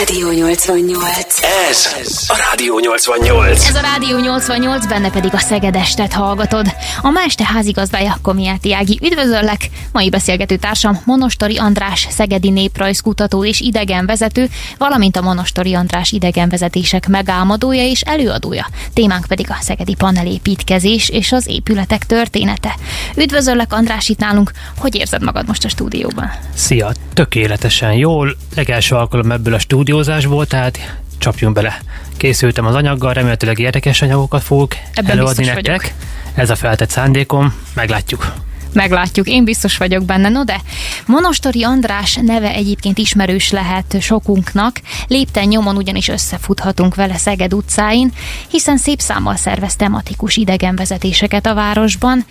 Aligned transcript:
Rádió 0.00 0.30
88. 0.30 1.42
Ez 1.70 2.24
a 2.28 2.36
Rádió 2.50 2.78
88. 2.78 3.68
Ez 3.68 3.74
a 3.74 3.80
Rádió 3.80 4.18
88, 4.18 4.86
benne 4.86 5.10
pedig 5.10 5.34
a 5.34 5.38
Szegedestet 5.38 6.12
hallgatod. 6.12 6.66
A 7.02 7.10
ma 7.10 7.20
este 7.26 7.44
házigazdája 7.44 8.18
Komiáti 8.22 8.74
Ági. 8.74 9.00
Üdvözöllek! 9.02 9.70
Mai 9.92 10.10
beszélgető 10.10 10.56
társam 10.56 11.00
Monostori 11.04 11.56
András, 11.56 12.06
szegedi 12.10 12.50
néprajzkutató 12.50 13.44
és 13.44 13.60
idegenvezető, 13.60 14.48
valamint 14.78 15.16
a 15.16 15.20
Monostori 15.20 15.74
András 15.74 16.12
idegenvezetések 16.12 17.08
megálmodója 17.08 17.82
és 17.82 18.00
előadója. 18.00 18.66
Témánk 18.94 19.26
pedig 19.26 19.46
a 19.50 19.56
szegedi 19.60 19.94
panelépítkezés 19.94 21.08
és 21.08 21.32
az 21.32 21.46
épületek 21.46 22.06
története. 22.06 22.74
Üdvözöllek 23.16 23.72
András 23.72 24.08
itt 24.08 24.18
nálunk. 24.18 24.50
Hogy 24.78 24.94
érzed 24.94 25.22
magad 25.22 25.46
most 25.46 25.64
a 25.64 25.68
stúdióban? 25.68 26.30
Szia, 26.54 26.92
tökéletesen 27.14 27.92
jól. 27.92 28.36
Legelső 28.54 28.94
alkalom 28.94 29.32
ebből 29.32 29.54
a 29.54 29.58
stúdiózásból, 29.90 30.46
tehát 30.46 30.98
csapjunk 31.18 31.54
bele. 31.54 31.80
Készültem 32.16 32.66
az 32.66 32.74
anyaggal, 32.74 33.12
remélhetőleg 33.12 33.58
érdekes 33.58 34.02
anyagokat 34.02 34.42
fogok 34.42 34.74
Ebben 34.94 35.10
előadni 35.10 35.44
nektek. 35.44 35.64
vagyok. 35.66 35.92
Ez 36.34 36.50
a 36.50 36.56
feltett 36.56 36.90
szándékom, 36.90 37.54
meglátjuk. 37.74 38.32
Meglátjuk, 38.72 39.28
én 39.28 39.44
biztos 39.44 39.76
vagyok 39.76 40.04
benne. 40.04 40.28
No 40.28 40.44
de, 40.44 40.60
Monostori 41.06 41.64
András 41.64 42.18
neve 42.22 42.52
egyébként 42.52 42.98
ismerős 42.98 43.50
lehet 43.50 43.96
sokunknak, 44.00 44.80
lépten 45.06 45.48
nyomon 45.48 45.76
ugyanis 45.76 46.08
összefuthatunk 46.08 46.94
vele 46.94 47.16
Szeged 47.16 47.54
utcáin, 47.54 48.12
hiszen 48.50 48.76
szép 48.76 49.00
számmal 49.00 49.36
szervez 49.36 49.76
tematikus 49.76 50.36
idegenvezetéseket 50.36 51.46
a 51.46 51.54
városban. 51.54 52.24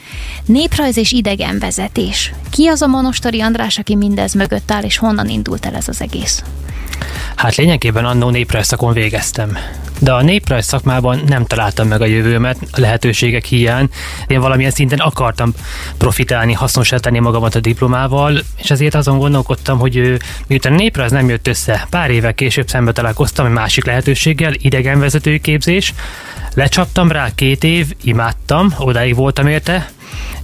Néprajz 0.46 0.98
és 0.98 1.12
idegenvezetés. 1.12 2.34
Ki 2.50 2.68
az 2.68 2.82
a 2.82 2.88
Monostori 2.88 3.42
András, 3.42 3.78
aki 3.78 3.96
mindez 3.96 4.34
mögött 4.34 4.72
áll, 4.72 4.84
és 4.84 4.98
honnan 4.98 5.30
indult 5.30 5.66
el 5.66 5.76
ez 5.76 5.88
az 5.88 6.02
egész? 6.02 6.44
Hát 7.36 7.56
lényegében 7.56 8.06
annó 8.06 8.30
néprajz 8.30 8.68
szakon 8.68 8.94
végeztem. 8.94 9.58
De 10.00 10.12
a 10.12 10.22
néprajz 10.22 10.66
szakmában 10.66 11.22
nem 11.28 11.46
találtam 11.46 11.88
meg 11.88 12.02
a 12.02 12.06
jövőmet 12.06 12.58
a 12.72 12.80
lehetőségek 12.80 13.46
hiány. 13.46 13.90
Én 14.28 14.40
valamilyen 14.40 14.72
szinten 14.72 15.00
akartam 15.00 15.54
profitálni, 16.30 16.60
hasznosítani 16.60 17.20
magamat 17.20 17.56
a 17.56 17.60
diplomával, 17.60 18.40
és 18.58 18.72
ezért 18.72 18.96
azon 18.96 19.18
gondolkodtam, 19.18 19.80
hogy 19.80 20.18
miután 20.48 20.74
a 20.74 20.76
néprajz 20.76 21.12
nem 21.12 21.30
jött 21.30 21.48
össze, 21.48 21.88
pár 21.90 22.10
évvel 22.10 22.34
később 22.34 22.68
szembe 22.68 22.92
találkoztam 22.92 23.46
egy 23.46 23.52
másik 23.52 23.86
lehetőséggel, 23.86 24.54
idegenvezetői 24.58 25.40
képzés. 25.40 25.94
Lecsaptam 26.54 27.12
rá 27.12 27.30
két 27.36 27.64
év, 27.64 27.94
imádtam, 28.04 28.74
odáig 28.78 29.16
voltam 29.16 29.48
érte, 29.48 29.90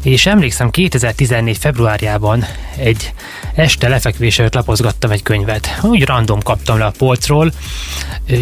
és 0.04 0.26
emlékszem 0.26 0.70
2014 0.70 1.58
februárjában 1.58 2.46
egy 2.78 3.14
este 3.56 3.88
lefekvésre 3.88 4.50
lapozgattam 4.52 5.12
egy 5.12 5.24
könyvet. 5.24 5.80
Úgy 5.82 6.06
random 6.06 6.42
kaptam 6.42 6.78
le 6.78 6.86
a 6.86 6.92
polcról. 6.98 7.52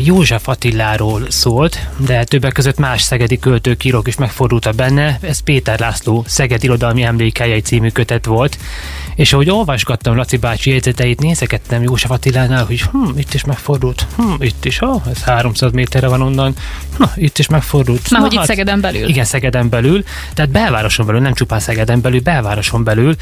József 0.03 0.47
Attiláról 0.47 1.21
szólt, 1.29 1.87
de 1.97 2.23
többek 2.23 2.53
között 2.53 2.77
más 2.77 3.01
szegedi 3.01 3.39
költők, 3.39 3.83
írók 3.83 4.07
is 4.07 4.15
megfordultak 4.15 4.75
benne. 4.75 5.17
Ez 5.21 5.39
Péter 5.39 5.79
László 5.79 6.23
Szeged 6.27 6.63
Irodalmi 6.63 7.03
Emlékhelyei 7.03 7.61
című 7.61 7.89
kötet 7.89 8.25
volt. 8.25 8.57
És 9.15 9.33
ahogy 9.33 9.49
olvasgattam 9.49 10.15
Laci 10.15 10.37
bácsi 10.37 10.69
jegyzeteit, 10.69 11.19
nézegettem 11.19 11.83
József 11.83 12.11
Attilánál, 12.11 12.65
hogy 12.65 12.81
hm, 12.81 13.17
itt 13.17 13.33
is 13.33 13.43
megfordult, 13.43 14.05
hm, 14.15 14.33
itt 14.39 14.65
is, 14.65 14.81
oh, 14.81 15.01
ez 15.11 15.23
300 15.23 15.71
méterre 15.71 16.07
van 16.07 16.21
onnan, 16.21 16.55
na, 16.97 17.11
itt 17.15 17.39
is 17.39 17.47
megfordult. 17.47 18.09
Már 18.09 18.21
Na, 18.21 18.27
hogy 18.27 18.35
itt 18.35 18.43
Szegeden 18.43 18.81
belül. 18.81 19.07
Igen, 19.07 19.25
Szegeden 19.25 19.69
belül, 19.69 20.03
tehát 20.33 20.51
belvároson 20.51 21.05
belül, 21.05 21.21
nem 21.23 21.33
csupán 21.33 21.59
Szegeden 21.59 22.01
belül, 22.01 22.21
belvároson 22.21 22.83
belül 22.83 23.15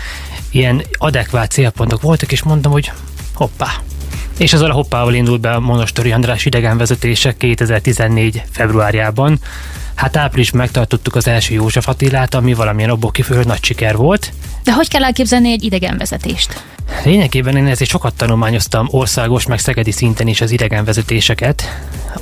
ilyen 0.52 0.82
adekvát 0.98 1.52
célpontok 1.52 2.02
voltak, 2.02 2.32
és 2.32 2.44
mondtam, 2.44 2.72
hogy 2.72 2.92
hoppá. 3.34 3.68
És 4.38 4.54
azzal 4.54 4.70
a 4.70 4.74
hoppával 4.74 5.14
indult 5.14 5.42
be 5.42 5.52
a 5.52 5.60
Monostori 5.60 6.12
András 6.12 6.46
idegenvezetése 6.46 7.34
2014 7.38 8.44
februárjában. 8.52 9.40
Hát 10.02 10.18
április 10.18 10.52
megtartottuk 10.52 11.16
az 11.16 11.28
első 11.28 11.54
József 11.54 11.88
Attilát, 11.88 12.34
ami 12.34 12.54
valamilyen 12.54 12.90
abból 12.90 13.12
kifejező 13.12 13.48
nagy 13.48 13.64
siker 13.64 13.96
volt. 13.96 14.34
De 14.64 14.74
hogy 14.74 14.90
kell 14.90 15.04
elképzelni 15.04 15.52
egy 15.52 15.64
idegenvezetést? 15.64 16.64
Lényegében 17.04 17.56
én 17.56 17.68
ezért 17.68 17.90
sokat 17.90 18.14
tanulmányoztam 18.14 18.88
országos, 18.92 19.46
meg 19.46 19.60
szegedi 19.60 19.92
szinten 19.92 20.28
is 20.28 20.42
az 20.42 20.52
idegenvezetéseket. 20.52 21.64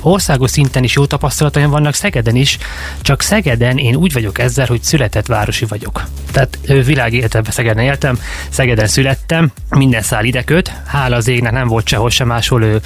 Országos 0.00 0.50
szinten 0.50 0.84
is 0.84 0.94
jó 0.94 1.06
tapasztalataim 1.06 1.70
vannak, 1.70 1.94
Szegeden 1.94 2.36
is, 2.36 2.58
csak 3.00 3.20
Szegeden 3.20 3.78
én 3.78 3.94
úgy 3.94 4.12
vagyok 4.12 4.38
ezzel, 4.38 4.66
hogy 4.66 4.82
született 4.82 5.26
városi 5.26 5.64
vagyok. 5.64 6.04
Tehát 6.32 6.58
ö, 6.66 6.82
világi 6.82 7.16
életemben 7.16 7.52
Szegeden 7.52 7.84
éltem, 7.84 8.18
Szegeden 8.48 8.86
születtem, 8.86 9.52
minden 9.68 10.02
szál 10.02 10.24
ide 10.24 10.42
köt, 10.42 10.72
hála 10.86 11.16
az 11.16 11.28
égnek 11.28 11.52
nem 11.52 11.68
volt 11.68 11.88
sehol 11.88 12.10
sem 12.10 12.26
máshol 12.26 12.62
ö, 12.62 12.76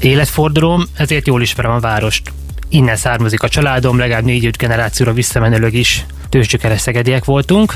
életfordulóm, 0.00 0.84
ezért 0.96 1.26
jól 1.26 1.42
ismerem 1.42 1.72
a 1.72 1.80
várost. 1.80 2.32
Innen 2.68 2.96
származik 2.96 3.42
a 3.42 3.48
családom, 3.48 3.98
legalább 3.98 4.24
négy-öt 4.24 4.56
generációra 4.56 5.12
visszamenőleg 5.12 5.74
is 5.74 6.06
tőzsgyökeres 6.28 6.80
szegediek 6.80 7.24
voltunk. 7.24 7.74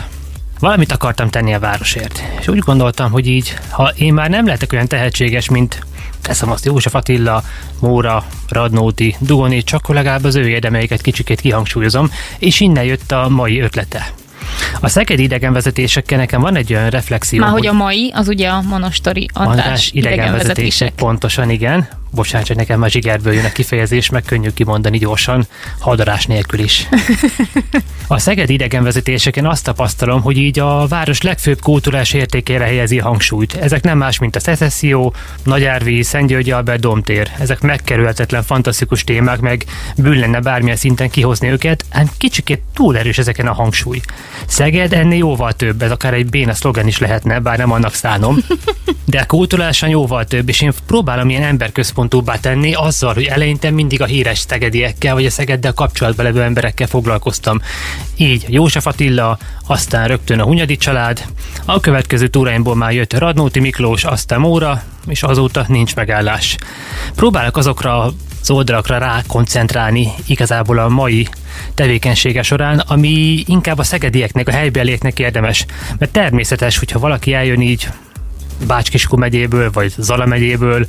Valamit 0.59 0.93
akartam 0.93 1.29
tenni 1.29 1.55
a 1.55 1.59
városért. 1.59 2.23
És 2.41 2.49
úgy 2.49 2.59
gondoltam, 2.59 3.11
hogy 3.11 3.27
így, 3.27 3.55
ha 3.69 3.93
én 3.97 4.15
már 4.15 4.31
nem 4.31 4.47
lehetek 4.47 4.73
olyan 4.73 4.89
tehetséges, 4.89 5.49
mint 5.49 5.85
teszem 6.23 6.51
azt 6.51 6.65
József 6.65 6.95
Attila, 6.95 7.43
Móra, 7.81 8.25
Radnóti, 8.49 9.17
Dugoni, 9.19 9.63
csak 9.63 9.89
legalább 9.89 10.25
az 10.25 10.35
ő 10.35 10.49
érdemeiket 10.49 11.01
kicsikét 11.01 11.41
kihangsúlyozom, 11.41 12.11
és 12.39 12.61
innen 12.61 12.85
jött 12.85 13.13
a 13.13 13.29
mai 13.29 13.61
ötlete. 13.61 14.13
A 14.81 14.89
szegedi 14.89 15.23
idegenvezetésekkel 15.23 16.19
nekem 16.19 16.41
van 16.41 16.57
egy 16.57 16.73
olyan 16.73 16.91
reflexió, 16.91 17.41
Már 17.41 17.51
hogy 17.51 17.67
a 17.67 17.73
mai, 17.73 18.11
az 18.15 18.29
ugye 18.29 18.49
a 18.49 18.61
Monostori 18.61 19.29
András, 19.33 19.57
András 19.57 19.91
idegenvezetések. 19.93 20.93
Pontosan, 20.93 21.51
igen. 21.51 21.89
Bocsánat, 22.11 22.47
hogy 22.47 22.57
nekem 22.57 22.79
már 22.79 22.91
zsigerből 22.91 23.33
jön 23.33 23.45
a 23.45 23.53
kifejezés, 23.53 24.11
meg 24.11 24.23
könnyű 24.23 24.49
kimondani 24.51 24.99
gyorsan, 24.99 25.47
hadarás 25.79 26.27
nélkül 26.27 26.61
is. 26.61 26.89
A 28.07 28.19
Szeged 28.19 28.51
idegenvezetéseken 28.51 29.47
azt 29.47 29.65
tapasztalom, 29.65 30.23
hogy 30.23 30.37
így 30.37 30.59
a 30.59 30.87
város 30.87 31.23
legfőbb 31.23 31.61
kulturális 31.61 32.13
értékére 32.13 32.65
helyezi 32.65 32.99
hangsúlyt. 32.99 33.55
Ezek 33.55 33.83
nem 33.83 33.99
más, 33.99 34.19
mint 34.19 34.37
a 34.37 34.41
szecesszió, 34.41 35.15
Nagyárvíz, 35.45 36.07
Szentgyörgyi 36.07 36.51
Albert 36.51 36.81
Domtér. 36.81 37.31
Ezek 37.39 37.61
megkerülhetetlen, 37.61 38.43
fantasztikus 38.43 39.05
témák, 39.05 39.41
meg 39.41 39.65
bűn 39.97 40.19
lenne 40.19 40.41
bármilyen 40.41 40.77
szinten 40.77 41.11
kihozni 41.11 41.49
őket, 41.49 41.85
hát 41.91 42.13
kicsikét 42.17 42.63
túl 42.75 42.99
erős 42.99 43.19
ezeken 43.19 43.47
a 43.47 43.53
hangsúly. 43.53 44.01
Szeged 44.47 44.93
ennél 44.93 45.19
jóval 45.19 45.53
több, 45.53 45.83
ez 45.83 45.91
akár 45.91 46.15
egy 46.15 46.31
béna 46.31 46.55
szlogen 46.55 46.87
is 46.87 46.99
lehetne, 46.99 47.39
bár 47.39 47.59
nem 47.59 47.73
annak 47.73 47.95
szánom. 47.95 48.37
De 49.05 49.25
kulturálisan 49.25 49.89
jóval 49.89 50.25
több, 50.25 50.49
és 50.49 50.61
én 50.61 50.73
próbálom 50.87 51.29
ilyen 51.29 51.43
emberközpontúbbá 52.01 52.37
tenni 52.37 52.75
azzal, 52.75 53.15
hogy 53.15 53.25
eleinte 53.25 53.71
mindig 53.71 54.03
a 54.03 54.05
híres 54.05 54.39
szegediekkel, 54.39 55.15
vagy 55.15 55.27
a 55.27 55.31
Szegeddel 55.31 55.73
kapcsolatban 55.73 56.25
levő 56.25 56.43
emberekkel 56.43 56.87
foglalkoztam. 56.87 57.61
Így 58.17 58.45
József 58.49 58.87
Attila, 58.87 59.39
aztán 59.67 60.09
rögtön 60.09 60.41
a 60.41 60.45
Hunyadi 60.45 60.77
család, 60.77 61.25
a 61.65 61.81
következő 61.81 62.29
túráimból 62.29 62.75
már 62.75 62.93
jött 62.93 63.19
Radnóti 63.19 63.61
Miklós, 63.61 64.05
aztán 64.05 64.41
Móra, 64.41 64.83
és 65.07 65.23
azóta 65.23 65.65
nincs 65.69 65.95
megállás. 65.95 66.57
Próbálok 67.15 67.57
azokra 67.57 68.13
az 68.41 68.51
oldalakra 68.51 68.99
rá 68.99 69.23
koncentrálni 69.27 70.09
igazából 70.27 70.79
a 70.79 70.89
mai 70.89 71.29
tevékenysége 71.75 72.43
során, 72.43 72.79
ami 72.79 73.43
inkább 73.47 73.79
a 73.79 73.83
szegedieknek, 73.83 74.49
a 74.49 74.53
helybelieknek 74.53 75.19
érdemes. 75.19 75.67
Mert 75.99 76.13
természetes, 76.13 76.79
hogyha 76.79 76.99
valaki 76.99 77.33
eljön 77.33 77.61
így 77.61 77.89
Bácskiskú 78.67 79.17
megyéből, 79.17 79.71
vagy 79.71 79.93
Zala 79.99 80.27
megyéből, 80.27 80.87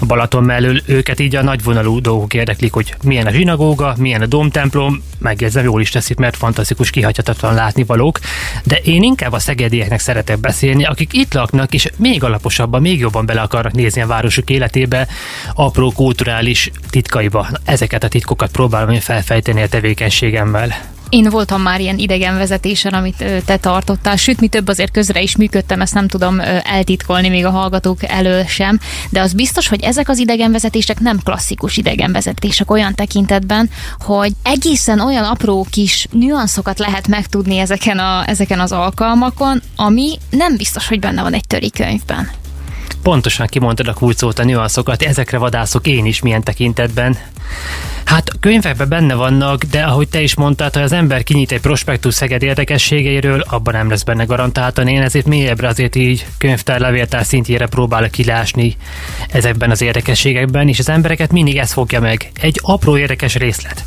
a 0.00 0.06
Balaton 0.06 0.44
mellől, 0.44 0.80
őket 0.86 1.20
így 1.20 1.36
a 1.36 1.42
nagyvonalú 1.42 2.00
dolgok 2.00 2.34
érdeklik, 2.34 2.72
hogy 2.72 2.94
milyen 3.02 3.26
a 3.26 3.30
zsinagóga, 3.30 3.94
milyen 3.98 4.22
a 4.22 4.26
domtemplom, 4.26 5.02
megjegyzem, 5.18 5.64
jól 5.64 5.80
is 5.80 5.90
teszik, 5.90 6.16
mert 6.16 6.36
fantasztikus, 6.36 6.90
kihagyhatatlan 6.90 7.54
látnivalók, 7.54 8.18
de 8.64 8.76
én 8.76 9.02
inkább 9.02 9.32
a 9.32 9.38
szegedieknek 9.38 10.00
szeretek 10.00 10.38
beszélni, 10.38 10.84
akik 10.84 11.12
itt 11.12 11.34
laknak, 11.34 11.74
és 11.74 11.88
még 11.96 12.24
alaposabban, 12.24 12.80
még 12.80 12.98
jobban 12.98 13.26
bele 13.26 13.40
akarnak 13.40 13.72
nézni 13.72 14.00
a 14.00 14.06
városuk 14.06 14.50
életébe, 14.50 15.06
apró 15.54 15.90
kulturális 15.90 16.70
titkaiba. 16.90 17.48
Ezeket 17.64 18.04
a 18.04 18.08
titkokat 18.08 18.50
próbálom 18.50 18.90
én 18.90 19.00
felfejteni 19.00 19.62
a 19.62 19.68
tevékenységemmel. 19.68 20.92
Én 21.14 21.30
voltam 21.30 21.62
már 21.62 21.80
ilyen 21.80 21.98
idegenvezetésen, 21.98 22.92
amit 22.92 23.20
ö, 23.20 23.38
te 23.44 23.56
tartottál, 23.56 24.16
sőt, 24.16 24.40
mi 24.40 24.48
több 24.48 24.68
azért 24.68 24.92
közre 24.92 25.20
is 25.20 25.36
működtem, 25.36 25.80
ezt 25.80 25.94
nem 25.94 26.08
tudom 26.08 26.40
eltitkolni 26.62 27.28
még 27.28 27.44
a 27.44 27.50
hallgatók 27.50 27.98
elől 28.02 28.44
sem, 28.44 28.80
de 29.10 29.20
az 29.20 29.32
biztos, 29.32 29.68
hogy 29.68 29.82
ezek 29.82 30.08
az 30.08 30.18
idegenvezetések 30.18 31.00
nem 31.00 31.18
klasszikus 31.24 31.76
idegenvezetések 31.76 32.70
olyan 32.70 32.94
tekintetben, 32.94 33.70
hogy 33.98 34.32
egészen 34.42 35.00
olyan 35.00 35.24
apró 35.24 35.66
kis 35.70 36.06
nüanszokat 36.10 36.78
lehet 36.78 37.08
megtudni 37.08 37.58
ezeken, 37.58 37.98
a, 37.98 38.28
ezeken 38.28 38.60
az 38.60 38.72
alkalmakon, 38.72 39.62
ami 39.76 40.18
nem 40.30 40.56
biztos, 40.56 40.88
hogy 40.88 41.00
benne 41.00 41.22
van 41.22 41.34
egy 41.34 41.46
töri 41.46 41.70
könyvben. 41.70 42.43
Pontosan 43.02 43.46
kimondtad 43.46 43.88
a 43.88 43.92
kulcsót, 43.92 44.38
a 44.38 44.44
nüanszokat, 44.44 45.02
ezekre 45.02 45.38
vadászok 45.38 45.86
én 45.86 46.04
is 46.04 46.22
milyen 46.22 46.42
tekintetben. 46.42 47.16
Hát 48.04 48.30
könyvekben 48.40 48.88
benne 48.88 49.14
vannak, 49.14 49.62
de 49.62 49.82
ahogy 49.82 50.08
te 50.08 50.20
is 50.20 50.34
mondtad, 50.34 50.74
ha 50.74 50.80
az 50.80 50.92
ember 50.92 51.22
kinyit 51.22 51.52
egy 51.52 51.60
prospektus 51.60 52.14
Szeged 52.14 52.42
érdekességeiről, 52.42 53.40
abban 53.40 53.74
nem 53.74 53.88
lesz 53.88 54.02
benne 54.02 54.24
garantáltan. 54.24 54.88
Én 54.88 55.02
ezért 55.02 55.26
mélyebbre 55.26 55.68
azért 55.68 55.96
így 55.96 56.26
könyvtár 56.38 56.80
levéltár 56.80 57.24
szintjére 57.24 57.66
próbálok 57.66 58.10
kilásni 58.10 58.76
ezekben 59.28 59.70
az 59.70 59.82
érdekességekben, 59.82 60.68
és 60.68 60.78
az 60.78 60.88
embereket 60.88 61.32
mindig 61.32 61.56
ez 61.56 61.72
fogja 61.72 62.00
meg. 62.00 62.30
Egy 62.40 62.60
apró 62.62 62.96
érdekes 62.96 63.34
részlet. 63.34 63.84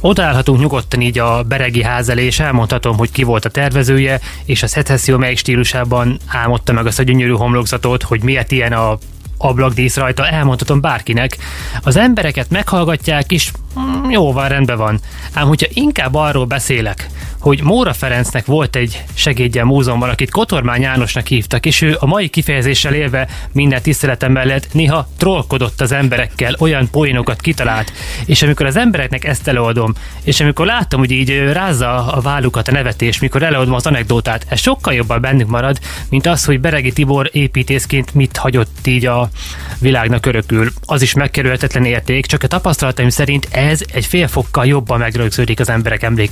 Odaállhatunk 0.00 0.60
nyugodtan 0.60 1.00
így 1.00 1.18
a 1.18 1.42
Beregi 1.42 1.82
ház 1.82 2.08
elé, 2.08 2.24
és 2.24 2.40
elmondhatom, 2.40 2.96
hogy 2.96 3.10
ki 3.10 3.22
volt 3.22 3.44
a 3.44 3.50
tervezője, 3.50 4.20
és 4.44 4.62
a 4.62 4.66
szecesszió 4.66 5.16
melyik 5.16 5.38
stílusában 5.38 6.18
álmodta 6.26 6.72
meg 6.72 6.86
azt 6.86 6.98
a 6.98 7.02
gyönyörű 7.02 7.32
homlokzatot, 7.32 8.02
hogy 8.02 8.22
miért 8.22 8.52
ilyen 8.52 8.72
a 8.72 8.98
ablakdísz 9.38 9.96
rajta, 9.96 10.28
elmondhatom 10.28 10.80
bárkinek. 10.80 11.36
Az 11.82 11.96
embereket 11.96 12.50
meghallgatják, 12.50 13.32
és 13.32 13.52
mm, 13.80 14.10
jó 14.10 14.32
van, 14.32 14.48
rendben 14.48 14.76
van. 14.76 15.00
Ám 15.32 15.46
hogyha 15.46 15.68
inkább 15.72 16.14
arról 16.14 16.44
beszélek, 16.44 17.08
hogy 17.38 17.62
Móra 17.62 17.92
Ferencnek 17.92 18.46
volt 18.46 18.76
egy 18.76 19.04
segédje 19.14 19.64
múzeumban, 19.64 20.08
akit 20.08 20.30
Kotormány 20.30 20.80
Jánosnak 20.80 21.26
hívtak, 21.26 21.66
és 21.66 21.80
ő 21.80 21.96
a 22.00 22.06
mai 22.06 22.28
kifejezéssel 22.28 22.94
élve 22.94 23.28
minden 23.52 23.82
tiszteletem 23.82 24.32
mellett 24.32 24.72
néha 24.72 25.08
trollkodott 25.16 25.80
az 25.80 25.92
emberekkel, 25.92 26.56
olyan 26.58 26.90
poénokat 26.90 27.40
kitalált, 27.40 27.92
és 28.26 28.42
amikor 28.42 28.66
az 28.66 28.76
embereknek 28.76 29.24
ezt 29.24 29.48
előadom, 29.48 29.94
és 30.22 30.40
amikor 30.40 30.66
látom, 30.66 31.00
hogy 31.00 31.10
így 31.10 31.38
rázza 31.52 32.06
a 32.06 32.20
vállukat 32.20 32.68
a 32.68 32.72
nevetés, 32.72 33.18
mikor 33.18 33.42
előadom 33.42 33.74
az 33.74 33.86
anekdótát, 33.86 34.46
ez 34.48 34.60
sokkal 34.60 34.94
jobban 34.94 35.20
bennük 35.20 35.48
marad, 35.48 35.78
mint 36.08 36.26
az, 36.26 36.44
hogy 36.44 36.60
Beregi 36.60 36.92
Tibor 36.92 37.30
építészként 37.32 38.14
mit 38.14 38.36
hagyott 38.36 38.86
így 38.86 39.06
a 39.06 39.27
világnak 39.80 40.26
örökül. 40.26 40.70
Az 40.84 41.02
is 41.02 41.14
megkerülhetetlen 41.14 41.84
érték, 41.84 42.26
csak 42.26 42.42
a 42.42 42.46
tapasztalataim 42.46 43.08
szerint 43.08 43.48
ez 43.50 43.80
egy 43.92 44.06
fél 44.06 44.28
fokkal 44.28 44.66
jobban 44.66 44.98
megrögződik 44.98 45.60
az 45.60 45.68
emberek 45.68 46.02
emlék. 46.02 46.30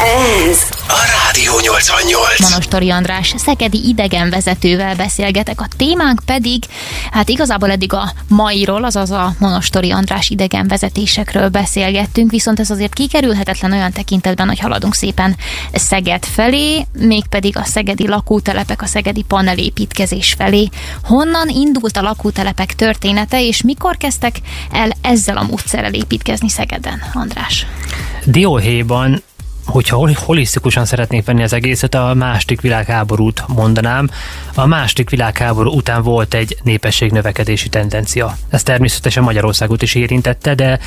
Ez 0.00 0.58
a 0.88 1.00
Rádió 1.24 1.52
88. 1.60 2.40
Monostori 2.40 2.90
András 2.90 3.34
szegedi 3.36 3.88
idegenvezetővel 3.88 4.96
beszélgetek, 4.96 5.60
a 5.60 5.68
témánk 5.76 6.20
pedig, 6.26 6.62
hát 7.10 7.28
igazából 7.28 7.70
eddig 7.70 7.92
a 7.92 8.12
mairól, 8.28 8.84
azaz 8.84 9.10
a 9.10 9.34
Monostori 9.38 9.90
András 9.90 10.28
idegenvezetésekről 10.28 11.48
beszélgettünk, 11.48 12.30
viszont 12.30 12.60
ez 12.60 12.70
azért 12.70 12.94
kikerülhetetlen 12.94 13.72
olyan 13.72 13.92
tekintetben, 13.92 14.46
hogy 14.46 14.58
haladunk 14.58 14.94
szépen 14.94 15.36
Szeged 15.72 16.24
felé, 16.24 16.86
mégpedig 16.92 17.56
a 17.56 17.64
szegedi 17.64 18.08
lakótelepek, 18.08 18.82
a 18.82 18.86
szegedi 18.86 19.24
panelépítkezés 19.28 20.34
felé. 20.38 20.68
Honnan 21.04 21.48
indult 21.48 21.96
a 21.96 22.02
lakótelepek 22.02 22.74
története, 22.74 23.42
és 23.42 23.62
mikor 23.62 23.96
kezdtek 23.96 24.36
el 24.72 24.90
ezzel 25.00 25.36
a 25.36 25.42
módszerrel 25.42 25.94
építkezni 25.94 26.48
Szegeden, 26.48 27.02
András? 27.14 27.66
Dióhéjban 28.24 29.22
hogyha 29.68 30.08
holisztikusan 30.14 30.84
szeretnék 30.84 31.24
venni 31.24 31.42
az 31.42 31.52
egészet, 31.52 31.94
a 31.94 32.14
második 32.14 32.60
világháborút 32.60 33.44
mondanám. 33.46 34.10
A 34.54 34.66
második 34.66 35.10
világháború 35.10 35.70
után 35.70 36.02
volt 36.02 36.34
egy 36.34 36.56
népességnövekedési 36.62 37.68
tendencia. 37.68 38.36
Ez 38.48 38.62
természetesen 38.62 39.22
Magyarországot 39.22 39.82
is 39.82 39.94
érintette, 39.94 40.54
de 40.54 40.78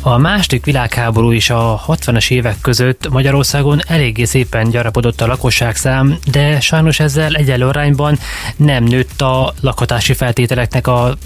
a 0.00 0.18
második 0.18 0.64
világháború 0.64 1.30
is 1.30 1.50
a 1.50 1.82
60-as 1.86 2.30
évek 2.30 2.56
között 2.60 3.08
Magyarországon 3.08 3.80
eléggé 3.86 4.24
szépen 4.24 4.70
gyarapodott 4.70 5.20
a 5.20 5.26
lakosságszám, 5.26 6.18
de 6.30 6.60
sajnos 6.60 7.00
ezzel 7.00 7.34
egyenlő 7.34 7.66
arányban 7.66 8.18
nem 8.56 8.84
nőtt 8.84 9.20
a 9.20 9.54
lakhatási 9.60 10.12
feltételeknek 10.12 10.86
a 10.86 11.16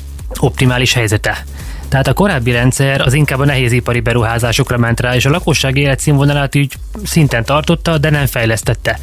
optimális 0.41 0.93
helyzete. 0.93 1.45
Tehát 1.95 2.09
a 2.09 2.15
korábbi 2.15 2.51
rendszer 2.51 3.01
az 3.01 3.13
inkább 3.13 3.39
a 3.39 3.45
nehézipari 3.45 4.01
beruházásokra 4.01 4.79
ment 4.79 5.01
rá, 5.01 5.15
és 5.15 5.25
a 5.27 5.31
lakosság 5.31 5.77
életszínvonalát 5.77 6.55
így 6.55 6.75
szinten 7.05 7.45
tartotta, 7.45 7.99
de 7.99 8.11
nem 8.11 8.27
fejlesztette. 8.27 8.99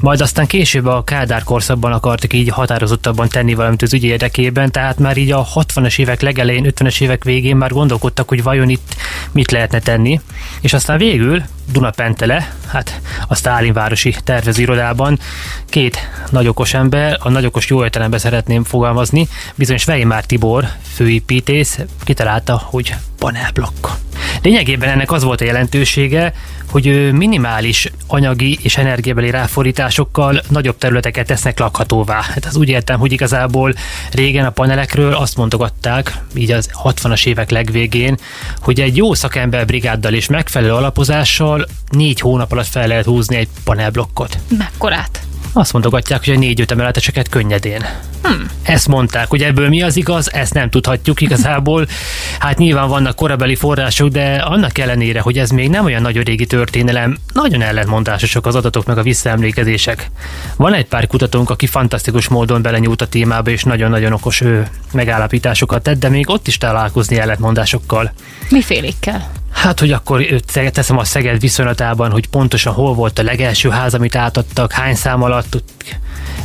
Majd 0.00 0.20
aztán 0.20 0.46
később 0.46 0.86
a 0.86 1.04
Kádár 1.04 1.42
korszakban 1.42 1.92
akartak 1.92 2.32
így 2.32 2.48
határozottabban 2.48 3.28
tenni 3.28 3.54
valamit 3.54 3.82
az 3.82 3.92
ügy 3.92 4.04
érdekében, 4.04 4.70
tehát 4.70 4.98
már 4.98 5.16
így 5.16 5.32
a 5.32 5.46
60-as 5.54 5.98
évek 5.98 6.20
legelején, 6.20 6.72
50-es 6.76 7.00
évek 7.00 7.24
végén 7.24 7.56
már 7.56 7.70
gondolkodtak, 7.70 8.28
hogy 8.28 8.42
vajon 8.42 8.68
itt 8.68 8.94
mit 9.32 9.50
lehetne 9.50 9.80
tenni. 9.80 10.20
És 10.60 10.72
aztán 10.72 10.98
végül 10.98 11.42
Dunapentele, 11.72 12.54
hát 12.66 13.00
a 13.28 13.34
Sztálinvárosi 13.34 14.14
tervezőirodában 14.24 15.18
két 15.66 15.98
nagyokos 16.30 16.74
ember, 16.74 17.16
a 17.20 17.28
nagyokos 17.28 17.68
jó 17.68 17.82
értelemben 17.82 18.18
szeretném 18.18 18.64
fogalmazni, 18.64 19.28
bizonyos 19.54 19.86
Weimar 19.86 20.24
Tibor, 20.24 20.68
főépítész, 20.94 21.78
kitalálta, 22.04 22.62
hogy 22.64 22.94
panelblokk. 23.18 24.05
Lényegében 24.42 24.88
ennek 24.88 25.12
az 25.12 25.22
volt 25.22 25.40
a 25.40 25.44
jelentősége, 25.44 26.32
hogy 26.70 27.12
minimális 27.12 27.90
anyagi 28.06 28.58
és 28.62 28.76
energiabeli 28.76 29.30
ráfordításokkal 29.30 30.42
nagyobb 30.48 30.78
területeket 30.78 31.26
tesznek 31.26 31.58
lakhatóvá. 31.58 32.22
Hát 32.22 32.44
az 32.44 32.56
úgy 32.56 32.68
értem, 32.68 32.98
hogy 32.98 33.12
igazából 33.12 33.74
régen 34.12 34.46
a 34.46 34.50
panelekről 34.50 35.14
azt 35.14 35.36
mondogatták, 35.36 36.18
így 36.34 36.50
az 36.50 36.70
60-as 36.84 37.26
évek 37.26 37.50
legvégén, 37.50 38.16
hogy 38.60 38.80
egy 38.80 38.96
jó 38.96 39.14
szakember 39.14 39.66
brigáddal 39.66 40.12
és 40.12 40.26
megfelelő 40.26 40.72
alapozással 40.72 41.66
négy 41.90 42.20
hónap 42.20 42.52
alatt 42.52 42.66
fel 42.66 42.86
lehet 42.86 43.04
húzni 43.04 43.36
egy 43.36 43.48
panelblokkot. 43.64 44.38
Mekkorát? 44.58 45.20
Azt 45.56 45.72
mondogatják, 45.72 46.24
hogy 46.24 46.34
a 46.34 46.38
négy-öt 46.38 46.70
emeleteseket 46.70 47.28
könnyedén. 47.28 47.84
Hmm. 48.22 48.46
Ezt 48.62 48.88
mondták, 48.88 49.28
hogy 49.28 49.42
ebből 49.42 49.68
mi 49.68 49.82
az 49.82 49.96
igaz, 49.96 50.32
ezt 50.32 50.54
nem 50.54 50.70
tudhatjuk 50.70 51.20
igazából. 51.20 51.86
Hát 52.38 52.58
nyilván 52.58 52.88
vannak 52.88 53.16
korabeli 53.16 53.54
források, 53.54 54.08
de 54.08 54.34
annak 54.34 54.78
ellenére, 54.78 55.20
hogy 55.20 55.38
ez 55.38 55.50
még 55.50 55.70
nem 55.70 55.84
olyan 55.84 56.02
nagyon 56.02 56.22
régi 56.22 56.46
történelem, 56.46 57.16
nagyon 57.32 57.62
ellentmondásosak 57.62 58.46
az 58.46 58.54
adatok 58.54 58.86
meg 58.86 58.98
a 58.98 59.02
visszaemlékezések. 59.02 60.10
Van 60.56 60.74
egy 60.74 60.86
pár 60.86 61.06
kutatónk, 61.06 61.50
aki 61.50 61.66
fantasztikus 61.66 62.28
módon 62.28 62.62
belenyúlt 62.62 63.02
a 63.02 63.08
témába, 63.08 63.50
és 63.50 63.64
nagyon-nagyon 63.64 64.12
okos 64.12 64.40
ő 64.40 64.68
megállapításokat 64.92 65.82
tett, 65.82 65.98
de 65.98 66.08
még 66.08 66.30
ott 66.30 66.46
is 66.46 66.58
találkozni 66.58 67.18
ellentmondásokkal. 67.18 68.12
Mifélékkel? 68.50 69.30
Hát, 69.56 69.80
hogy 69.80 69.92
akkor 69.92 70.26
teszem 70.72 70.98
a 70.98 71.04
Szeged 71.04 71.40
viszonylatában, 71.40 72.10
hogy 72.10 72.28
pontosan 72.28 72.72
hol 72.72 72.94
volt 72.94 73.18
a 73.18 73.22
legelső 73.22 73.68
ház, 73.68 73.94
amit 73.94 74.16
átadtak, 74.16 74.72
hány 74.72 74.94
szám 74.94 75.22
alatt, 75.22 75.62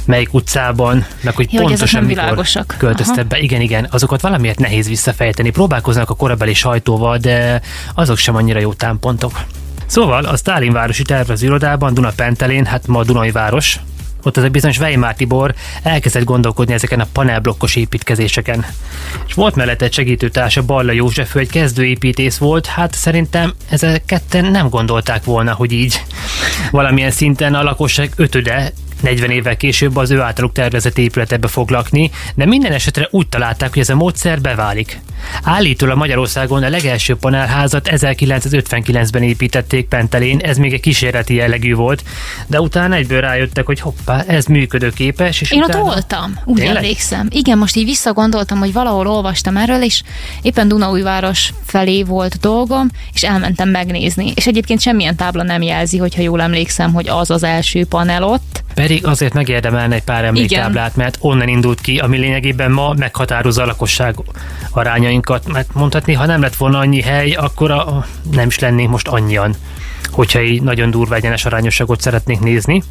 melyik 0.05 0.33
utcában, 0.33 1.05
meg 1.21 1.35
hogy 1.35 1.53
ja, 1.53 1.61
pontosan 1.61 2.05
hogy 2.05 2.15
mikor 2.15 2.45
költöztek 2.77 3.27
be. 3.27 3.39
Igen, 3.39 3.61
igen, 3.61 3.87
azokat 3.91 4.21
valamiért 4.21 4.59
nehéz 4.59 4.87
visszafejteni. 4.87 5.49
Próbálkoznak 5.49 6.09
a 6.09 6.13
korabeli 6.13 6.53
sajtóval, 6.53 7.17
de 7.17 7.61
azok 7.93 8.17
sem 8.17 8.35
annyira 8.35 8.59
jó 8.59 8.73
támpontok. 8.73 9.39
Szóval 9.85 10.25
a 10.25 10.37
Stálinvárosi 10.37 11.03
tervezőirodában 11.03 11.93
Dunapentelén, 11.93 12.65
hát 12.65 12.87
ma 12.87 13.03
Dunai 13.03 13.31
város, 13.31 13.79
ott 14.25 14.37
az 14.37 14.43
a 14.43 14.49
bizonyos 14.49 14.79
Weimar 14.79 15.13
Tibor 15.13 15.53
elkezdett 15.83 16.23
gondolkodni 16.23 16.73
ezeken 16.73 16.99
a 16.99 17.07
panelblokkos 17.13 17.75
építkezéseken. 17.75 18.65
És 19.27 19.33
volt 19.33 19.55
mellett 19.55 19.81
egy 19.81 19.93
segítőtársa, 19.93 20.61
Balla 20.61 20.91
József, 20.91 21.35
ő 21.35 21.39
egy 21.39 21.49
kezdőépítész 21.49 22.37
volt, 22.37 22.65
hát 22.65 22.93
szerintem 22.93 23.53
ezek 23.69 24.05
ketten 24.05 24.45
nem 24.45 24.69
gondolták 24.69 25.23
volna, 25.23 25.53
hogy 25.53 25.71
így 25.71 26.03
valamilyen 26.71 27.11
szinten 27.11 27.53
a 27.53 27.63
lakosság 27.63 28.11
ötöde 28.15 28.71
40 29.01 29.29
évvel 29.29 29.57
később 29.57 29.95
az 29.95 30.11
ő 30.11 30.19
általuk 30.19 30.51
tervezett 30.51 30.97
épületebe 30.97 31.47
fog 31.47 31.69
lakni, 31.69 32.11
de 32.35 32.45
minden 32.45 32.71
esetre 32.71 33.07
úgy 33.11 33.27
találták, 33.27 33.69
hogy 33.69 33.81
ez 33.81 33.89
a 33.89 33.95
módszer 33.95 34.41
beválik. 34.41 34.99
Állítólag 35.43 35.97
Magyarországon 35.97 36.63
a 36.63 36.69
legelső 36.69 37.15
panelházat 37.15 37.89
1959-ben 37.91 39.23
építették 39.23 39.87
Pentelén, 39.87 40.39
ez 40.39 40.57
még 40.57 40.73
egy 40.73 40.79
kísérleti 40.79 41.33
jellegű 41.33 41.73
volt, 41.73 42.03
de 42.47 42.61
utána 42.61 42.95
egyből 42.95 43.21
rájöttek, 43.21 43.65
hogy 43.65 43.79
hoppá, 43.79 44.23
ez 44.27 44.45
működőképes. 44.45 45.41
És 45.41 45.51
Én 45.51 45.63
utána... 45.63 45.83
ott 45.83 45.91
voltam, 45.93 46.39
úgy 46.45 46.57
Tényleg? 46.57 46.75
emlékszem. 46.75 47.27
Igen, 47.29 47.57
most 47.57 47.75
így 47.75 47.85
visszagondoltam, 47.85 48.59
hogy 48.59 48.73
valahol 48.73 49.07
olvastam 49.07 49.57
erről, 49.57 49.83
és 49.83 50.03
éppen 50.41 50.67
Dunaújváros 50.67 51.53
felé 51.65 52.03
volt 52.03 52.39
dolgom, 52.39 52.89
és 53.13 53.23
elmentem 53.23 53.69
megnézni. 53.69 54.31
És 54.35 54.47
egyébként 54.47 54.81
semmilyen 54.81 55.15
tábla 55.15 55.43
nem 55.43 55.61
jelzi, 55.61 55.97
hogyha 55.97 56.21
jól 56.21 56.41
emlékszem, 56.41 56.93
hogy 56.93 57.07
az 57.07 57.29
az 57.29 57.43
első 57.43 57.85
panel 57.85 58.23
ott. 58.23 58.63
Pedig 58.73 59.05
azért 59.05 59.33
megérdemelne 59.33 59.95
egy 59.95 60.03
pár 60.03 60.23
emléktáblát, 60.23 60.95
mert 60.95 61.17
onnan 61.19 61.47
indult 61.47 61.81
ki, 61.81 61.97
ami 61.97 62.17
lényegében 62.17 62.71
ma 62.71 62.93
meghatározza 62.93 63.63
a 63.63 63.65
lakosság 63.65 64.15
arányainkat. 64.71 65.47
Mert 65.47 65.73
mondhatni, 65.73 66.13
ha 66.13 66.25
nem 66.25 66.41
lett 66.41 66.55
volna 66.55 66.79
annyi 66.79 67.01
hely, 67.01 67.31
akkor 67.31 67.71
a, 67.71 68.05
nem 68.31 68.47
is 68.47 68.59
lennénk 68.59 68.89
most 68.89 69.07
annyian 69.07 69.55
hogyha 70.11 70.41
így 70.41 70.61
nagyon 70.61 70.91
durva 70.91 71.15
egyenes 71.15 71.45
arányosságot 71.45 72.01
szeretnénk 72.01 72.39
nézni. 72.39 72.83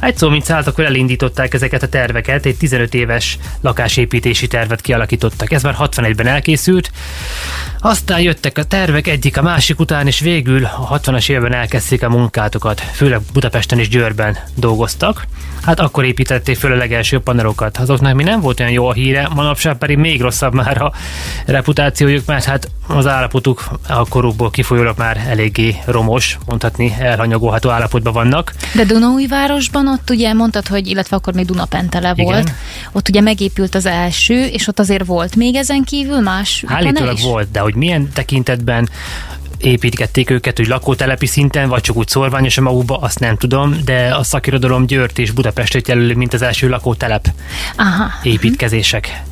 Egy 0.00 0.16
szó, 0.16 0.28
mint 0.28 0.44
szállt, 0.44 0.66
akkor 0.66 0.84
elindították 0.84 1.54
ezeket 1.54 1.82
a 1.82 1.88
terveket, 1.88 2.46
egy 2.46 2.56
15 2.56 2.94
éves 2.94 3.38
lakásépítési 3.60 4.46
tervet 4.46 4.80
kialakítottak. 4.80 5.52
Ez 5.52 5.62
már 5.62 5.76
61-ben 5.78 6.26
elkészült, 6.26 6.90
aztán 7.80 8.20
jöttek 8.20 8.58
a 8.58 8.64
tervek 8.64 9.06
egyik 9.06 9.36
a 9.36 9.42
másik 9.42 9.80
után, 9.80 10.06
és 10.06 10.20
végül 10.20 10.64
a 10.64 11.00
60-as 11.00 11.30
évben 11.30 11.54
elkezdték 11.54 12.02
a 12.02 12.08
munkátokat, 12.08 12.80
főleg 12.80 13.20
Budapesten 13.32 13.78
és 13.78 13.88
Győrben 13.88 14.38
dolgoztak. 14.54 15.26
Hát 15.66 15.80
akkor 15.80 16.04
építették 16.04 16.56
föl 16.56 16.72
a 16.72 16.76
legelső 16.76 17.18
panelokat. 17.18 17.76
Azoknak 17.76 18.14
mi 18.14 18.22
nem 18.22 18.40
volt 18.40 18.60
olyan 18.60 18.72
jó 18.72 18.86
a 18.86 18.92
híre, 18.92 19.28
manapság 19.34 19.76
pedig 19.76 19.96
még 19.96 20.20
rosszabb 20.20 20.54
már 20.54 20.82
a 20.82 20.92
reputációjuk, 21.46 22.26
mert 22.26 22.44
hát 22.44 22.70
az 22.86 23.06
állapotuk 23.06 23.64
a 23.88 24.08
korukból 24.08 24.50
kifolyólag 24.50 24.98
már 24.98 25.24
eléggé 25.28 25.76
romos, 25.84 26.38
mondhatni 26.46 26.94
elhanyagolható 26.98 27.70
állapotban 27.70 28.12
vannak. 28.12 28.54
De 28.74 28.84
városban 29.28 29.88
ott 29.88 30.10
ugye 30.10 30.32
mondtad, 30.32 30.66
hogy 30.66 30.86
illetve 30.86 31.16
akkor 31.16 31.34
még 31.34 31.46
Dunapentele 31.46 32.12
Igen. 32.16 32.24
volt, 32.24 32.52
ott 32.92 33.08
ugye 33.08 33.20
megépült 33.20 33.74
az 33.74 33.86
első, 33.86 34.44
és 34.44 34.68
ott 34.68 34.78
azért 34.78 35.04
volt 35.04 35.36
még 35.36 35.54
ezen 35.54 35.82
kívül 35.84 36.20
más 36.20 36.64
Állítólag 36.66 37.14
is? 37.14 37.22
volt, 37.22 37.50
de 37.50 37.60
hogy 37.60 37.74
milyen 37.74 38.10
tekintetben 38.12 38.88
építgették 39.66 40.30
őket, 40.30 40.56
hogy 40.56 40.66
lakótelepi 40.66 41.26
szinten, 41.26 41.68
vagy 41.68 41.80
csak 41.80 41.96
úgy 41.96 42.08
szorványosan 42.08 42.64
magukba, 42.64 42.96
azt 42.96 43.18
nem 43.18 43.36
tudom, 43.36 43.76
de 43.84 44.14
a 44.14 44.22
szakirodalom 44.22 44.86
Győrt 44.86 45.18
és 45.18 45.30
Budapestet 45.30 45.88
jelöli, 45.88 46.14
mint 46.14 46.34
az 46.34 46.42
első 46.42 46.68
lakótelep 46.68 47.28
Aha. 47.76 48.10
építkezések. 48.22 49.22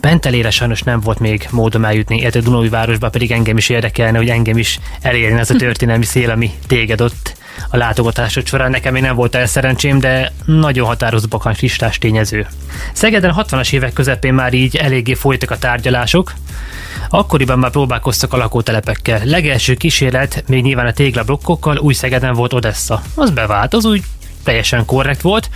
Pentelére 0.00 0.50
sajnos 0.50 0.82
nem 0.82 1.00
volt 1.00 1.18
még 1.18 1.48
módom 1.50 1.84
eljutni, 1.84 2.18
illetve 2.18 2.40
Dunói 2.40 2.68
városba 2.68 3.08
pedig 3.08 3.30
engem 3.32 3.56
is 3.56 3.68
érdekelne, 3.68 4.18
hogy 4.18 4.28
engem 4.28 4.58
is 4.58 4.78
elérjen 5.00 5.38
ez 5.38 5.50
a 5.50 5.54
történelmi 5.54 6.04
szél, 6.04 6.30
ami 6.30 6.50
téged 6.66 7.00
ott 7.00 7.38
a 7.70 7.76
látogatásod 7.76 8.46
során. 8.46 8.70
Nekem 8.70 8.92
még 8.92 9.02
nem 9.02 9.14
volt 9.14 9.34
el 9.34 9.46
szerencsém, 9.46 9.98
de 9.98 10.32
nagyon 10.44 10.86
határozott 10.86 11.30
bakancs 11.30 11.60
listás 11.60 11.98
tényező. 11.98 12.46
Szegeden 12.92 13.34
60-as 13.36 13.72
évek 13.72 13.92
közepén 13.92 14.34
már 14.34 14.52
így 14.52 14.76
eléggé 14.76 15.14
folytak 15.14 15.50
a 15.50 15.58
tárgyalások, 15.58 16.32
Akkoriban 17.08 17.58
már 17.58 17.70
próbálkoztak 17.70 18.32
a 18.32 18.36
lakótelepekkel. 18.36 19.20
Legelső 19.24 19.74
kísérlet 19.74 20.44
még 20.46 20.62
nyilván 20.62 20.86
a 20.86 20.92
téglablokkokkal 20.92 21.78
új 21.78 21.94
Szegeden 21.94 22.34
volt 22.34 22.52
Odessa. 22.52 23.02
Az 23.14 23.30
bevált, 23.30 23.74
az 23.74 23.84
úgy 23.84 24.02
teljesen 24.42 24.84
korrekt 24.84 25.20
volt. 25.20 25.50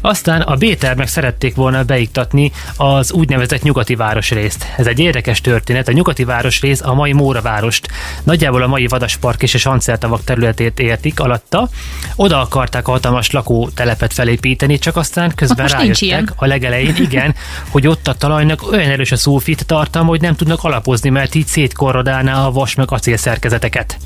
Aztán 0.00 0.40
a 0.40 0.54
B-termek 0.54 1.08
szerették 1.08 1.54
volna 1.54 1.84
beiktatni 1.84 2.52
az 2.76 3.12
úgynevezett 3.12 3.62
nyugati 3.62 3.94
városrészt. 3.94 4.66
Ez 4.76 4.86
egy 4.86 4.98
érdekes 4.98 5.40
történet. 5.40 5.88
A 5.88 5.92
nyugati 5.92 6.24
városrész 6.24 6.80
a 6.80 6.94
mai 6.94 7.12
Móra 7.12 7.40
várost, 7.40 7.88
nagyjából 8.22 8.62
a 8.62 8.66
mai 8.66 8.86
Vadaspark 8.86 9.42
és 9.42 9.54
a 9.54 9.58
Sanceltavak 9.58 10.24
területét 10.24 10.80
értik 10.80 11.20
alatta. 11.20 11.68
Oda 12.16 12.40
akarták 12.40 12.88
a 12.88 12.90
hatalmas 12.90 13.30
lakótelepet 13.30 14.12
felépíteni, 14.12 14.78
csak 14.78 14.96
aztán 14.96 15.34
közben 15.34 15.66
ilyen. 15.66 15.78
rájöttek 15.78 16.32
a 16.36 16.46
legelején, 16.46 16.96
igen, 16.96 17.34
hogy 17.68 17.86
ott 17.86 18.08
a 18.08 18.14
talajnak 18.14 18.72
olyan 18.72 18.90
erős 18.90 19.12
a 19.12 19.16
szulfit 19.16 19.66
tartalma, 19.66 20.08
hogy 20.08 20.20
nem 20.20 20.34
tudnak 20.34 20.64
alapozni, 20.64 21.10
mert 21.10 21.34
így 21.34 21.46
szétkorrodálná 21.46 22.46
a 22.46 22.52
vas 22.52 22.74
meg 22.74 22.92
acél 22.92 23.16
szerkezeteket. 23.16 23.96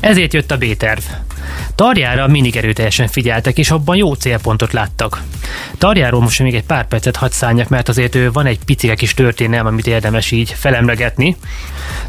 Ezért 0.00 0.32
jött 0.32 0.50
a 0.50 0.56
B-terv. 0.56 1.02
Tarjára 1.74 2.26
mindig 2.26 2.56
erőteljesen 2.56 3.08
figyeltek, 3.08 3.58
és 3.58 3.70
abban 3.70 3.96
jó 3.96 4.12
célpontot 4.12 4.72
láttak. 4.72 5.22
Tarjáról 5.78 6.20
most 6.20 6.42
még 6.42 6.54
egy 6.54 6.64
pár 6.64 6.86
percet 6.88 7.16
hadd 7.16 7.30
mert 7.68 7.88
azért 7.88 8.14
ő 8.14 8.32
van 8.32 8.46
egy 8.46 8.58
picike 8.64 8.94
kis 8.94 9.14
történelem, 9.14 9.66
amit 9.66 9.86
érdemes 9.86 10.30
így 10.30 10.54
felemlegetni. 10.58 11.36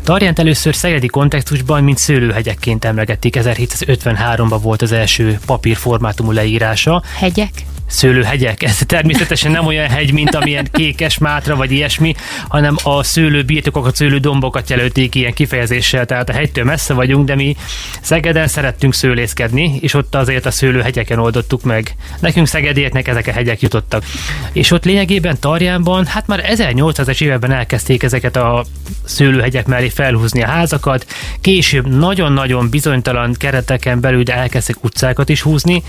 Tarjánt 0.04 0.40
először 0.40 0.76
szegedi 0.76 1.08
kontextusban, 1.08 1.84
mint 1.84 1.98
szőlőhegyekként 1.98 2.86
emlegették, 2.86 3.36
1753-ban 3.40 4.60
volt 4.62 4.82
az 4.82 4.92
első 4.92 5.40
papírformátumú 5.46 6.32
leírása, 6.32 7.04
Hegyek? 7.16 7.52
Szőlőhegyek. 7.90 8.64
Ez 8.64 8.78
természetesen 8.86 9.52
nem 9.52 9.66
olyan 9.66 9.90
hegy, 9.90 10.14
mint 10.14 10.36
amilyen 10.36 10.68
kékes 10.72 11.18
mátra 11.18 11.56
vagy 11.56 11.72
ilyesmi, 11.72 12.16
hanem 12.48 12.76
a 12.84 13.04
szőlő 13.04 13.44
birtokokat, 13.44 13.96
szőlő 13.96 14.18
dombokat 14.18 14.70
jelölték 14.70 15.16
ilyen 15.16 15.34
kifejezéssel, 15.34 16.06
tehát 16.06 16.30
a 16.30 16.34
hegytől 16.34 16.64
messze 16.64 16.94
vagyunk, 16.94 17.26
de 17.26 17.36
mi 17.36 17.56
Szegeden 18.02 18.48
szerettünk 18.48 18.94
szőlészkedni, 18.94 19.78
és 19.82 19.94
ott 19.94 20.16
azért 20.16 20.46
a 20.46 20.52
szőlőhegyeken 20.52 21.20
oldottuk 21.20 21.64
meg. 21.64 21.96
Nekünk 22.20 22.48
szegedieknek 22.48 23.08
ezek 23.08 23.28
a 23.28 23.32
hegyek 23.32 23.62
jutottak. 23.62 24.04
És 24.52 24.72
ott 24.72 24.86
lényegében 24.86 25.40
Tarjánban, 25.40 26.06
hát 26.06 26.28
már 26.28 26.46
1800-es 26.54 27.22
években 27.22 27.52
elkezdték 27.52 28.04
ezeket 28.04 28.36
a 28.36 28.66
szőlőhegyek 29.04 29.68
mellé 29.68 29.90
felhúzni 29.90 30.44
a 30.44 30.48
házakat, 30.48 31.06
később 31.42 31.88
nagyon-nagyon 31.88 32.70
bizonytalan 32.70 33.34
kereteken 33.38 34.00
belül, 34.00 34.24
de 34.24 34.36
elkezdtek 34.36 34.84
utcákat 34.84 35.30
is 35.30 35.42
húzni, 35.42 35.84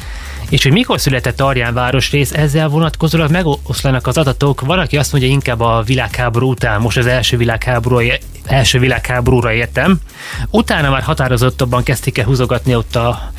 és 0.49 0.63
hogy 0.63 0.73
mikor 0.73 1.01
született 1.01 1.37
Tarján 1.37 1.75
városrész, 1.91 2.33
ezzel 2.33 2.69
vonatkozólag 2.69 3.31
megoszlanak 3.31 4.07
az 4.07 4.17
adatok. 4.17 4.61
Van, 4.61 4.79
aki 4.79 4.97
azt 4.97 5.13
mondja 5.13 5.31
inkább 5.31 5.61
a 5.61 5.83
világháború 5.87 6.51
után, 6.51 6.81
most 6.81 6.97
az 6.97 7.07
első 7.07 7.37
világháború, 7.37 8.01
első 8.45 8.79
világháborúra 8.79 9.53
értem. 9.53 10.01
Utána 10.51 10.91
már 10.91 11.03
határozottabban 11.03 11.83
kezdték 11.83 12.19
el 12.19 12.25
húzogatni 12.25 12.75
ott 12.75 12.97
a 12.97 13.33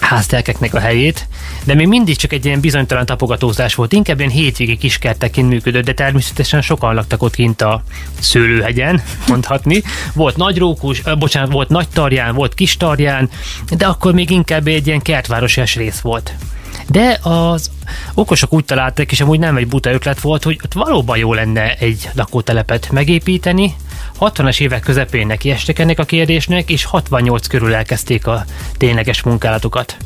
háztelkeknek 0.00 0.74
a 0.74 0.78
helyét, 0.78 1.28
de 1.64 1.74
még 1.74 1.86
mindig 1.86 2.16
csak 2.16 2.32
egy 2.32 2.44
ilyen 2.44 2.60
bizonytalan 2.60 3.06
tapogatózás 3.06 3.74
volt, 3.74 3.92
inkább 3.92 4.18
ilyen 4.18 4.30
hétvégi 4.30 4.76
kiskerteként 4.76 5.48
működött, 5.48 5.84
de 5.84 5.92
természetesen 5.92 6.62
sokan 6.62 6.94
laktak 6.94 7.22
ott 7.22 7.34
kint 7.34 7.62
a 7.62 7.82
szőlőhegyen, 8.18 9.02
mondhatni. 9.28 9.82
Volt 10.14 10.36
nagy 10.36 10.58
rókus, 10.58 11.02
bocsánat, 11.18 11.52
volt 11.52 11.68
nagy 11.68 11.88
tarján, 11.88 12.34
volt 12.34 12.54
kis 12.54 12.76
tarján, 12.76 13.30
de 13.76 13.86
akkor 13.86 14.12
még 14.12 14.30
inkább 14.30 14.66
egy 14.66 14.86
ilyen 14.86 15.02
kertvárosias 15.02 15.74
rész 15.76 16.00
volt. 16.00 16.34
De 16.88 17.18
az 17.22 17.70
okosok 18.14 18.52
úgy 18.52 18.64
találták, 18.64 19.12
és 19.12 19.20
amúgy 19.20 19.38
nem 19.38 19.56
egy 19.56 19.68
buta 19.68 19.92
ötlet 19.92 20.20
volt, 20.20 20.42
hogy 20.42 20.60
ott 20.64 20.72
valóban 20.72 21.18
jó 21.18 21.34
lenne 21.34 21.74
egy 21.74 22.10
lakótelepet 22.14 22.90
megépíteni. 22.90 23.74
60-as 24.20 24.60
évek 24.60 24.80
közepén 24.80 25.26
nekiestek 25.26 25.78
ennek 25.78 25.98
a 25.98 26.04
kérdésnek, 26.04 26.70
és 26.70 26.84
68 26.84 27.46
körül 27.46 27.74
elkezdték 27.74 28.26
a 28.26 28.44
tényleges 28.76 29.22
munkálatokat. 29.22 29.96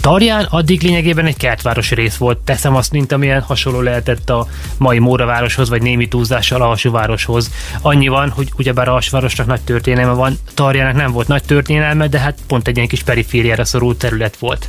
Tarján 0.00 0.46
addig 0.50 0.82
lényegében 0.82 1.26
egy 1.26 1.36
kertvárosi 1.36 1.94
rész 1.94 2.16
volt, 2.16 2.38
teszem 2.38 2.74
azt, 2.74 2.92
mint 2.92 3.12
amilyen 3.12 3.40
hasonló 3.40 3.80
lehetett 3.80 4.30
a 4.30 4.46
mai 4.78 4.98
Móravároshoz, 4.98 5.68
vagy 5.68 5.82
némi 5.82 6.08
túlzással 6.08 6.62
a 6.62 6.68
Alsóvároshoz. 6.68 7.50
Annyi 7.80 8.08
van, 8.08 8.30
hogy 8.30 8.52
ugyebár 8.56 8.88
a 8.88 8.94
Alsóvárosnak 8.94 9.46
nagy 9.46 9.60
történelme 9.60 10.12
van, 10.12 10.38
Tarjának 10.54 10.94
nem 10.94 11.12
volt 11.12 11.28
nagy 11.28 11.42
történelme, 11.42 12.08
de 12.08 12.18
hát 12.18 12.38
pont 12.46 12.68
egy 12.68 12.76
ilyen 12.76 12.88
kis 12.88 13.02
perifériára 13.02 13.64
szorult 13.64 13.98
terület 13.98 14.36
volt. 14.36 14.68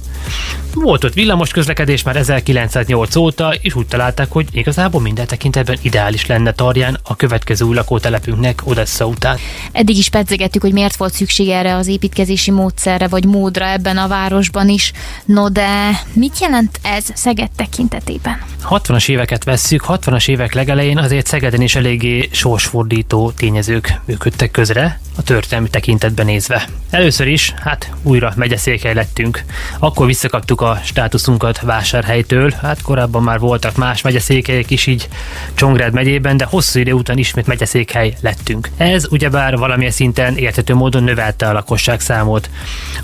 Volt 0.73 1.03
ott 1.03 1.13
villamos 1.13 1.51
közlekedés 1.51 2.03
már 2.03 2.15
1908 2.15 3.15
óta, 3.15 3.53
és 3.61 3.75
úgy 3.75 3.87
találták, 3.87 4.31
hogy 4.31 4.47
igazából 4.51 5.01
minden 5.01 5.27
tekintetben 5.27 5.77
ideális 5.81 6.25
lenne 6.25 6.51
Tarján 6.51 6.99
a 7.03 7.15
következő 7.15 7.65
új 7.65 7.75
lakótelepünknek 7.75 8.61
Odessa 8.63 9.05
után. 9.05 9.37
Eddig 9.71 9.97
is 9.97 10.09
pedzegettük, 10.09 10.61
hogy 10.61 10.73
miért 10.73 10.95
volt 10.95 11.13
szükség 11.13 11.49
erre 11.49 11.75
az 11.75 11.87
építkezési 11.87 12.51
módszerre 12.51 13.07
vagy 13.07 13.25
módra 13.25 13.65
ebben 13.65 13.97
a 13.97 14.07
városban 14.07 14.69
is. 14.69 14.91
No 15.25 15.49
de 15.49 15.89
mit 16.13 16.39
jelent 16.39 16.79
ez 16.83 17.05
Szeged 17.13 17.49
tekintetében? 17.55 18.41
60-as 18.69 19.09
éveket 19.09 19.43
vesszük, 19.43 19.83
60-as 19.87 20.29
évek 20.29 20.53
legelején 20.53 20.97
azért 20.97 21.27
Szegeden 21.27 21.61
is 21.61 21.75
eléggé 21.75 22.29
sorsfordító 22.31 23.31
tényezők 23.31 23.99
működtek 24.05 24.51
közre, 24.51 24.99
a 25.17 25.21
történelmi 25.21 25.69
tekintetben 25.69 26.25
nézve. 26.25 26.67
Először 26.89 27.27
is, 27.27 27.53
hát 27.57 27.91
újra 28.03 28.33
megyeszékhely 28.35 28.93
lettünk. 28.93 29.43
Akkor 29.79 30.05
visszakaptuk 30.05 30.61
a 30.61 30.79
státuszunkat 30.83 31.61
vásárhelytől, 31.61 32.53
hát 32.61 32.81
korábban 32.81 33.23
már 33.23 33.39
voltak 33.39 33.75
más 33.75 34.01
megyeszékhelyek 34.01 34.69
is 34.69 34.85
így 34.85 35.07
Csongrád 35.53 35.93
megyében, 35.93 36.37
de 36.37 36.45
hosszú 36.45 36.79
idő 36.79 36.91
után 36.91 37.17
ismét 37.17 37.47
megyeszékhely 37.47 38.13
lettünk. 38.21 38.69
Ez 38.77 39.05
ugyebár 39.09 39.57
valamilyen 39.57 39.91
szinten 39.91 40.37
érthető 40.37 40.73
módon 40.73 41.03
növelte 41.03 41.47
a 41.47 41.53
lakosság 41.53 41.99
számot. 41.99 42.49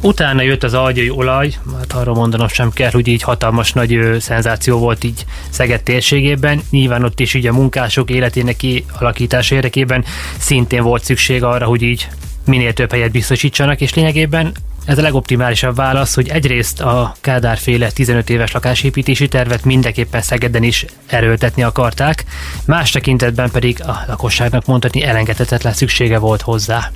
Utána 0.01 0.41
jött 0.41 0.63
az 0.63 0.73
algyai 0.73 1.09
olaj, 1.09 1.53
hát 1.77 1.91
arról 1.99 2.15
mondanom 2.15 2.47
sem 2.47 2.71
kell, 2.71 2.91
hogy 2.91 3.07
így 3.07 3.21
hatalmas 3.21 3.73
nagy 3.73 3.93
ö, 3.93 4.19
szenzáció 4.19 4.77
volt 4.77 5.03
így 5.03 5.25
Szeged 5.49 5.83
térségében. 5.83 6.61
Nyilván 6.69 7.03
ott 7.03 7.19
is 7.19 7.33
így 7.33 7.47
a 7.47 7.53
munkások 7.53 8.09
életének 8.09 8.55
kialakítása 8.55 9.55
érdekében 9.55 10.05
szintén 10.37 10.83
volt 10.83 11.03
szükség 11.03 11.43
arra, 11.43 11.65
hogy 11.65 11.81
így 11.81 12.07
minél 12.45 12.73
több 12.73 12.91
helyet 12.91 13.11
biztosítsanak, 13.11 13.81
és 13.81 13.93
lényegében 13.93 14.51
ez 14.85 14.97
a 14.97 15.01
legoptimálisabb 15.01 15.75
válasz, 15.75 16.15
hogy 16.15 16.29
egyrészt 16.29 16.81
a 16.81 17.15
Kádár 17.21 17.57
féle 17.57 17.91
15 17.91 18.29
éves 18.29 18.51
lakásépítési 18.51 19.27
tervet 19.27 19.65
mindenképpen 19.65 20.21
Szegeden 20.21 20.63
is 20.63 20.85
erőltetni 21.07 21.63
akarták, 21.63 22.25
más 22.65 22.91
tekintetben 22.91 23.51
pedig 23.51 23.83
a 23.83 24.03
lakosságnak 24.07 24.65
mondhatni 24.65 25.03
elengedhetetlen 25.03 25.73
szüksége 25.73 26.17
volt 26.17 26.41
hozzá. 26.41 26.91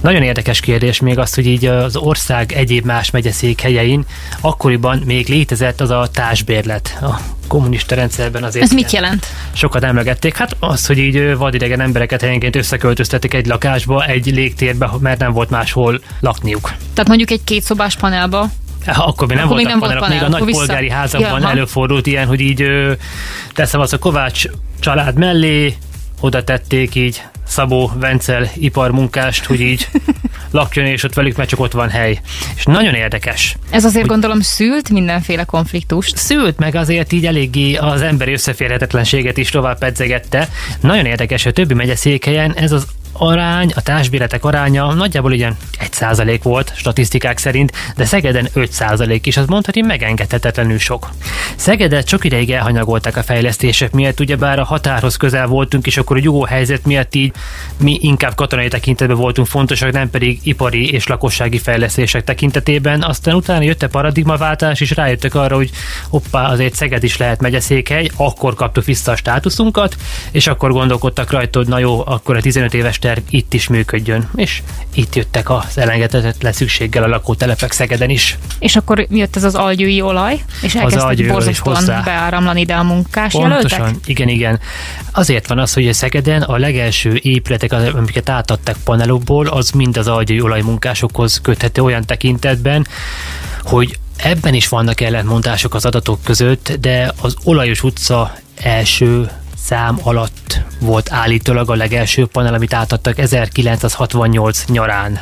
Nagyon 0.00 0.22
érdekes 0.22 0.60
kérdés 0.60 1.00
még 1.00 1.18
az, 1.18 1.34
hogy 1.34 1.46
így 1.46 1.64
az 1.64 1.96
ország 1.96 2.52
egyéb 2.52 2.84
más 2.84 3.10
megyeszékhelyein 3.10 4.04
akkoriban 4.40 5.02
még 5.04 5.28
létezett 5.28 5.80
az 5.80 5.90
a 5.90 6.08
társbérlet. 6.12 6.98
A 7.02 7.18
kommunista 7.46 7.94
rendszerben 7.94 8.44
azért 8.44 8.64
Ez 8.64 8.70
mit 8.72 8.90
jelent? 8.90 9.26
sokat 9.52 9.84
emlegették. 9.84 10.36
Hát 10.36 10.56
az, 10.60 10.86
hogy 10.86 10.98
így 10.98 11.36
vadidegen 11.36 11.80
embereket 11.80 12.20
helyenként 12.20 12.56
összeköltöztetik 12.56 13.34
egy 13.34 13.46
lakásba, 13.46 14.04
egy 14.04 14.26
légtérbe, 14.26 14.90
mert 15.00 15.18
nem 15.18 15.32
volt 15.32 15.50
máshol 15.50 16.00
lakniuk. 16.20 16.72
Tehát 16.92 17.08
mondjuk 17.08 17.30
egy 17.30 17.44
kétszobás 17.44 17.96
panelba. 17.96 18.48
Akkor 18.86 19.26
még 19.28 19.36
nem 19.36 19.44
Akkor 19.46 19.56
még 19.56 19.66
voltak 19.66 19.70
nem 19.70 19.78
volt 19.78 19.92
panelok, 19.92 20.08
még 20.08 20.18
a 20.18 20.22
panel, 20.24 20.38
nagy 20.38 20.46
vissza- 20.46 20.58
polgári 20.58 20.86
Ja, 20.86 20.94
házakban 20.94 21.42
aha. 21.42 21.50
előfordult 21.50 22.06
ilyen, 22.06 22.26
hogy 22.26 22.40
így 22.40 22.62
ö, 22.62 22.92
teszem 23.54 23.80
azt 23.80 23.92
a 23.92 23.98
Kovács 23.98 24.44
család 24.80 25.18
mellé, 25.18 25.76
oda 26.20 26.44
tették 26.44 26.94
így 26.94 27.22
Szabó 27.46 27.92
Vencel 27.94 28.50
iparmunkást, 28.54 29.44
hogy 29.44 29.60
így 29.60 29.88
lakjon, 30.50 30.86
és 30.86 31.02
ott 31.02 31.14
velük, 31.14 31.36
mert 31.36 31.48
csak 31.48 31.60
ott 31.60 31.72
van 31.72 31.88
hely. 31.88 32.20
És 32.56 32.64
nagyon 32.64 32.94
érdekes. 32.94 33.56
Ez 33.70 33.84
azért 33.84 34.06
gondolom 34.06 34.40
szült 34.40 34.90
mindenféle 34.90 35.44
konfliktust. 35.44 36.16
Szült 36.16 36.58
meg 36.58 36.74
azért 36.74 37.12
így 37.12 37.26
eléggé 37.26 37.74
az 37.74 38.02
emberi 38.02 38.32
összeférhetetlenséget 38.32 39.36
is 39.36 39.50
tovább 39.50 39.78
pedzegette. 39.78 40.48
Nagyon 40.80 41.06
érdekes, 41.06 41.42
hogy 41.42 41.52
a 41.52 41.54
többi 41.54 41.74
megyeszékhelyen 41.74 42.54
ez 42.54 42.72
az 42.72 42.86
arány, 43.18 43.72
a 43.74 43.82
társbéletek 43.82 44.44
aránya 44.44 44.94
nagyjából 44.94 45.32
ilyen 45.32 45.56
1% 46.00 46.40
volt 46.42 46.72
statisztikák 46.76 47.38
szerint, 47.38 47.72
de 47.96 48.04
Szegeden 48.04 48.48
5% 48.54 49.20
is, 49.22 49.36
az 49.36 49.46
mondhatni 49.46 49.80
megengedhetetlenül 49.80 50.78
sok. 50.78 51.10
Szegedet 51.56 52.08
sok 52.08 52.24
ideig 52.24 52.50
elhanyagolták 52.50 53.16
a 53.16 53.22
fejlesztések 53.22 53.92
miatt, 53.92 54.20
ugyebár 54.20 54.58
a 54.58 54.64
határhoz 54.64 55.16
közel 55.16 55.46
voltunk, 55.46 55.86
és 55.86 55.96
akkor 55.96 56.16
a 56.16 56.20
jó 56.22 56.44
helyzet 56.44 56.84
miatt 56.84 57.14
így 57.14 57.32
mi 57.76 57.98
inkább 58.00 58.34
katonai 58.34 58.68
tekintetben 58.68 59.16
voltunk 59.16 59.46
fontosak, 59.46 59.92
nem 59.92 60.10
pedig 60.10 60.40
ipari 60.42 60.90
és 60.90 61.06
lakossági 61.06 61.58
fejlesztések 61.58 62.24
tekintetében. 62.24 63.02
Aztán 63.02 63.34
utána 63.34 63.62
jött 63.62 63.82
a 63.82 63.88
paradigmaváltás, 63.88 64.80
és 64.80 64.90
rájöttek 64.90 65.34
arra, 65.34 65.56
hogy 65.56 65.70
hoppá, 66.08 66.50
azért 66.50 66.74
Szeged 66.74 67.04
is 67.04 67.16
lehet 67.16 67.40
megyeszékhely, 67.40 68.10
akkor 68.16 68.54
kaptuk 68.54 68.84
vissza 68.84 69.12
a 69.12 69.16
státuszunkat, 69.16 69.96
és 70.30 70.46
akkor 70.46 70.72
gondolkodtak 70.72 71.30
rajta, 71.30 71.58
hogy 71.58 71.68
na 71.68 71.78
jó, 71.78 72.02
akkor 72.06 72.36
a 72.36 72.40
15 72.40 72.74
éves 72.74 72.98
terv 73.06 73.22
itt 73.30 73.54
is 73.54 73.68
működjön. 73.68 74.28
És 74.34 74.62
itt 74.94 75.14
jöttek 75.14 75.50
az 75.50 75.78
elengedhetetlen 75.78 76.52
szükséggel 76.52 77.02
a 77.02 77.06
lakótelepek 77.06 77.72
Szegeden 77.72 78.10
is. 78.10 78.38
És 78.58 78.76
akkor 78.76 79.06
jött 79.10 79.36
ez 79.36 79.44
az 79.44 79.54
algyői 79.54 80.00
olaj, 80.00 80.44
és 80.62 80.74
elkezdtek 80.74 81.26
borzasztóan 81.26 81.84
beáramlani 82.04 82.60
ide 82.60 82.74
a 82.74 82.82
munkás 82.82 83.32
Pontosan, 83.32 83.78
jelöltek? 83.78 84.08
igen, 84.08 84.28
igen. 84.28 84.60
Azért 85.12 85.48
van 85.48 85.58
az, 85.58 85.72
hogy 85.72 85.88
a 85.88 85.92
Szegeden 85.92 86.42
a 86.42 86.56
legelső 86.56 87.18
épületek, 87.22 87.72
amiket 87.72 88.28
átadtak 88.28 88.76
panelokból, 88.84 89.46
az 89.46 89.70
mind 89.70 89.96
az 89.96 90.08
algyői 90.08 90.40
olajmunkásokhoz 90.40 91.40
köthető 91.42 91.82
olyan 91.82 92.04
tekintetben, 92.04 92.86
hogy 93.62 93.98
ebben 94.16 94.54
is 94.54 94.68
vannak 94.68 95.00
ellentmondások 95.00 95.74
az 95.74 95.84
adatok 95.84 96.18
között, 96.24 96.72
de 96.80 97.12
az 97.20 97.36
Olajos 97.44 97.82
utca 97.82 98.36
első 98.56 99.30
szám 99.66 99.98
alatt 100.02 100.60
volt 100.80 101.12
állítólag 101.12 101.70
a 101.70 101.74
legelső 101.74 102.26
panel, 102.26 102.54
amit 102.54 102.74
átadtak 102.74 103.18
1968 103.18 104.64
nyarán. 104.68 105.20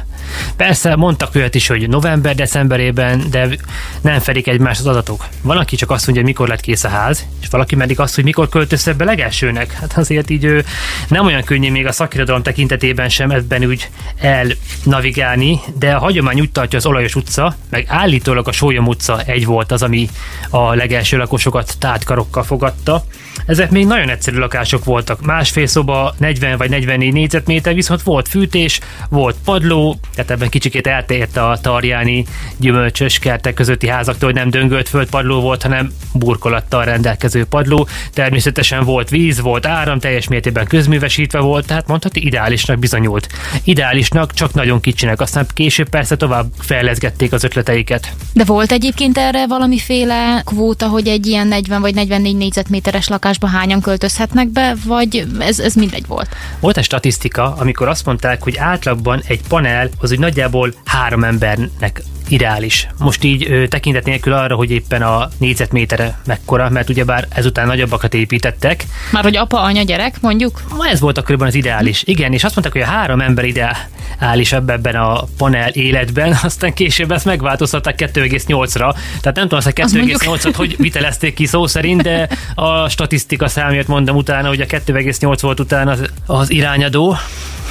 Persze 0.57 0.97
mondtak 0.97 1.35
olyat 1.35 1.55
is, 1.55 1.67
hogy 1.67 1.89
november-decemberében, 1.89 3.25
de 3.31 3.49
nem 4.01 4.21
fedik 4.21 4.47
egymást 4.47 4.81
az 4.81 4.87
adatok. 4.87 5.27
Van, 5.43 5.57
aki 5.57 5.77
csak 5.77 5.91
azt 5.91 6.07
mondja, 6.07 6.25
mikor 6.25 6.49
lett 6.49 6.61
kész 6.61 6.85
a 6.85 6.89
ház, 6.89 7.27
és 7.43 7.49
valaki 7.51 7.77
pedig 7.77 8.01
azt, 8.01 8.15
hogy 8.15 8.25
mikor 8.25 8.49
költöztek 8.49 8.97
be 8.97 9.05
legelsőnek. 9.05 9.73
Hát 9.73 9.97
azért 9.97 10.31
így 10.31 10.45
ő 10.45 10.65
nem 11.09 11.27
olyan 11.27 11.43
könnyű 11.45 11.71
még 11.71 11.87
a 11.87 11.93
szakirodalom 11.93 12.43
tekintetében 12.43 13.09
sem 13.09 13.31
ebben 13.31 13.65
úgy 13.65 13.89
elnavigálni, 14.17 15.61
de 15.79 15.93
a 15.93 15.99
hagyomány 15.99 16.41
úgy 16.41 16.51
tartja 16.51 16.79
az 16.79 16.87
Olajos 16.87 17.15
utca, 17.15 17.57
meg 17.71 17.85
állítólag 17.89 18.49
a 18.49 18.53
Sólyom 18.53 18.87
utca 18.87 19.23
egy 19.27 19.47
volt 19.47 19.73
az, 19.73 19.83
ami 19.83 20.09
a 20.51 20.75
legelső 20.75 21.17
lakosokat 21.17 21.75
tártkarokkal 21.79 22.43
fogadta. 22.43 23.05
Ezek 23.47 23.71
még 23.71 23.87
nagyon 23.87 24.09
egyszerű 24.09 24.39
lakások 24.39 24.85
voltak. 24.85 25.21
Másfél 25.21 25.67
szoba, 25.67 26.15
40 26.19 26.57
vagy 26.57 26.71
44 26.71 27.13
négyzetméter, 27.13 27.75
viszont 27.75 28.03
volt 28.03 28.29
fűtés, 28.29 28.81
volt 29.09 29.37
padló, 29.45 29.99
tehát 30.15 30.24
ebben 30.31 30.49
kicsikét 30.49 30.87
eltért 30.87 31.37
a 31.37 31.59
tarjáni 31.63 32.25
gyümölcsös 32.57 33.19
kertek 33.19 33.55
közötti 33.55 33.89
házaktól, 33.89 34.29
hogy 34.29 34.39
nem 34.39 34.51
döngölt 34.51 34.89
földpadló 34.89 35.41
volt, 35.41 35.63
hanem 35.63 35.93
burkolattal 36.13 36.85
rendelkező 36.85 37.45
padló. 37.45 37.89
Természetesen 38.13 38.85
volt 38.85 39.09
víz, 39.09 39.41
volt 39.41 39.67
áram, 39.67 39.99
teljes 39.99 40.29
mértékben 40.29 40.67
közművesítve 40.67 41.41
volt, 41.41 41.67
tehát 41.67 41.89
mondhatni 41.89 42.21
ideálisnak 42.21 42.79
bizonyult. 42.79 43.29
Ideálisnak, 43.65 44.33
csak 44.33 44.55
nagyon 44.55 44.81
kicsinek, 44.81 45.21
aztán 45.21 45.47
később 45.55 45.89
persze 45.89 46.17
tovább 46.17 46.47
fejleszgették 46.59 47.33
az 47.33 47.45
ötleteiket. 47.45 48.13
De 48.33 48.45
volt 48.45 48.73
egyébként 48.73 49.19
erre 49.19 49.47
valamiféle 49.47 50.43
kvóta, 50.45 50.87
hogy 50.89 51.09
egy 51.09 51.27
ilyen 51.27 51.47
40 51.47 51.81
vagy 51.81 51.95
44 51.95 52.37
négyzetméteres 52.37 53.09
lakásba 53.09 53.47
hányan 53.47 53.81
költözhetnek 53.81 54.49
be, 54.49 54.75
vagy 54.87 55.27
ez, 55.39 55.59
ez 55.59 55.75
mindegy 55.75 56.07
volt? 56.07 56.29
Volt 56.61 56.77
egy 56.77 56.85
statisztika, 56.85 57.55
amikor 57.59 57.89
azt 57.89 58.07
mondták, 58.07 58.43
hogy 58.43 58.57
átlagban 58.57 59.23
egy 59.27 59.41
panel 59.49 59.91
az 60.05 60.13
úgy 60.13 60.19
nagyjából 60.19 60.73
három 60.85 61.25
embernek 61.25 62.03
ideális. 62.29 62.89
Most 62.99 63.25
így 63.25 63.51
ö, 63.51 63.69
tekintet 63.69 64.05
nélkül 64.05 64.33
arra, 64.33 64.55
hogy 64.55 64.71
éppen 64.71 65.03
a 65.03 65.29
négyzetmétere 65.39 66.19
mekkora, 66.27 66.71
mert 66.71 66.89
ugyebár 66.89 67.27
ezután 67.31 67.67
nagyobbakat 67.67 68.15
építettek. 68.15 68.85
Már 69.13 69.23
hogy 69.23 69.37
apa, 69.37 69.61
anya, 69.63 69.83
gyerek, 69.83 70.21
mondjuk? 70.21 70.63
Ma 70.77 70.89
ez 70.89 71.01
volt 71.01 71.19
akkoriban 71.19 71.47
az 71.47 71.55
ideális. 71.55 72.03
Igen, 72.07 72.33
és 72.33 72.45
azt 72.45 72.55
mondták, 72.55 72.83
hogy 72.83 72.93
a 72.93 72.97
három 72.97 73.21
ember 73.21 73.45
ideális 73.45 74.53
ebben 74.53 74.95
a 74.95 75.25
panel 75.37 75.71
életben, 75.71 76.39
aztán 76.43 76.75
később 76.75 77.13
ezt 77.13 77.25
megváltoztatták 77.25 77.99
2,8-ra. 77.99 78.95
Tehát 79.21 79.37
nem 79.37 79.49
tudom, 79.49 79.59
azt 79.59 79.67
a 79.67 79.71
2,8-at 79.71 80.53
hogy 80.57 80.77
vitelezték 80.79 81.35
ki 81.35 81.47
szó 81.47 81.67
szerint, 81.67 82.03
de 82.03 82.29
a 82.55 82.89
statisztika 82.89 83.49
számját 83.49 83.87
mondom 83.87 84.17
utána, 84.17 84.49
hogy 84.49 84.61
a 84.61 84.67
2,8 84.67 85.39
volt 85.41 85.61
utána 85.61 85.91
az, 85.91 86.11
az 86.27 86.51
irányadó. 86.51 87.17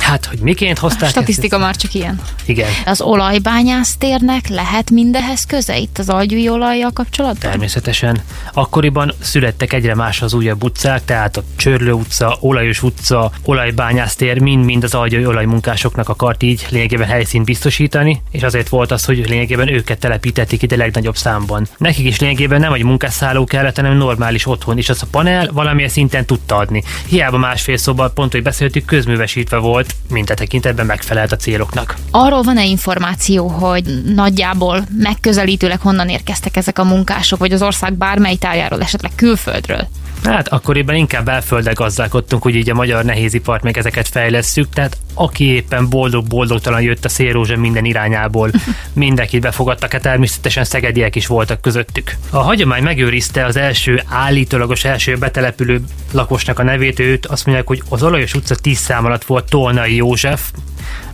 Hát, 0.04 0.26
hogy 0.26 0.40
miként 0.40 0.78
hozták 0.78 1.04
A 1.04 1.12
statisztika 1.12 1.56
ezt? 1.56 1.66
már 1.66 1.76
csak 1.76 1.94
ilyen. 1.94 2.22
Igen. 2.46 2.70
Az 2.86 3.02
olajbányásztérnek 3.02 4.48
lehet 4.48 4.90
mindehez 4.90 5.46
köze 5.46 5.78
itt 5.78 5.98
az 5.98 6.10
algyúi 6.10 6.50
olajjal 6.50 6.92
kapcsolatban? 6.94 7.50
Természetesen. 7.50 8.22
Akkoriban 8.54 9.14
születtek 9.20 9.74
egyre 9.74 9.96
más 9.96 10.22
az 10.22 10.34
újabb 10.34 10.64
utcák, 10.64 11.06
tehát 11.06 11.38
a 11.38 11.44
Csörlő 11.56 11.92
utca, 11.92 12.38
Olajos 12.40 12.84
utca, 12.84 13.32
olajbányásztér, 13.44 14.40
mind-mind 14.40 14.84
az 14.84 14.94
algyai 14.94 15.26
olajmunkásoknak 15.26 16.10
akart 16.10 16.44
így 16.44 16.66
lényegében 16.70 17.08
helyszínt 17.08 17.46
biztosítani, 17.46 18.22
és 18.32 18.44
azért 18.44 18.70
volt 18.70 18.92
az, 18.92 19.06
hogy 19.06 19.30
lényegében 19.30 19.68
őket 19.74 20.00
telepítették 20.00 20.62
ide 20.62 20.76
legnagyobb 20.76 21.16
számban. 21.18 21.68
Nekik 21.78 22.06
is 22.06 22.20
lényegében 22.20 22.60
nem 22.60 22.74
egy 22.74 22.84
munkásszálló 22.84 23.44
kellett, 23.44 23.76
hanem 23.76 23.98
normális 23.98 24.48
otthon, 24.48 24.78
és 24.78 24.90
az 24.90 25.02
a 25.02 25.08
panel 25.12 25.50
valamilyen 25.52 25.90
szinten 25.90 26.26
tudta 26.26 26.56
adni. 26.56 26.84
Hiába 27.06 27.38
másfél 27.38 27.78
szoba, 27.78 28.10
pont, 28.10 28.32
hogy 28.32 28.44
beszéltük, 28.44 28.86
közművesítve 28.86 29.58
volt, 29.58 29.93
minden 30.10 30.36
tekintetben 30.36 30.86
megfelelt 30.86 31.32
a 31.32 31.36
céloknak. 31.36 31.96
Arról 32.12 32.42
van-e 32.42 32.66
információ, 32.66 33.48
hogy 33.48 34.04
nagyjából 34.16 34.86
megközelítőleg 34.98 35.80
honnan 35.80 36.10
érkeztek 36.10 36.58
ezek 36.58 36.80
a 36.80 36.84
munkások, 36.84 37.40
vagy 37.40 37.54
az 37.54 37.62
ország 37.62 37.94
bármely 37.94 38.36
tájáról, 38.36 38.82
esetleg 38.82 39.12
külföldről? 39.16 39.88
Hát 40.24 40.48
akkoriban 40.48 40.96
inkább 40.96 41.26
belföldre 41.26 41.72
gazdálkodtunk, 41.72 42.44
hogy 42.44 42.56
így 42.56 42.70
a 42.70 42.74
magyar 42.74 43.04
nehézipart 43.04 43.64
meg 43.64 43.78
ezeket 43.78 44.08
fejlesszük, 44.08 44.70
tehát 44.70 44.98
aki 45.14 45.46
éppen 45.46 45.90
boldog-boldogtalan 45.90 46.82
jött 46.82 47.06
a 47.06 47.10
szélrózsa 47.10 47.58
minden 47.58 47.86
irányából, 47.86 48.52
mindenkit 48.94 49.42
befogadtak, 49.42 49.92
hát 49.92 50.02
természetesen 50.02 50.64
szegediek 50.64 51.16
is 51.16 51.28
voltak 51.28 51.62
közöttük. 51.62 52.16
A 52.30 52.38
hagyomány 52.38 52.84
megőrizte 52.84 53.46
az 53.46 53.56
első 53.56 54.04
állítólagos 54.10 54.86
első 54.86 55.18
betelepülő 55.18 55.82
lakosnak 56.12 56.60
a 56.60 56.64
nevét, 56.64 57.00
őt 57.00 57.26
azt 57.26 57.46
mondják, 57.46 57.68
hogy 57.68 57.82
az 57.90 58.04
Olajos 58.04 58.34
utca 58.34 58.56
10 58.56 58.78
szám 58.78 59.06
alatt 59.06 59.24
volt 59.24 59.50
Tolnai 59.50 59.96
József, 59.96 60.52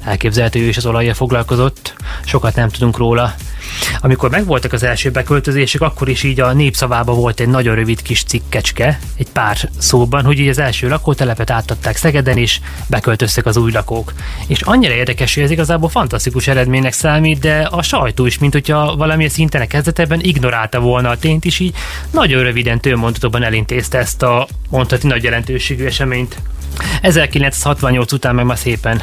elképzelhető, 0.03 0.59
ő 0.59 0.67
is 0.67 0.77
az 0.77 0.85
olajjal 0.85 1.13
foglalkozott, 1.13 1.93
sokat 2.25 2.55
nem 2.55 2.69
tudunk 2.69 2.97
róla. 2.97 3.33
Amikor 4.01 4.29
megvoltak 4.29 4.73
az 4.73 4.83
első 4.83 5.11
beköltözések, 5.11 5.81
akkor 5.81 6.09
is 6.09 6.23
így 6.23 6.39
a 6.39 6.53
népszavában 6.53 7.15
volt 7.15 7.39
egy 7.39 7.47
nagyon 7.47 7.75
rövid 7.75 8.01
kis 8.01 8.23
cikkecske, 8.23 8.99
egy 9.17 9.29
pár 9.29 9.57
szóban, 9.77 10.25
hogy 10.25 10.39
így 10.39 10.47
az 10.47 10.57
első 10.57 10.89
lakótelepet 10.89 11.49
átadták 11.49 11.95
Szegeden, 11.95 12.37
és 12.37 12.59
beköltöztek 12.87 13.45
az 13.45 13.57
új 13.57 13.71
lakók. 13.71 14.13
És 14.47 14.61
annyira 14.61 14.93
érdekes, 14.93 15.33
hogy 15.33 15.43
ez 15.43 15.51
igazából 15.51 15.89
fantasztikus 15.89 16.47
eredménynek 16.47 16.93
számít, 16.93 17.39
de 17.39 17.67
a 17.71 17.81
sajtó 17.81 18.25
is, 18.25 18.37
mint 18.37 18.53
hogyha 18.53 18.95
valamilyen 18.95 19.31
szinten 19.31 19.61
a 19.61 19.67
kezdetben 19.67 20.19
ignorálta 20.21 20.79
volna 20.79 21.09
a 21.09 21.17
tényt 21.17 21.45
is, 21.45 21.59
így 21.59 21.75
nagyon 22.11 22.43
röviden 22.43 22.79
tőmondatokban 22.79 23.43
elintézte 23.43 23.97
ezt 23.97 24.23
a 24.23 24.47
mondhatni 24.69 25.09
nagy 25.09 25.23
jelentőségű 25.23 25.85
eseményt. 25.85 26.37
1968 27.01 28.11
után 28.11 28.35
meg 28.35 28.45
már 28.45 28.57
szépen 28.57 29.01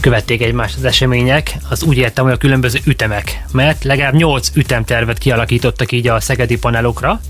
követték 0.00 0.42
egymást 0.42 0.76
az 0.76 0.84
események, 0.84 1.54
az 1.68 1.82
úgy 1.82 1.96
értem, 1.96 2.24
hogy 2.24 2.32
a 2.32 2.36
különböző 2.36 2.78
ütemek, 2.84 3.42
mert 3.52 3.84
legalább 3.84 4.14
8 4.14 4.50
ütemtervet 4.54 5.18
kialakítottak 5.18 5.92
így 5.92 6.08
a 6.08 6.20
szegedi 6.20 6.58
panelokra. 6.58 7.20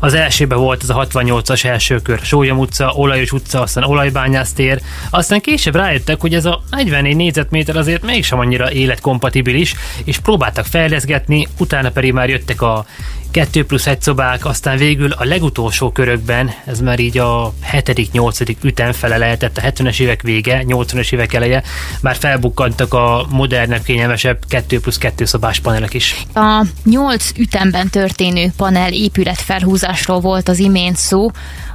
Az 0.00 0.14
elsőben 0.14 0.58
volt 0.58 0.82
ez 0.82 0.88
a 0.88 1.06
68-as 1.06 1.64
első 1.64 1.98
kör, 2.02 2.18
Sólyom 2.18 2.58
utca, 2.58 2.92
Olajos 2.96 3.32
utca, 3.32 3.60
aztán 3.60 3.84
Olajbányásztér, 3.84 4.80
aztán 5.10 5.40
később 5.40 5.74
rájöttek, 5.74 6.20
hogy 6.20 6.34
ez 6.34 6.44
a 6.44 6.62
44 6.70 7.16
négyzetméter 7.16 7.76
azért 7.76 8.02
mégsem 8.02 8.38
annyira 8.38 8.72
életkompatibilis, 8.72 9.74
és 10.04 10.18
próbáltak 10.18 10.66
fejleszgetni, 10.66 11.48
utána 11.58 11.90
pedig 11.90 12.12
már 12.12 12.28
jöttek 12.28 12.62
a 12.62 12.86
2 13.30 13.64
plusz 13.64 13.86
1 13.86 14.02
szobák, 14.02 14.44
aztán 14.44 14.76
végül 14.76 15.10
a 15.10 15.24
legutolsó 15.24 15.92
körökben, 15.92 16.50
ez 16.64 16.80
már 16.80 16.98
így 16.98 17.18
a 17.18 17.52
7.-8. 17.72 18.56
ütemfele 18.62 19.16
lehetett, 19.16 19.56
a 19.56 19.60
70-es 19.60 20.00
évek 20.00 20.22
vége, 20.22 20.62
80-es 20.66 21.12
évek 21.12 21.32
eleje, 21.44 21.62
már 22.00 22.16
felbukkantak 22.16 22.94
a 22.94 23.26
modernebb, 23.30 23.82
kényelmesebb 23.82 24.38
2 24.48 24.80
plusz 24.80 24.98
2 24.98 25.24
szobás 25.24 25.60
panelek 25.60 25.94
is. 25.94 26.26
A 26.34 26.66
8 26.84 27.30
ütemben 27.36 27.88
történő 27.88 28.52
panel 28.56 28.92
épület 28.92 29.40
felhúzásról 29.40 30.20
volt 30.20 30.48
az 30.48 30.58
imént 30.58 30.96
szó. 30.96 31.30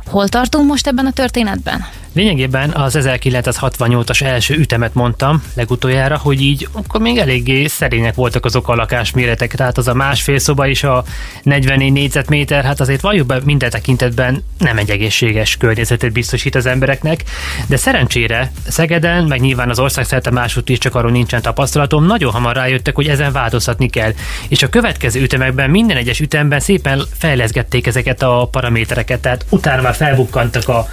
Hol 0.10 0.28
tartunk 0.28 0.67
most 0.67 0.88
ebben 0.88 1.06
a 1.06 1.12
történetben? 1.12 1.86
Lényegében 2.13 2.72
az 2.72 2.98
1968-as 3.00 4.22
első 4.22 4.56
ütemet 4.56 4.93
mondtam 4.93 5.43
legutoljára, 5.54 6.17
hogy 6.17 6.41
így 6.41 6.67
akkor 6.72 7.02
még 7.02 7.17
eléggé 7.17 7.67
szerények 7.67 8.15
voltak 8.15 8.45
azok 8.45 8.67
a 8.67 8.76
lakásméretek, 8.76 9.56
tehát 9.56 9.78
az 9.78 9.88
a 9.88 9.93
másfél 9.93 10.39
szoba 10.39 10.67
is 10.67 10.84
a 10.84 11.04
44 11.43 11.91
négyzetméter, 11.91 12.63
hát 12.63 12.80
azért 12.80 13.02
valljuk 13.02 13.28
be 13.28 13.39
minden 13.43 13.69
tekintetben 13.69 14.43
nem 14.58 14.78
egy 14.78 14.89
egészséges 14.89 15.58
környezetet 15.58 16.12
biztosít 16.12 16.56
az 16.56 16.65
embereknek, 16.65 17.24
de 17.67 17.78
szerencsére 17.78 18.52
Szegeden, 18.67 19.24
meg 19.26 19.39
nyilván 19.39 19.69
az 19.69 19.80
ország 19.80 20.06
szerte 20.06 20.32
másút 20.32 20.69
is 20.69 20.78
csak 20.78 20.95
arról 20.95 21.12
nincsen 21.12 21.41
tapasztalatom, 21.41 22.06
nagyon 22.06 22.32
hamar 22.32 22.56
rájöttek, 22.56 22.95
hogy 22.95 23.08
ezen 23.08 23.32
változtatni 23.32 23.89
kell. 23.89 24.13
És 24.48 24.63
a 24.63 24.69
következő 24.69 25.22
ütemekben 25.22 25.69
minden 25.69 25.98
egyes 25.98 26.19
ütemben 26.19 26.60
szépen 26.60 27.02
fejleszgették 27.17 27.88
ezeket 27.88 28.22
a 28.22 28.48
paramétereket, 28.52 29.19
tehát 29.19 29.45
utána 29.50 29.82
már 29.82 29.95
felbukkantak 29.99 30.69
a 30.69 30.88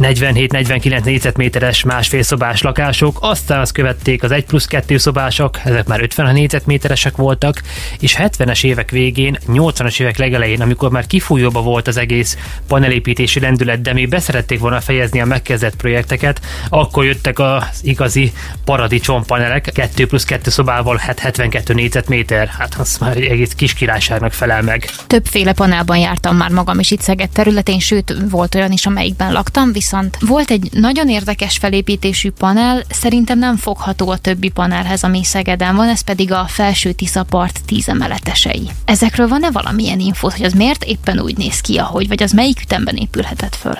47-49 0.00 1.04
négyzetméteres 1.04 1.84
másfél 1.84 2.22
szobás 2.22 2.62
lakások, 2.62 3.18
aztán 3.20 3.60
azt 3.60 3.72
követték 3.72 4.22
az 4.22 4.30
1 4.30 4.44
plusz 4.44 4.66
2 4.66 4.96
szobások, 4.96 5.60
ezek 5.64 5.86
már 5.86 6.02
50 6.02 6.32
négyzetméteresek 6.32 7.16
voltak, 7.16 7.62
és 8.00 8.16
70-es 8.18 8.64
évek 8.64 8.90
végén, 8.90 9.38
80-as 9.48 10.00
évek 10.00 10.16
legelején, 10.16 10.60
amikor 10.60 10.90
már 10.90 11.06
kifújóba 11.06 11.62
volt 11.62 11.88
az 11.88 11.96
egész 11.96 12.36
panelépítési 12.68 13.40
lendület, 13.40 13.80
de 13.80 13.92
még 13.92 14.08
beszerették 14.08 14.60
volna 14.60 14.80
fejezni 14.80 15.20
a 15.20 15.24
megkezdett 15.24 15.76
projekteket, 15.76 16.40
akkor 16.68 17.04
jöttek 17.04 17.38
az 17.38 17.80
igazi 17.82 18.32
paradicsom 18.64 19.24
panelek, 19.24 19.70
2 19.74 20.06
plusz 20.06 20.24
2 20.24 20.50
szobával, 20.50 20.96
hát 20.96 21.18
72 21.18 21.74
négyzetméter, 21.74 22.46
hát 22.46 22.74
az 22.74 22.96
már 23.00 23.16
egy 23.16 23.24
egész 23.24 23.52
kis 23.56 23.74
királyságnak 23.74 24.32
felel 24.32 24.62
meg. 24.62 24.88
Többféle 25.06 25.52
panelban 25.52 25.96
jártam 25.98 26.36
már 26.36 26.50
magam 26.50 26.78
is 26.78 26.90
itt 26.90 27.00
Szeged 27.00 27.28
területén, 27.28 27.78
sőt 27.78 28.14
volt 28.30 28.45
olyan 28.54 28.72
is, 28.72 28.86
amelyikben 28.86 29.32
laktam, 29.32 29.72
viszont 29.72 30.18
volt 30.20 30.50
egy 30.50 30.68
nagyon 30.72 31.08
érdekes 31.08 31.56
felépítésű 31.56 32.30
panel, 32.30 32.82
szerintem 32.88 33.38
nem 33.38 33.56
fogható 33.56 34.10
a 34.10 34.16
többi 34.16 34.48
panelhez, 34.48 35.02
ami 35.02 35.24
Szegeden 35.24 35.76
van, 35.76 35.88
ez 35.88 36.00
pedig 36.00 36.32
a 36.32 36.44
felső 36.48 36.92
Tiszapart 36.92 37.60
tíz 37.66 37.88
emeletesei. 37.88 38.70
Ezekről 38.84 39.28
van-e 39.28 39.50
valamilyen 39.50 40.00
info, 40.00 40.30
hogy 40.30 40.44
az 40.44 40.52
miért 40.52 40.84
éppen 40.84 41.20
úgy 41.20 41.36
néz 41.36 41.60
ki, 41.60 41.76
ahogy, 41.76 42.08
vagy 42.08 42.22
az 42.22 42.32
melyik 42.32 42.60
ütemben 42.60 42.96
épülhetett 42.96 43.54
föl? 43.54 43.78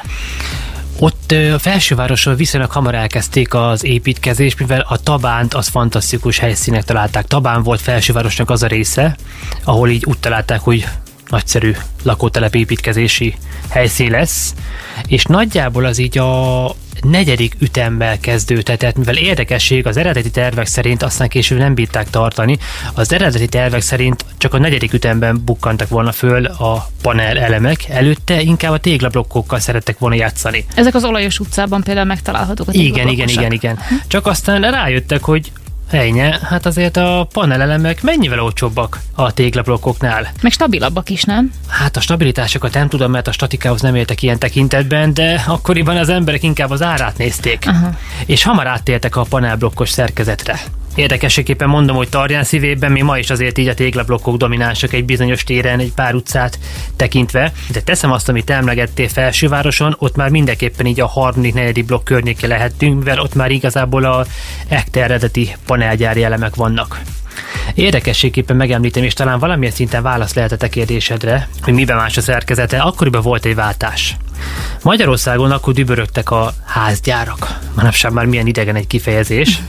Ott 0.98 1.32
a 1.54 1.58
felsővárosról 1.58 2.34
viszonylag 2.34 2.70
hamar 2.70 2.94
elkezdték 2.94 3.54
az 3.54 3.84
építkezést, 3.84 4.58
mivel 4.58 4.86
a 4.88 4.96
Tabánt 4.98 5.54
az 5.54 5.68
fantasztikus 5.68 6.38
helyszínek 6.38 6.84
találták. 6.84 7.26
Tabán 7.26 7.62
volt 7.62 7.80
felsővárosnak 7.80 8.50
az 8.50 8.62
a 8.62 8.66
része, 8.66 9.16
ahol 9.64 9.88
így 9.88 10.04
úgy 10.04 10.18
találták, 10.18 10.60
hogy 10.60 10.86
nagyszerű 11.28 11.72
lakótelep 12.02 12.54
építkezési 12.54 13.34
helyszín 13.68 14.10
lesz, 14.10 14.54
és 15.06 15.24
nagyjából 15.24 15.84
az 15.84 15.98
így 15.98 16.18
a 16.18 16.74
negyedik 17.00 17.56
ütemmel 17.58 18.18
kezdődhetett, 18.18 18.96
mivel 18.96 19.16
érdekesség 19.16 19.86
az 19.86 19.96
eredeti 19.96 20.30
tervek 20.30 20.66
szerint 20.66 21.02
aztán 21.02 21.28
később 21.28 21.58
nem 21.58 21.74
bírták 21.74 22.10
tartani, 22.10 22.58
az 22.94 23.12
eredeti 23.12 23.46
tervek 23.46 23.80
szerint 23.80 24.24
csak 24.38 24.54
a 24.54 24.58
negyedik 24.58 24.92
ütemben 24.92 25.42
bukkantak 25.44 25.88
volna 25.88 26.12
föl 26.12 26.44
a 26.44 26.90
panel 27.02 27.38
elemek, 27.38 27.88
előtte 27.88 28.40
inkább 28.40 28.72
a 28.72 28.78
téglablokkokkal 28.78 29.58
szerettek 29.58 29.98
volna 29.98 30.16
játszani. 30.16 30.64
Ezek 30.74 30.94
az 30.94 31.04
olajos 31.04 31.38
utcában 31.40 31.82
például 31.82 32.06
megtalálhatók 32.06 32.68
a 32.68 32.72
Igen, 32.72 33.08
igen, 33.08 33.28
igen, 33.28 33.52
igen. 33.52 33.78
Csak 34.06 34.26
aztán 34.26 34.70
rájöttek, 34.70 35.22
hogy 35.24 35.52
Ejnye, 35.90 36.38
hát 36.42 36.66
azért 36.66 36.96
a 36.96 37.28
panelelemek 37.32 38.02
mennyivel 38.02 38.40
olcsóbbak 38.40 39.00
a 39.14 39.32
téglablokkoknál. 39.32 40.28
Meg 40.42 40.52
stabilabbak 40.52 41.10
is, 41.10 41.24
nem? 41.24 41.52
Hát 41.68 41.96
a 41.96 42.00
stabilitásokat 42.00 42.74
nem 42.74 42.88
tudom, 42.88 43.10
mert 43.10 43.28
a 43.28 43.32
statikához 43.32 43.80
nem 43.80 43.94
éltek 43.94 44.22
ilyen 44.22 44.38
tekintetben, 44.38 45.14
de 45.14 45.44
akkoriban 45.46 45.96
az 45.96 46.08
emberek 46.08 46.42
inkább 46.42 46.70
az 46.70 46.82
árát 46.82 47.18
nézték. 47.18 47.64
Aha. 47.66 47.90
És 48.26 48.42
hamar 48.42 48.66
áttértek 48.66 49.16
a 49.16 49.22
panelblokkos 49.22 49.90
szerkezetre. 49.90 50.60
Érdekességképpen 50.96 51.68
mondom, 51.68 51.96
hogy 51.96 52.08
Tarján 52.08 52.44
szívében 52.44 52.92
mi 52.92 53.02
ma 53.02 53.18
is 53.18 53.30
azért 53.30 53.58
így 53.58 53.68
a 53.68 53.74
téglablokkok 53.74 54.36
dominánsak 54.36 54.92
egy 54.92 55.04
bizonyos 55.04 55.44
téren, 55.44 55.78
egy 55.78 55.92
pár 55.92 56.14
utcát 56.14 56.58
tekintve, 56.96 57.52
de 57.72 57.80
teszem 57.80 58.12
azt, 58.12 58.28
amit 58.28 58.50
emlegettél 58.50 59.08
felsővároson, 59.08 59.96
ott 59.98 60.16
már 60.16 60.30
mindenképpen 60.30 60.86
így 60.86 61.00
a 61.00 61.06
harmadik, 61.06 61.54
negyedik 61.54 61.84
blokk 61.84 62.04
környéke 62.04 62.46
lehetünk, 62.46 62.98
mivel 62.98 63.20
ott 63.20 63.34
már 63.34 63.50
igazából 63.50 64.04
a 64.04 64.26
ekte 64.68 65.02
eredeti 65.02 65.56
panelgyári 65.66 66.22
elemek 66.22 66.54
vannak. 66.54 67.00
Érdekességképpen 67.74 68.56
megemlítem, 68.56 69.02
és 69.02 69.12
talán 69.12 69.38
valamilyen 69.38 69.74
szinten 69.74 70.02
válasz 70.02 70.34
lehetett 70.34 70.62
a 70.62 70.68
kérdésedre, 70.68 71.48
hogy 71.62 71.74
miben 71.74 71.96
más 71.96 72.16
a 72.16 72.20
szerkezete, 72.20 72.80
akkoriban 72.80 73.22
volt 73.22 73.44
egy 73.44 73.54
váltás. 73.54 74.16
Magyarországon 74.82 75.50
akkor 75.50 75.72
dübörögtek 75.72 76.30
a 76.30 76.52
házgyárak. 76.64 77.58
Manapság 77.74 78.12
már 78.12 78.26
milyen 78.26 78.46
idegen 78.46 78.76
egy 78.76 78.86
kifejezés. 78.86 79.60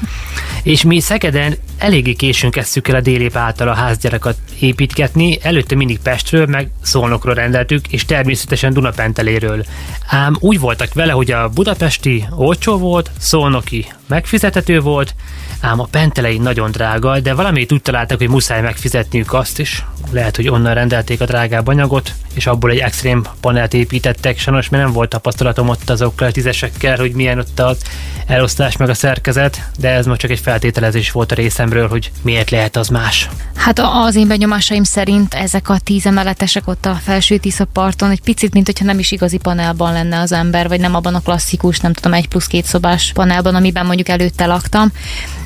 És 0.67 0.83
mi 0.83 0.99
Szegeden 0.99 1.55
eléggé 1.77 2.13
későn 2.13 2.51
kezdtük 2.51 2.87
el 2.87 2.95
a 2.95 3.01
délép 3.01 3.35
által 3.35 3.67
a 3.67 3.73
házgyárakat 3.73 4.37
építgetni, 4.59 5.37
előtte 5.41 5.75
mindig 5.75 5.99
Pestről, 5.99 6.45
meg 6.45 6.69
Szolnokról 6.81 7.33
rendeltük, 7.33 7.87
és 7.87 8.05
természetesen 8.05 8.73
Dunapenteléről. 8.73 9.65
Ám 10.07 10.35
úgy 10.39 10.59
voltak 10.59 10.93
vele, 10.93 11.11
hogy 11.11 11.31
a 11.31 11.49
budapesti 11.49 12.27
olcsó 12.35 12.77
volt, 12.77 13.11
Szolnoki 13.17 13.85
megfizethető 14.07 14.79
volt, 14.79 15.15
ám 15.61 15.79
a 15.79 15.87
pentelei 15.91 16.37
nagyon 16.37 16.71
drága, 16.71 17.19
de 17.19 17.33
valamit 17.33 17.71
úgy 17.71 17.81
találtak, 17.81 18.17
hogy 18.17 18.29
muszáj 18.29 18.61
megfizetniük 18.61 19.33
azt 19.33 19.59
is. 19.59 19.85
Lehet, 20.11 20.35
hogy 20.35 20.49
onnan 20.49 20.73
rendelték 20.73 21.21
a 21.21 21.25
drágább 21.25 21.67
anyagot, 21.67 22.13
és 22.33 22.47
abból 22.47 22.71
egy 22.71 22.77
extrém 22.77 23.25
panelt 23.41 23.73
építettek. 23.73 24.39
Sajnos 24.39 24.69
mert 24.69 24.83
nem 24.83 24.93
volt 24.93 25.09
tapasztalatom 25.09 25.69
ott 25.69 25.89
azokkal 25.89 26.27
a 26.27 26.31
tízesekkel, 26.31 26.97
hogy 26.97 27.11
milyen 27.11 27.39
ott 27.39 27.59
az 27.59 27.81
elosztás 28.25 28.77
meg 28.77 28.89
a 28.89 28.93
szerkezet, 28.93 29.69
de 29.79 29.89
ez 29.89 30.05
most 30.05 30.19
csak 30.19 30.31
egy 30.31 30.39
feltételezés 30.39 31.11
volt 31.11 31.31
a 31.31 31.35
részemről, 31.67 31.87
hogy 31.87 32.11
miért 32.21 32.49
lehet 32.49 32.75
az 32.75 32.87
más. 32.87 33.29
Hát 33.55 33.79
az 33.79 34.15
én 34.15 34.27
benyomásaim 34.27 34.83
szerint 34.83 35.33
ezek 35.33 35.69
a 35.69 35.79
tíz 35.79 36.05
emeletesek 36.05 36.67
ott 36.67 36.85
a 36.85 36.99
felső 37.03 37.37
Tisza 37.37 37.65
parton 37.65 38.09
egy 38.09 38.21
picit, 38.21 38.53
mint 38.53 38.65
hogyha 38.65 38.85
nem 38.85 38.99
is 38.99 39.11
igazi 39.11 39.37
panelban 39.37 39.93
lenne 39.93 40.19
az 40.19 40.31
ember, 40.31 40.67
vagy 40.67 40.79
nem 40.79 40.95
abban 40.95 41.15
a 41.15 41.19
klasszikus, 41.19 41.79
nem 41.79 41.93
tudom, 41.93 42.13
egy 42.13 42.27
plusz 42.27 42.47
két 42.47 42.65
szobás 42.65 43.11
panelban, 43.13 43.55
amiben 43.55 43.85
mondjuk 43.85 44.09
előtte 44.09 44.45
laktam. 44.45 44.91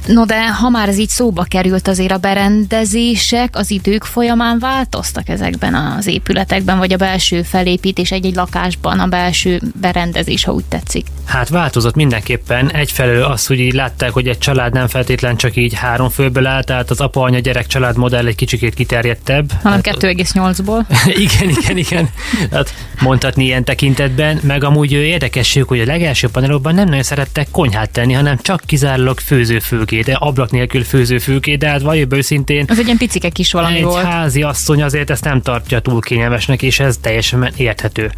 No 0.08 0.26
de 0.26 0.48
ha 0.48 0.70
már 0.70 0.90
ez 0.90 0.98
így 0.98 1.10
szóba 1.10 1.44
került, 1.44 1.88
azért 1.88 2.12
a 2.12 2.18
berendezések 2.18 3.56
az 3.56 3.72
idők 3.72 4.04
folyamán 4.04 4.60
változtak 4.60 5.30
ezekben 5.30 5.76
az 5.76 6.08
épületekben, 6.08 6.78
vagy 6.78 6.94
a 6.94 6.98
belső 6.98 7.42
felépítés 7.42 8.12
egy-egy 8.12 8.36
lakásban, 8.36 9.00
a 9.00 9.08
belső 9.08 9.62
berendezés, 9.82 10.44
ha 10.44 10.52
úgy 10.52 10.66
tetszik. 10.66 11.06
Hát 11.26 11.50
változott 11.50 11.96
mindenképpen. 11.96 12.72
Egyfelől 12.72 13.24
az, 13.24 13.46
hogy 13.46 13.60
így 13.60 13.74
látták, 13.74 14.12
hogy 14.12 14.28
egy 14.28 14.38
család 14.38 14.74
nem 14.74 14.88
feltétlen 14.88 15.38
csak 15.38 15.56
így 15.56 15.74
három 15.74 16.10
főből 16.10 16.46
áll, 16.46 16.64
tehát 16.64 16.90
az 16.90 17.00
apa, 17.00 17.22
anya, 17.22 17.40
gyerek 17.40 17.68
család 17.68 17.98
modell 17.98 18.28
egy 18.28 18.36
kicsikét 18.36 18.74
kiterjedtebb. 18.74 19.52
Hanem 19.64 19.80
hát, 19.84 19.98
2,8-ból. 19.98 20.86
igen, 21.26 21.50
igen, 21.50 21.78
igen. 21.78 22.10
Hát 22.52 22.74
mondhatni 23.02 23.44
ilyen 23.44 23.64
tekintetben. 23.64 24.40
Meg 24.44 24.64
amúgy 24.64 24.92
érdekesség, 24.92 25.64
hogy 25.64 25.80
a 25.80 25.86
legelső 25.86 26.28
panelokban 26.28 26.74
nem 26.74 26.88
nagyon 26.88 27.04
szerettek 27.04 27.48
konyhát 27.52 27.90
tenni, 27.90 28.14
hanem 28.14 28.38
csak 28.42 28.62
kizárólag 28.66 29.20
főzőfőké, 29.20 29.91
de 30.00 30.14
ablak 30.14 30.52
nélkül 30.52 30.84
főzőfőké, 30.84 31.56
de 31.56 31.70
hát 31.70 31.82
valljuk 31.82 32.14
őszintén. 32.14 32.66
Ez 32.68 32.80
egy 32.80 32.86
ilyen 32.86 32.98
picike 32.98 33.30
kis 33.30 33.52
valami 33.52 33.76
egy 33.76 33.84
volt. 33.84 34.06
házi 34.06 34.42
asszony 34.42 34.84
azért 34.84 35.10
ezt 35.10 35.24
nem 35.24 35.42
tartja 35.42 35.80
túl 35.80 36.00
kényelmesnek, 36.00 36.62
és 36.62 36.80
ez 36.80 36.98
teljesen 36.98 37.52
érthető. 37.56 38.12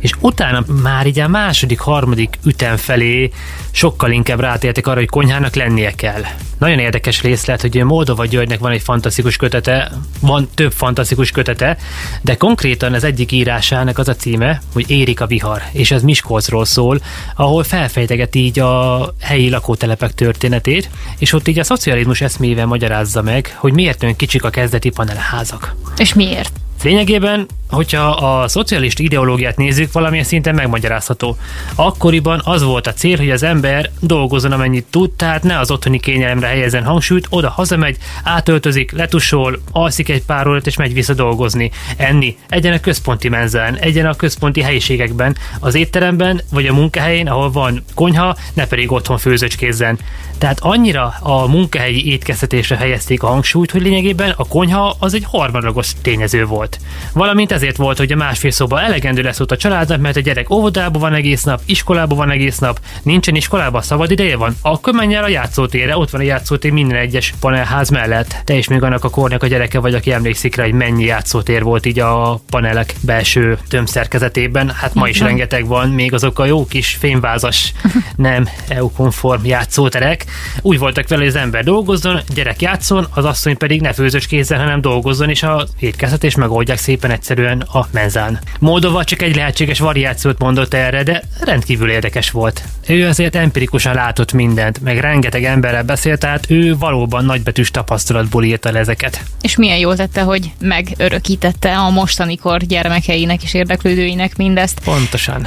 És 0.00 0.12
utána 0.20 0.64
már 0.82 1.06
így 1.06 1.20
a 1.20 1.28
második, 1.28 1.78
harmadik 1.78 2.38
ütem 2.44 2.76
felé 2.76 3.30
sokkal 3.78 4.10
inkább 4.10 4.40
rátértek 4.40 4.86
arra, 4.86 4.98
hogy 4.98 5.08
konyhának 5.08 5.54
lennie 5.54 5.90
kell. 5.94 6.22
Nagyon 6.58 6.78
érdekes 6.78 7.22
részlet, 7.22 7.60
hogy 7.60 7.84
Moldova 7.84 8.26
Györgynek 8.26 8.58
van 8.58 8.72
egy 8.72 8.82
fantasztikus 8.82 9.36
kötete, 9.36 9.92
van 10.20 10.48
több 10.54 10.72
fantasztikus 10.72 11.30
kötete, 11.30 11.76
de 12.22 12.36
konkrétan 12.36 12.94
az 12.94 13.04
egyik 13.04 13.32
írásának 13.32 13.98
az 13.98 14.08
a 14.08 14.14
címe, 14.14 14.62
hogy 14.72 14.90
Érik 14.90 15.20
a 15.20 15.26
vihar, 15.26 15.62
és 15.72 15.90
ez 15.90 16.02
Miskolcról 16.02 16.64
szól, 16.64 17.00
ahol 17.36 17.62
felfejteget 17.62 18.34
így 18.34 18.58
a 18.58 19.14
helyi 19.20 19.50
lakótelepek 19.50 20.14
történetét, 20.14 20.90
és 21.18 21.32
ott 21.32 21.48
így 21.48 21.58
a 21.58 21.64
szocializmus 21.64 22.20
eszmével 22.20 22.66
magyarázza 22.66 23.22
meg, 23.22 23.56
hogy 23.58 23.72
miért 23.72 24.02
olyan 24.02 24.16
kicsik 24.16 24.44
a 24.44 24.50
kezdeti 24.50 24.90
panelházak. 24.90 25.74
És 25.96 26.14
miért? 26.14 26.52
Lényegében, 26.82 27.46
hogyha 27.70 28.06
a 28.10 28.48
szocialista 28.48 29.02
ideológiát 29.02 29.56
nézzük, 29.56 29.92
valamilyen 29.92 30.24
szinten 30.24 30.54
megmagyarázható. 30.54 31.36
Akkoriban 31.74 32.40
az 32.44 32.62
volt 32.62 32.86
a 32.86 32.92
cél, 32.92 33.16
hogy 33.16 33.30
az 33.30 33.42
ember 33.42 33.90
dolgozzon 34.00 34.52
amennyit 34.52 34.86
tud, 34.90 35.10
tehát 35.10 35.42
ne 35.42 35.58
az 35.58 35.70
otthoni 35.70 36.00
kényelemre 36.00 36.46
helyezzen 36.46 36.84
hangsúlyt, 36.84 37.26
oda 37.30 37.48
hazamegy, 37.48 37.96
átöltözik, 38.24 38.92
letusol, 38.92 39.60
alszik 39.72 40.08
egy 40.08 40.24
pár 40.24 40.46
órát 40.46 40.66
és 40.66 40.76
megy 40.76 40.94
vissza 40.94 41.14
dolgozni, 41.14 41.70
enni, 41.96 42.36
egyen 42.48 42.72
a 42.72 42.80
központi 42.80 43.28
menzán, 43.28 43.76
egyen 43.76 44.06
a 44.06 44.14
központi 44.14 44.62
helyiségekben, 44.62 45.36
az 45.60 45.74
étteremben 45.74 46.40
vagy 46.50 46.66
a 46.66 46.74
munkahelyén, 46.74 47.28
ahol 47.28 47.50
van 47.50 47.84
konyha, 47.94 48.36
ne 48.54 48.66
pedig 48.66 48.92
otthon 48.92 49.18
főzöcskézzen. 49.18 49.98
Tehát 50.38 50.60
annyira 50.60 51.14
a 51.20 51.46
munkahelyi 51.46 52.10
étkeztetésre 52.10 52.76
helyezték 52.76 53.22
a 53.22 53.26
hangsúlyt, 53.26 53.70
hogy 53.70 53.82
lényegében 53.82 54.34
a 54.36 54.48
konyha 54.48 54.96
az 54.98 55.14
egy 55.14 55.24
harmadlagos 55.24 55.92
tényező 56.02 56.44
volt. 56.44 56.78
Valamint 57.12 57.52
azért 57.58 57.76
volt, 57.76 57.98
hogy 57.98 58.12
a 58.12 58.16
másfél 58.16 58.50
szoba 58.50 58.80
elegendő 58.80 59.22
lesz 59.22 59.40
ott 59.40 59.50
a 59.50 59.56
családnak, 59.56 60.00
mert 60.00 60.16
a 60.16 60.20
gyerek 60.20 60.50
óvodában 60.50 61.00
van 61.00 61.14
egész 61.14 61.42
nap, 61.42 61.60
iskolában 61.64 62.16
van 62.16 62.30
egész 62.30 62.58
nap, 62.58 62.80
nincsen 63.02 63.34
iskolában, 63.34 63.82
szabad 63.82 64.10
ideje 64.10 64.36
van, 64.36 64.56
akkor 64.62 64.92
menj 64.92 65.14
el 65.14 65.24
a 65.24 65.28
játszótérre, 65.28 65.96
ott 65.96 66.10
van 66.10 66.20
a 66.20 66.24
játszótér 66.24 66.72
minden 66.72 66.98
egyes 66.98 67.34
panelház 67.40 67.88
mellett. 67.88 68.36
Te 68.44 68.54
is 68.54 68.68
még 68.68 68.82
annak 68.82 69.04
a 69.04 69.10
kornak 69.10 69.42
a 69.42 69.46
gyereke 69.46 69.78
vagy, 69.78 69.94
aki 69.94 70.12
emlékszik 70.12 70.56
rá, 70.56 70.64
hogy 70.64 70.72
mennyi 70.72 71.04
játszótér 71.04 71.62
volt 71.62 71.86
így 71.86 71.98
a 71.98 72.40
panelek 72.50 72.94
belső 73.00 73.58
tömszerkezetében. 73.68 74.70
Hát 74.70 74.94
ma 74.94 75.08
is 75.08 75.20
rengeteg 75.20 75.66
van, 75.66 75.88
még 75.88 76.14
azok 76.14 76.38
a 76.38 76.44
jó 76.44 76.66
kis 76.66 76.96
fényvázas, 77.00 77.72
nem 78.16 78.48
EU-konform 78.68 79.44
játszóterek. 79.44 80.24
Úgy 80.62 80.78
voltak 80.78 81.08
vele, 81.08 81.20
hogy 81.20 81.30
az 81.30 81.40
ember 81.40 81.64
dolgozzon, 81.64 82.20
gyerek 82.34 82.60
játszon, 82.60 83.06
az 83.14 83.24
asszony 83.24 83.56
pedig 83.56 83.80
ne 83.80 83.92
főzős 83.92 84.26
kézzel, 84.26 84.58
hanem 84.58 84.80
dolgozzon, 84.80 85.28
és 85.28 85.42
a 85.42 85.66
étkezet 85.78 86.24
és 86.24 86.36
megoldják 86.36 86.78
szépen 86.78 87.10
egyszerűen 87.10 87.47
a 87.56 87.86
menzán. 87.90 88.38
Moldova 88.58 89.04
csak 89.04 89.22
egy 89.22 89.36
lehetséges 89.36 89.78
variációt 89.78 90.38
mondott 90.38 90.74
erre, 90.74 91.02
de 91.02 91.22
rendkívül 91.40 91.90
érdekes 91.90 92.30
volt. 92.30 92.62
Ő 92.86 93.06
azért 93.06 93.34
empirikusan 93.36 93.94
látott 93.94 94.32
mindent, 94.32 94.80
meg 94.80 94.98
rengeteg 94.98 95.44
emberrel 95.44 95.82
beszélt, 95.82 96.20
tehát 96.20 96.50
ő 96.50 96.76
valóban 96.76 97.24
nagybetűs 97.24 97.70
tapasztalatból 97.70 98.44
írta 98.44 98.72
le 98.72 98.78
ezeket. 98.78 99.22
És 99.40 99.56
milyen 99.56 99.78
jól 99.78 99.96
tette, 99.96 100.22
hogy 100.22 100.50
megörökítette 100.60 101.76
a 101.76 101.90
mostanikor 101.90 102.60
gyermekeinek 102.60 103.42
és 103.42 103.54
érdeklődőinek 103.54 104.36
mindezt. 104.36 104.80
Pontosan. 104.84 105.46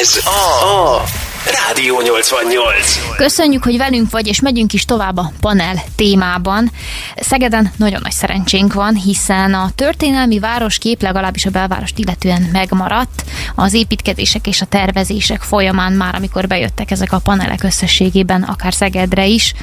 Ez 0.00 0.20
a, 0.24 0.94
a 0.94 1.04
Rádió 1.50 2.00
88. 2.00 3.16
Köszönjük, 3.16 3.64
hogy 3.64 3.76
velünk 3.76 4.10
vagy, 4.10 4.26
és 4.26 4.40
megyünk 4.40 4.72
is 4.72 4.84
tovább 4.84 5.16
a 5.16 5.32
panel 5.40 5.74
témában. 5.96 6.70
Szegeden 7.16 7.72
nagyon 7.76 8.00
nagy 8.02 8.12
szerencsénk 8.12 8.72
van, 8.72 8.94
hiszen 8.94 9.54
a 9.54 9.70
történelmi 9.74 10.38
városkép 10.38 11.02
legalábbis 11.02 11.46
a 11.46 11.50
belvárost 11.50 11.98
illetően 11.98 12.48
megmaradt. 12.52 13.24
Az 13.54 13.74
építkezések 13.74 14.46
és 14.46 14.60
a 14.60 14.66
tervezések 14.66 15.42
folyamán 15.42 15.92
már, 15.92 16.14
amikor 16.14 16.46
bejöttek 16.46 16.90
ezek 16.90 17.12
a 17.12 17.18
panelek 17.18 17.62
összességében, 17.62 18.42
akár 18.42 18.74
Szegedre 18.74 19.26
is. 19.26 19.54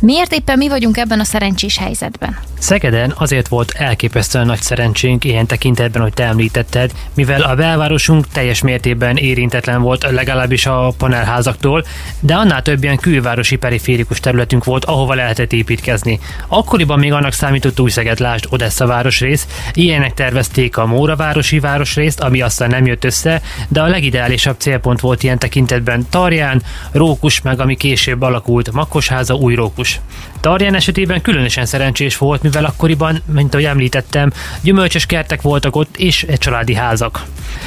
Miért 0.00 0.32
éppen 0.32 0.58
mi 0.58 0.68
vagyunk 0.68 0.96
ebben 0.96 1.20
a 1.20 1.24
szerencsés 1.24 1.78
helyzetben? 1.78 2.38
Szegeden 2.58 3.14
azért 3.16 3.48
volt 3.48 3.70
elképesztően 3.70 4.46
nagy 4.46 4.60
szerencsénk 4.60 5.24
ilyen 5.24 5.46
tekintetben, 5.46 6.02
hogy 6.02 6.14
te 6.14 6.24
említetted, 6.24 6.90
mivel 7.14 7.42
a 7.42 7.54
belvárosunk 7.54 8.28
teljes 8.28 8.62
mértékben 8.62 9.16
érintetlen 9.16 9.82
volt, 9.82 10.10
legalábbis 10.10 10.66
a 10.66 10.94
panelházaktól, 11.34 11.84
de 12.20 12.34
annál 12.34 12.62
több 12.62 12.82
ilyen 12.82 12.96
külvárosi 12.96 13.56
periférikus 13.56 14.20
területünk 14.20 14.64
volt, 14.64 14.84
ahova 14.84 15.14
lehetett 15.14 15.52
építkezni. 15.52 16.20
Akkoriban 16.48 16.98
még 16.98 17.12
annak 17.12 17.32
számított 17.32 17.80
új 17.80 17.90
Szeged, 17.90 18.18
lásd 18.18 18.46
Odessa 18.50 18.86
városrész, 18.86 19.46
ilyenek 19.72 20.14
tervezték 20.14 20.76
a 20.76 20.86
Móra 20.86 21.16
városi 21.16 21.58
városrészt, 21.58 22.20
ami 22.20 22.40
aztán 22.40 22.70
nem 22.70 22.86
jött 22.86 23.04
össze, 23.04 23.42
de 23.68 23.82
a 23.82 23.86
legideálisabb 23.86 24.56
célpont 24.58 25.00
volt 25.00 25.22
ilyen 25.22 25.38
tekintetben 25.38 26.06
Tarján, 26.10 26.62
Rókus, 26.92 27.40
meg 27.40 27.60
ami 27.60 27.76
később 27.76 28.22
alakult 28.22 28.72
Makkosháza, 28.72 29.34
új 29.34 29.54
Rókus. 29.54 30.00
Tarján 30.44 30.74
esetében 30.74 31.22
különösen 31.22 31.66
szerencsés 31.66 32.18
volt, 32.18 32.42
mivel 32.42 32.64
akkoriban, 32.64 33.22
mint 33.32 33.54
ahogy 33.54 33.66
említettem, 33.66 34.32
gyümölcsös 34.62 35.06
kertek 35.06 35.42
voltak 35.42 35.76
ott, 35.76 35.96
és 35.96 36.22
egy 36.22 36.38
családi 36.38 36.74
házak. 36.74 37.24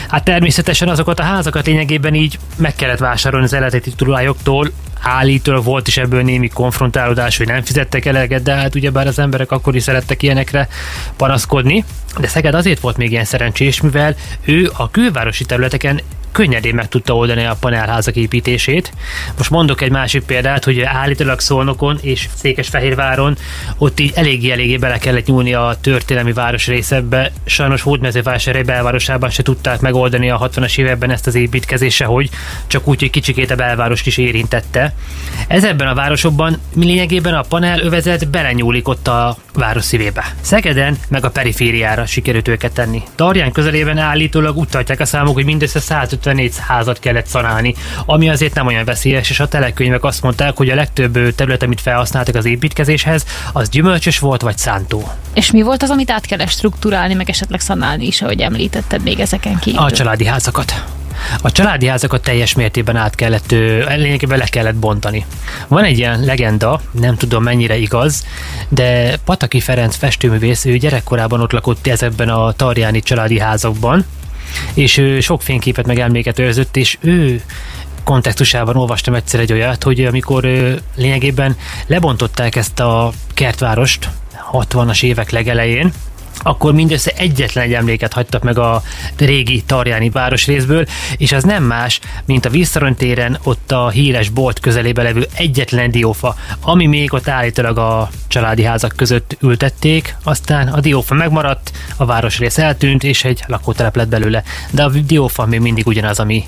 Hát 0.08 0.24
természetesen 0.24 0.90
azokat 0.90 1.20
a 1.20 1.24
házakat 1.24 1.66
lényegében 1.66 2.14
így 2.14 2.40
meg 2.58 2.76
kellett 2.76 3.00
vásárolni 3.00 3.46
az 3.46 3.54
eredeti 3.54 3.92
tulajdoktól, 3.96 4.72
állítólag 5.02 5.64
volt 5.64 5.88
is 5.88 5.98
ebből 5.98 6.22
némi 6.22 6.48
konfrontálódás, 6.48 7.38
hogy 7.38 7.48
nem 7.48 7.64
fizettek 7.64 8.06
eleget, 8.06 8.44
de 8.44 8.54
hát 8.54 8.76
ugyebár 8.76 9.08
az 9.08 9.20
emberek 9.20 9.52
akkor 9.52 9.76
is 9.76 9.84
szerettek 9.84 10.24
ilyenekre 10.24 10.68
panaszkodni. 11.16 11.84
De 12.20 12.28
Szeged 12.28 12.54
azért 12.54 12.80
volt 12.80 12.98
még 12.98 13.12
ilyen 13.12 13.26
szerencsés, 13.26 13.82
mivel 13.82 14.16
ő 14.46 14.72
a 14.78 14.92
külvárosi 14.92 15.46
területeken 15.46 16.02
könnyedén 16.32 16.76
meg 16.76 16.88
tudta 16.88 17.16
oldani 17.16 17.46
a 17.46 17.58
panelházak 17.60 18.16
építését. 18.16 18.92
Most 19.38 19.50
mondok 19.50 19.82
egy 19.82 19.92
másik 19.92 20.24
példát, 20.24 20.64
hogy 20.64 20.82
állítólag 20.82 21.40
Szolnokon 21.40 21.98
és 22.02 22.28
Székesfehérváron 22.36 23.38
ott 23.78 24.00
így 24.00 24.12
eléggé-eléggé 24.16 24.78
bele 24.78 24.98
kellett 24.98 25.26
nyúlni 25.26 25.54
a 25.54 25.78
történelmi 25.82 26.34
városrészebbe. 26.34 27.32
Sajnos 27.46 27.82
Hódmezővásárhely 27.82 28.64
belvárosában 28.64 29.30
se 29.30 29.44
tudták 29.44 29.80
megoldani 29.80 30.30
a 30.30 30.50
60-as 30.50 30.78
években 30.78 31.12
ezt 31.12 31.28
az 31.28 31.36
építkezése, 31.36 32.06
hogy 32.06 32.30
csak 32.68 32.88
úgy, 32.88 33.00
hogy 33.00 33.10
kicsikét 33.10 33.52
a 33.52 33.56
belvárost 33.56 34.08
is 34.08 34.18
érintette. 34.18 34.94
Ez 35.48 35.64
ebben 35.64 35.88
a 35.88 35.94
városokban 35.94 36.58
lényegében 36.76 37.34
a 37.34 37.42
panel 37.42 37.80
övezet 37.80 38.30
belenyúlik 38.30 38.88
ott 38.88 39.08
a 39.08 39.38
város 39.54 39.84
szívébe. 39.84 40.26
Szegeden 40.42 40.98
meg 41.10 41.26
a 41.26 41.30
perifériára 41.30 42.06
sikerült 42.06 42.48
őket 42.48 42.74
tenni. 42.74 43.04
Tarján 43.16 43.52
közelében 43.52 43.98
állítólag 43.98 44.58
úgy 44.58 44.68
tartják 44.68 45.00
a 45.00 45.06
számok, 45.06 45.34
hogy 45.34 45.46
mindössze 45.46 45.80
150 45.80 46.17
54 46.18 46.54
házat 46.68 47.00
kellett 47.00 47.26
szanálni, 47.26 47.76
ami 48.06 48.30
azért 48.30 48.54
nem 48.54 48.68
olyan 48.68 48.86
veszélyes, 48.86 49.30
és 49.30 49.40
a 49.40 49.48
telekönyvek 49.48 50.04
azt 50.04 50.22
mondták, 50.22 50.58
hogy 50.58 50.70
a 50.70 50.76
legtöbb 50.76 51.36
terület, 51.36 51.64
amit 51.64 51.82
felhasználtak 51.82 52.36
az 52.36 52.46
építkezéshez, 52.46 53.26
az 53.54 53.70
gyümölcsös 53.70 54.20
volt 54.20 54.42
vagy 54.42 54.58
szántó. 54.58 55.12
És 55.34 55.52
mi 55.52 55.62
volt 55.62 55.84
az, 55.84 55.90
amit 55.90 56.12
át 56.12 56.26
kellett 56.26 56.50
struktúrálni, 56.50 57.14
meg 57.14 57.30
esetleg 57.30 57.60
szanálni 57.60 58.06
is, 58.06 58.22
ahogy 58.22 58.42
említetted 58.42 59.02
még 59.04 59.20
ezeken 59.20 59.60
kívül? 59.60 59.80
A 59.80 59.92
családi 59.92 60.26
házakat. 60.26 60.84
A 61.42 61.52
családi 61.52 61.88
házakat 61.88 62.22
teljes 62.22 62.54
mértékben 62.54 62.96
át 62.96 63.16
kellett, 63.16 63.52
lényegében 63.96 64.38
le 64.38 64.46
kellett 64.46 64.76
bontani. 64.76 65.26
Van 65.68 65.84
egy 65.84 65.98
ilyen 65.98 66.24
legenda, 66.24 66.82
nem 66.92 67.16
tudom 67.16 67.44
mennyire 67.44 67.78
igaz, 67.78 68.26
de 68.70 69.18
Pataki 69.26 69.60
Ferenc 69.60 69.96
festőművész, 69.96 70.66
ő 70.66 70.78
gyerekkorában 70.78 71.42
ott 71.42 71.52
lakott 71.52 71.88
ezekben 71.88 72.30
a 72.30 72.52
tarjáni 72.52 73.02
családi 73.02 73.40
házakban, 73.40 74.06
és 74.74 74.98
ő 74.98 75.20
sok 75.20 75.42
fényképet 75.42 75.86
meg 75.86 76.00
emléket 76.00 76.40
őrzött, 76.40 76.78
és 76.78 76.98
ő 77.02 77.42
kontextusában 78.04 78.76
olvastam 78.76 79.14
egyszer 79.14 79.40
egy 79.40 79.52
olyat, 79.52 79.84
hogy 79.84 80.06
amikor 80.06 80.48
lényegében 80.96 81.58
lebontották 81.88 82.56
ezt 82.56 82.80
a 82.80 83.12
kertvárost 83.34 84.10
60-as 84.52 85.04
évek 85.04 85.30
legelején, 85.30 85.92
akkor 86.44 86.74
mindössze 86.74 87.12
egyetlen 87.16 87.64
egy 87.64 87.74
emléket 87.74 88.14
hagytak 88.14 88.44
meg 88.44 88.58
a 88.58 88.82
régi 89.18 89.64
Tarjáni 89.66 90.10
városrészből, 90.10 90.86
és 91.18 91.32
az 91.32 91.44
nem 91.44 91.64
más, 91.64 92.00
mint 92.26 92.46
a 92.46 92.50
Visszarony 92.50 92.96
téren 92.96 93.38
ott 93.44 93.72
a 93.72 93.90
híres 93.90 94.30
bolt 94.30 94.60
közelébe 94.60 95.04
levő 95.04 95.28
egyetlen 95.34 95.92
diófa, 95.92 96.36
ami 96.62 96.86
még 96.86 97.14
ott 97.14 97.28
állítólag 97.28 97.78
a 97.78 98.10
családi 98.28 98.64
házak 98.64 98.94
között 98.96 99.38
ültették, 99.42 100.16
aztán 100.24 100.68
a 100.68 100.80
diófa 100.80 101.14
megmaradt, 101.14 101.72
a 101.98 102.06
városrész 102.06 102.58
eltűnt, 102.58 103.04
és 103.04 103.24
egy 103.24 103.44
lakótelep 103.48 103.96
lett 103.96 104.08
belőle, 104.08 104.44
de 104.72 104.84
a 104.84 104.90
diófa 104.90 105.46
még 105.46 105.60
mindig 105.60 105.88
ugyanaz, 105.88 106.20
ami 106.20 106.44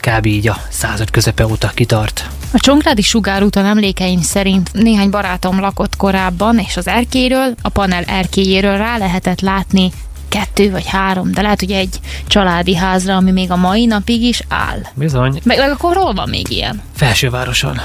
kb. 0.00 0.26
így 0.26 0.48
a 0.48 0.56
század 0.68 1.10
közepe 1.10 1.46
óta 1.46 1.70
kitart. 1.74 2.28
A 2.54 2.58
Csongrádi 2.58 3.02
sugárúton 3.02 3.64
emlékeim 3.64 4.20
szerint 4.20 4.72
néhány 4.72 5.10
barátom 5.10 5.60
lakott 5.60 5.96
korábban, 5.96 6.58
és 6.58 6.76
az 6.76 6.86
erkéről, 6.86 7.54
a 7.62 7.68
panel 7.68 8.02
erkéjéről 8.02 8.76
rá 8.76 8.98
lehetett 8.98 9.31
látni 9.40 9.90
kettő 10.28 10.70
vagy 10.70 10.86
három, 10.86 11.32
de 11.32 11.42
lehet, 11.42 11.60
hogy 11.60 11.70
egy 11.70 12.00
családi 12.26 12.76
házra, 12.76 13.16
ami 13.16 13.30
még 13.30 13.50
a 13.50 13.56
mai 13.56 13.86
napig 13.86 14.22
is 14.22 14.42
áll. 14.48 14.78
Bizony. 14.94 15.40
Meg, 15.44 15.58
meg 15.58 15.70
akkor 15.70 15.96
hol 15.96 16.12
van 16.12 16.28
még 16.28 16.50
ilyen? 16.50 16.82
Felsővároson. 16.96 17.80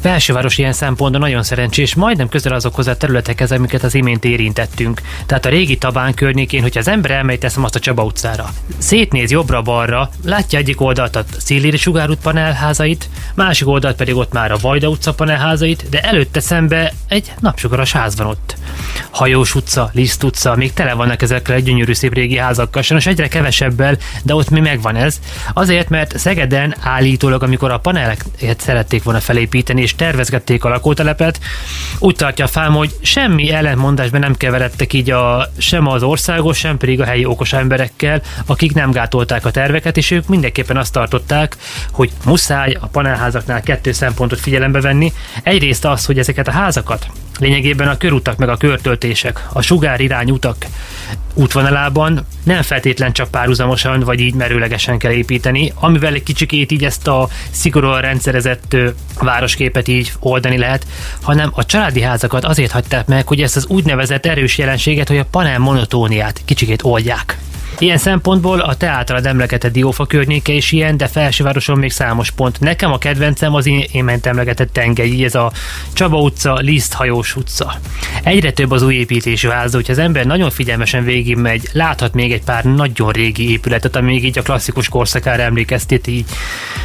Felsőváros 0.00 0.58
ilyen 0.58 0.72
szempontból 0.72 1.20
nagyon 1.20 1.42
szerencsés, 1.42 1.94
majdnem 1.94 2.28
közel 2.28 2.52
azokhoz 2.52 2.86
a 2.86 2.96
területekhez, 2.96 3.52
amiket 3.52 3.82
az 3.82 3.94
imént 3.94 4.24
érintettünk. 4.24 5.00
Tehát 5.26 5.46
a 5.46 5.48
régi 5.48 5.76
Tabán 5.76 6.14
környékén, 6.14 6.62
hogyha 6.62 6.80
az 6.80 6.88
ember 6.88 7.10
elmegy, 7.10 7.38
teszem 7.38 7.64
azt 7.64 7.74
a 7.74 7.78
Csaba 7.78 8.04
utcára. 8.04 8.50
Szétnéz 8.78 9.30
jobbra-balra, 9.30 10.10
látja 10.24 10.58
egyik 10.58 10.80
oldalt 10.80 11.16
a 11.16 11.24
Szilléri 11.38 11.76
sugárút 11.76 12.18
panelházait, 12.18 13.08
másik 13.34 13.68
oldalt 13.68 13.96
pedig 13.96 14.16
ott 14.16 14.32
már 14.32 14.52
a 14.52 14.56
Vajda 14.60 14.88
utca 14.88 15.14
panelházait, 15.14 15.88
de 15.90 16.00
előtte 16.00 16.40
szembe 16.40 16.92
egy 17.08 17.32
napsugaras 17.40 17.92
ház 17.92 18.16
van 18.16 18.26
ott. 18.26 18.56
Hajós 19.10 19.54
utca, 19.54 19.90
Liszt 19.92 20.22
utca, 20.22 20.56
még 20.56 20.72
tele 20.72 20.92
vannak 20.92 21.22
ezekkel 21.22 21.54
egy 21.54 21.62
gyönyörű 21.62 21.92
szép 21.92 22.14
régi 22.14 22.36
házakkal, 22.36 22.82
sajnos 22.82 23.06
egyre 23.06 23.28
kevesebbel, 23.28 23.96
de 24.22 24.34
ott 24.34 24.50
mi 24.50 24.60
megvan 24.60 24.96
ez. 24.96 25.20
Azért, 25.52 25.88
mert 25.88 26.18
Szegeden 26.18 26.74
állítólag, 26.80 27.42
amikor 27.42 27.70
a 27.70 27.78
paneleket 27.78 28.60
szerették 28.60 29.02
volna 29.02 29.20
felépíteni, 29.20 29.82
és 29.82 29.94
tervezgették 29.94 30.64
a 30.64 30.68
lakótelepet, 30.68 31.40
úgy 31.98 32.16
tartja 32.16 32.46
fel, 32.46 32.70
hogy 32.70 32.94
semmi 33.02 33.50
ellentmondásban 33.50 34.20
nem 34.20 34.36
keveredtek 34.36 34.92
így 34.92 35.10
a, 35.10 35.50
sem 35.58 35.86
az 35.86 36.02
országos, 36.02 36.58
sem 36.58 36.76
pedig 36.76 37.00
a 37.00 37.04
helyi 37.04 37.24
okos 37.24 37.52
emberekkel, 37.52 38.22
akik 38.46 38.74
nem 38.74 38.90
gátolták 38.90 39.44
a 39.44 39.50
terveket, 39.50 39.96
és 39.96 40.10
ők 40.10 40.26
mindenképpen 40.26 40.76
azt 40.76 40.92
tartották, 40.92 41.56
hogy 41.92 42.10
muszáj 42.24 42.76
a 42.80 42.86
panelházaknál 42.86 43.62
kettő 43.62 43.92
szempontot 43.92 44.40
figyelembe 44.40 44.80
venni. 44.80 45.12
Egyrészt 45.42 45.84
az, 45.84 46.04
hogy 46.04 46.18
ezeket 46.18 46.48
a 46.48 46.52
házakat 46.52 47.06
lényegében 47.40 47.88
a 47.88 47.96
körutak 47.96 48.36
meg 48.36 48.48
a 48.48 48.56
körtöltések, 48.56 49.46
a 49.52 49.60
sugár 49.62 50.00
irányutak 50.00 50.66
útvonalában 51.34 52.26
nem 52.42 52.62
feltétlen 52.62 53.12
csak 53.12 53.30
párhuzamosan 53.30 54.00
vagy 54.00 54.20
így 54.20 54.34
merőlegesen 54.34 54.98
kell 54.98 55.12
építeni, 55.12 55.72
amivel 55.74 56.14
egy 56.14 56.22
kicsikét 56.22 56.72
így 56.72 56.84
ezt 56.84 57.08
a 57.08 57.28
szigorúan 57.50 58.00
rendszerezett 58.00 58.76
városképet 59.20 59.88
így 59.88 60.12
oldani 60.18 60.58
lehet, 60.58 60.86
hanem 61.22 61.50
a 61.54 61.64
családi 61.64 62.00
házakat 62.00 62.44
azért 62.44 62.70
hagyták 62.70 63.06
meg, 63.06 63.26
hogy 63.26 63.42
ezt 63.42 63.56
az 63.56 63.66
úgynevezett 63.66 64.26
erős 64.26 64.58
jelenséget, 64.58 65.08
hogy 65.08 65.18
a 65.18 65.26
panel 65.30 65.58
monotóniát 65.58 66.42
kicsikét 66.44 66.82
oldják. 66.82 67.38
Ilyen 67.78 67.98
szempontból 67.98 68.60
a 68.60 68.74
te 68.74 68.88
általad 68.88 69.26
emlegetett 69.26 69.72
Diófa 69.72 70.06
környéke 70.06 70.52
is 70.52 70.72
ilyen, 70.72 70.96
de 70.96 71.06
felsővároson 71.06 71.78
még 71.78 71.90
számos 71.90 72.30
pont. 72.30 72.60
Nekem 72.60 72.92
a 72.92 72.98
kedvencem 72.98 73.54
az 73.54 73.66
én, 73.66 73.84
én 73.92 74.04
ment 74.04 74.26
emlegetett 74.26 74.72
tengely, 74.72 75.24
ez 75.24 75.34
a 75.34 75.52
Csaba 75.92 76.20
utca, 76.20 76.54
Liszt 76.54 76.92
hajós 76.92 77.36
utca. 77.36 77.74
Egyre 78.22 78.52
több 78.52 78.70
az 78.70 78.82
új 78.82 78.94
építésű 78.94 79.48
ház, 79.48 79.74
hogyha 79.74 79.92
az 79.92 79.98
ember 79.98 80.24
nagyon 80.26 80.50
figyelmesen 80.50 81.04
végigmegy, 81.04 81.68
láthat 81.72 82.14
még 82.14 82.32
egy 82.32 82.44
pár 82.44 82.64
nagyon 82.64 83.10
régi 83.10 83.50
épületet, 83.50 83.96
ami 83.96 84.06
még 84.12 84.24
így 84.24 84.38
a 84.38 84.42
klasszikus 84.42 84.88
korszakára 84.88 85.42
emlékeztet 85.42 86.06
így 86.06 86.24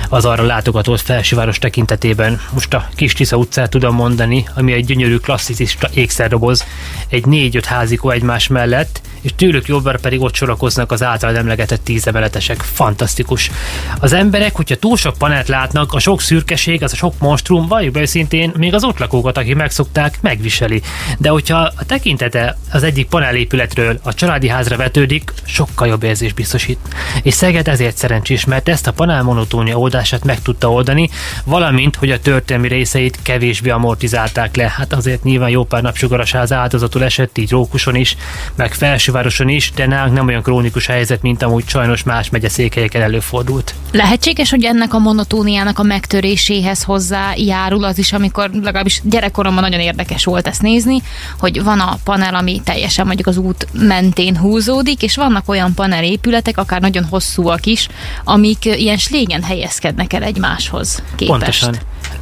az 0.10 0.26
arra 0.26 0.44
látogatott 0.44 1.02
felsőváros 1.02 1.60
tekintetében. 1.60 2.42
Most 2.54 2.74
a 2.74 2.88
Kis 2.96 3.14
Tisza 3.14 3.38
utcát 3.38 3.70
tudom 3.70 3.96
mondani, 3.96 4.46
ami 4.56 4.74
egy 4.74 4.86
gyönyörű 4.86 5.18
klasszikus 5.18 5.78
ékszerdoboz, 5.94 6.66
egy 7.10 7.26
négy-öt 7.26 7.66
házikó 7.66 8.10
egymás 8.10 8.48
mellett, 8.48 9.02
és 9.26 9.32
tőlük 9.36 9.68
jobbra 9.68 9.98
pedig 10.02 10.22
ott 10.22 10.36
sorakoznak 10.36 10.92
az 10.92 11.04
által 11.04 11.38
emlegetett 11.38 11.84
tízemeletesek. 11.84 12.62
Fantasztikus. 12.62 13.52
Az 14.00 14.14
emberek, 14.14 14.56
hogyha 14.56 14.76
túl 14.76 14.98
sok 14.98 15.18
panelt 15.18 15.48
látnak, 15.48 15.94
a 15.94 16.00
sok 16.00 16.22
szürkeség, 16.22 16.84
az 16.84 16.94
a 16.94 16.96
sok 16.96 17.14
monstrum, 17.20 17.68
valljuk 17.68 17.94
be 17.94 18.00
őszintén, 18.00 18.52
még 18.58 18.74
az 18.74 18.84
ott 18.84 19.00
lakókat, 19.00 19.38
akik 19.38 19.56
megszokták, 19.56 20.18
megviseli. 20.22 20.82
De 21.18 21.30
hogyha 21.30 21.58
a 21.58 21.86
tekintete 21.86 22.58
az 22.72 22.84
egyik 22.84 23.08
panelépületről 23.08 24.00
a 24.04 24.14
családi 24.14 24.48
házra 24.48 24.78
vetődik, 24.78 25.34
sokkal 25.46 25.88
jobb 25.88 26.04
érzés 26.04 26.34
biztosít. 26.34 26.80
És 27.24 27.34
Szeged 27.34 27.68
ezért 27.68 27.98
szerencsés, 27.98 28.46
mert 28.46 28.70
ezt 28.70 28.88
a 28.88 28.94
panel 28.94 29.24
monotónia 29.24 29.78
oldását 29.78 30.24
meg 30.24 30.42
tudta 30.42 30.72
oldani, 30.72 31.10
valamint, 31.46 31.96
hogy 31.96 32.12
a 32.12 32.20
történelmi 32.20 32.68
részeit 32.68 33.20
kevésbé 33.22 33.70
amortizálták 33.70 34.56
le. 34.56 34.74
Hát 34.78 34.94
azért 34.94 35.24
nyilván 35.24 35.50
jó 35.50 35.64
pár 35.64 35.82
napsugaras 35.82 36.32
ház 36.32 36.52
áldozatul 36.52 37.04
esett, 37.04 37.38
így 37.38 37.52
Rókuson 37.52 37.96
is, 37.96 38.18
meg 38.56 38.74
Felsővároson 39.16 39.50
is, 39.50 39.72
de 39.76 39.88
nálunk 39.88 40.16
nem 40.16 40.28
olyan 40.28 40.42
krónikus 40.42 40.86
helyzet, 40.86 41.22
mint 41.22 41.44
amúgy 41.44 41.68
sajnos 41.68 42.04
más 42.04 42.30
megyeszékelyeken 42.30 43.02
előfordult. 43.02 43.76
Lehetséges, 43.92 44.50
hogy 44.50 44.64
ennek 44.64 44.94
a 44.94 45.00
monotóniának 45.00 45.80
a 45.80 45.84
megtöréséhez 45.84 46.84
hozzájárul 46.84 47.84
az 47.84 47.98
is, 47.98 48.14
amikor 48.14 48.50
legalábbis 48.54 49.02
gyerekkoromban 49.04 49.64
nagyon 49.64 49.80
érdekes 49.80 50.26
volt 50.26 50.48
ezt 50.48 50.62
nézni, 50.62 51.02
hogy 51.40 51.64
van 51.64 51.80
a 51.80 51.98
panel, 52.04 52.36
ami 52.36 52.62
teljesen 52.64 53.06
mondjuk 53.06 53.28
az 53.28 53.38
út 53.38 53.68
mentén 53.74 54.38
húzódik, 54.38 55.02
és 55.02 55.16
vannak 55.16 55.50
olyan 55.50 55.74
panelépületek, 55.74 56.58
akár 56.58 56.82
nagyon 56.82 57.04
hosszúak 57.04 57.66
is, 57.66 57.88
amik 58.24 58.66
ilyen 58.66 58.98
slégen 58.98 59.44
helyezkednek 59.44 60.14
el 60.14 60.24
egymáshoz 60.24 61.04
képest. 61.16 61.30
Pontosan 61.30 61.76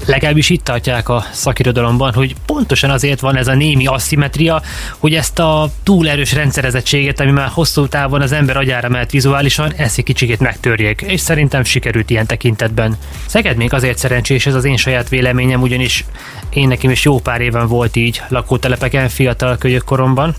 legalábbis 0.05 0.49
itt 0.49 0.63
tartják 0.63 1.09
a 1.09 1.25
szakirodalomban, 1.31 2.13
hogy 2.13 2.35
pontosan 2.45 2.89
azért 2.89 3.19
van 3.19 3.37
ez 3.37 3.47
a 3.47 3.53
némi 3.53 3.85
asszimetria, 3.85 4.61
hogy 4.97 5.13
ezt 5.13 5.39
a 5.39 5.69
túl 5.83 6.09
erős 6.09 6.33
rendszerezettséget, 6.33 7.19
ami 7.19 7.31
már 7.31 7.47
hosszú 7.47 7.87
távon 7.87 8.21
az 8.21 8.31
ember 8.31 8.57
agyára 8.57 8.89
mehet 8.89 9.11
vizuálisan, 9.11 9.73
ezt 9.75 9.97
egy 9.97 10.03
kicsikét 10.03 10.39
megtörjék, 10.39 11.01
és 11.01 11.19
szerintem 11.19 11.63
sikerült 11.63 12.09
ilyen 12.09 12.25
tekintetben. 12.25 12.97
Szeged 13.25 13.57
még 13.57 13.73
azért 13.73 13.97
szerencsés, 13.97 14.45
ez 14.45 14.55
az 14.55 14.65
én 14.65 14.77
saját 14.77 15.09
véleményem, 15.09 15.61
ugyanis 15.61 16.05
én 16.49 16.67
nekem 16.67 16.91
is 16.91 17.03
jó 17.03 17.19
pár 17.19 17.41
éven 17.41 17.67
volt 17.67 17.95
így 17.95 18.21
lakótelepeken 18.27 19.09
fiatal 19.09 19.57
kölyök 19.57 19.83
koromban, 19.83 20.35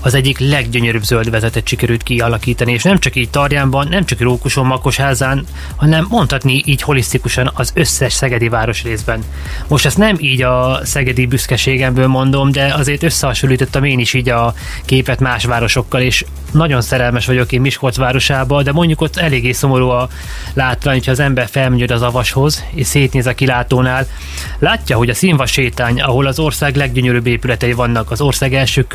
az 0.00 0.14
egyik 0.14 0.38
leggyönyörűbb 0.38 1.02
zöld 1.02 1.30
vezetet 1.30 1.66
sikerült 1.66 2.02
kialakítani, 2.02 2.72
és 2.72 2.82
nem 2.82 2.98
csak 2.98 3.16
így 3.16 3.30
Tarjánban, 3.30 3.88
nem 3.88 4.04
csak 4.04 4.20
Rókuson, 4.20 4.66
Makosházán, 4.66 5.46
hanem 5.76 6.06
mondhatni 6.08 6.62
így 6.64 6.82
holisztikusan 6.82 7.50
az 7.54 7.72
összes 7.74 8.12
szegedi 8.12 8.48
városrészben. 8.48 9.22
Most 9.68 9.86
ezt 9.86 9.98
nem 9.98 10.16
így 10.20 10.42
a 10.42 10.80
szegedi 10.84 11.26
büszkeségemből 11.26 12.06
mondom, 12.06 12.52
de 12.52 12.74
azért 12.74 13.02
összehasonlítottam 13.02 13.84
én 13.84 13.98
is 13.98 14.14
így 14.14 14.28
a 14.28 14.54
képet 14.84 15.20
más 15.20 15.44
városokkal, 15.44 16.00
és 16.00 16.24
nagyon 16.52 16.80
szerelmes 16.80 17.26
vagyok 17.26 17.52
én 17.52 17.60
Miskolc 17.60 17.96
városába, 17.96 18.62
de 18.62 18.72
mondjuk 18.72 19.00
ott 19.00 19.16
eléggé 19.16 19.52
szomorú 19.52 19.88
a 19.88 20.08
látvány, 20.54 20.94
hogyha 20.94 21.10
az 21.10 21.20
ember 21.20 21.48
felmegy 21.50 21.92
az 21.92 22.02
avashoz, 22.02 22.64
és 22.74 22.86
szétnéz 22.86 23.26
a 23.26 23.34
kilátónál, 23.34 24.06
látja, 24.58 24.96
hogy 24.96 25.08
a 25.08 25.14
színvas 25.14 25.50
sétány, 25.50 26.00
ahol 26.00 26.26
az 26.26 26.38
ország 26.38 26.76
leggyönyörűbb 26.76 27.26
épületei 27.26 27.72
vannak, 27.72 28.10
az 28.10 28.20
ország 28.20 28.54
első 28.54 28.86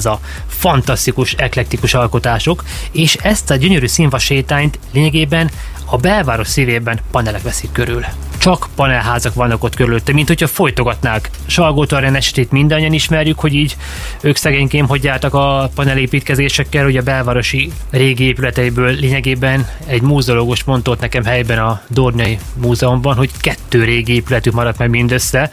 kőszínháza, 0.00 0.20
fantasztikus, 0.46 1.32
eklektikus 1.32 1.94
alkotások, 1.94 2.64
és 2.92 3.14
ezt 3.14 3.50
a 3.50 3.56
gyönyörű 3.56 3.86
sétányt 4.18 4.78
lényegében 4.92 5.50
a 5.90 5.96
belváros 5.96 6.48
szívében 6.48 6.98
panelek 7.10 7.42
veszik 7.42 7.72
körül. 7.72 8.04
Csak 8.38 8.68
panelházak 8.74 9.34
vannak 9.34 9.64
ott 9.64 9.74
körülötte, 9.74 10.12
mint 10.12 10.28
hogyha 10.28 10.46
folytogatnák. 10.46 11.30
Salgót 11.46 11.92
estét 11.92 12.50
mindannyian 12.50 12.92
ismerjük, 12.92 13.38
hogy 13.38 13.54
így 13.54 13.76
ők 14.20 14.36
szegénykém 14.36 14.86
hogy 14.86 15.04
jártak 15.04 15.34
a 15.34 15.70
panelépítkezésekkel, 15.74 16.84
hogy 16.84 16.96
a 16.96 17.02
belvárosi 17.02 17.72
régi 17.90 18.24
épületeiből 18.24 18.92
lényegében 18.92 19.68
egy 19.86 20.02
múzeológus 20.02 20.64
mondta 20.64 20.96
nekem 21.00 21.24
helyben 21.24 21.58
a 21.58 21.80
Dornyai 21.88 22.38
Múzeumban, 22.54 23.16
hogy 23.16 23.30
kettő 23.40 23.84
régi 23.84 24.14
épületük 24.14 24.52
maradt 24.52 24.78
meg 24.78 24.90
mindössze 24.90 25.52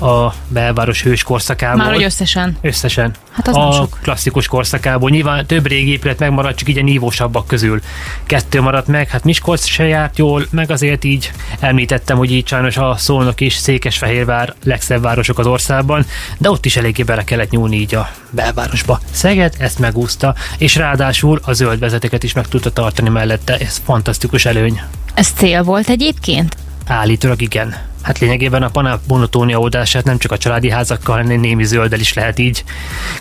a 0.00 0.32
belváros 0.48 1.02
hős 1.02 1.22
korszakából. 1.22 1.84
Már 1.84 1.92
hogy 1.92 2.02
összesen? 2.02 2.56
Összesen. 2.60 3.14
Hát 3.30 3.48
az 3.48 3.56
a 3.56 3.72
sok. 3.72 3.98
klasszikus 4.02 4.46
korszakából. 4.46 5.10
Nyilván 5.10 5.46
több 5.46 5.66
régi 5.66 5.90
épület 5.90 6.18
megmaradt, 6.18 6.56
csak 6.56 6.68
így 6.68 6.78
a 6.78 6.82
nívósabbak 6.82 7.46
közül. 7.46 7.80
Kettő 8.26 8.60
maradt 8.60 8.86
meg, 8.86 9.08
hát 9.08 9.24
Miskolc 9.24 9.64
se 9.74 9.86
járt 9.86 10.18
jól, 10.18 10.46
meg 10.50 10.70
azért 10.70 11.04
így 11.04 11.30
említettem, 11.60 12.16
hogy 12.16 12.32
így 12.32 12.46
sajnos 12.46 12.76
a 12.76 12.96
Szolnok 12.96 13.40
és 13.40 13.54
Székesfehérvár 13.54 14.54
legszebb 14.64 15.02
városok 15.02 15.38
az 15.38 15.46
országban, 15.46 16.06
de 16.38 16.50
ott 16.50 16.66
is 16.66 16.76
eléggé 16.76 17.02
bele 17.02 17.24
kellett 17.24 17.50
nyúlni 17.50 17.76
így 17.76 17.94
a 17.94 18.10
belvárosba. 18.30 19.00
Szeged 19.10 19.54
ezt 19.58 19.78
megúszta, 19.78 20.34
és 20.58 20.76
ráadásul 20.76 21.40
a 21.44 21.52
zöld 21.52 21.78
vezeteket 21.78 22.22
is 22.22 22.32
meg 22.32 22.48
tudta 22.48 22.70
tartani 22.70 23.08
mellette. 23.08 23.56
Ez 23.56 23.80
fantasztikus 23.84 24.44
előny. 24.44 24.80
Ez 25.14 25.28
cél 25.36 25.62
volt 25.62 25.88
egyébként? 25.88 26.56
Állítólag 26.86 27.42
igen. 27.42 27.93
Hát 28.04 28.18
lényegében 28.18 28.62
a 28.62 28.68
panel 28.68 29.00
monotónia 29.08 29.58
oldását 29.58 30.04
nem 30.04 30.18
csak 30.18 30.32
a 30.32 30.38
családi 30.38 30.70
házakkal, 30.70 31.16
hanem 31.16 31.40
némi 31.40 31.64
zölddel 31.64 32.00
is 32.00 32.14
lehet 32.14 32.38
így 32.38 32.64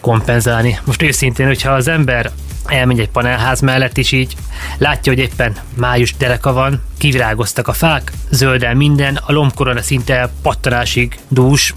kompenzálni. 0.02 0.80
Most 0.86 1.02
őszintén, 1.02 1.46
hogyha 1.46 1.72
az 1.72 1.88
ember 1.88 2.32
elmegy 2.66 3.00
egy 3.00 3.10
panelház 3.10 3.62
mellett, 3.62 3.98
és 3.98 4.12
így 4.12 4.36
látja, 4.78 5.14
hogy 5.14 5.22
éppen 5.22 5.56
május 5.76 6.16
dereka 6.16 6.54
van, 6.54 6.82
kivirágoztak 6.98 7.68
a 7.68 7.74
fák, 7.74 8.12
zöldel 8.30 8.74
minden, 8.74 9.20
a 9.26 9.32
lombkorona 9.32 9.82
szinte 9.82 10.32
pattanásig 10.42 11.20
dús, 11.28 11.74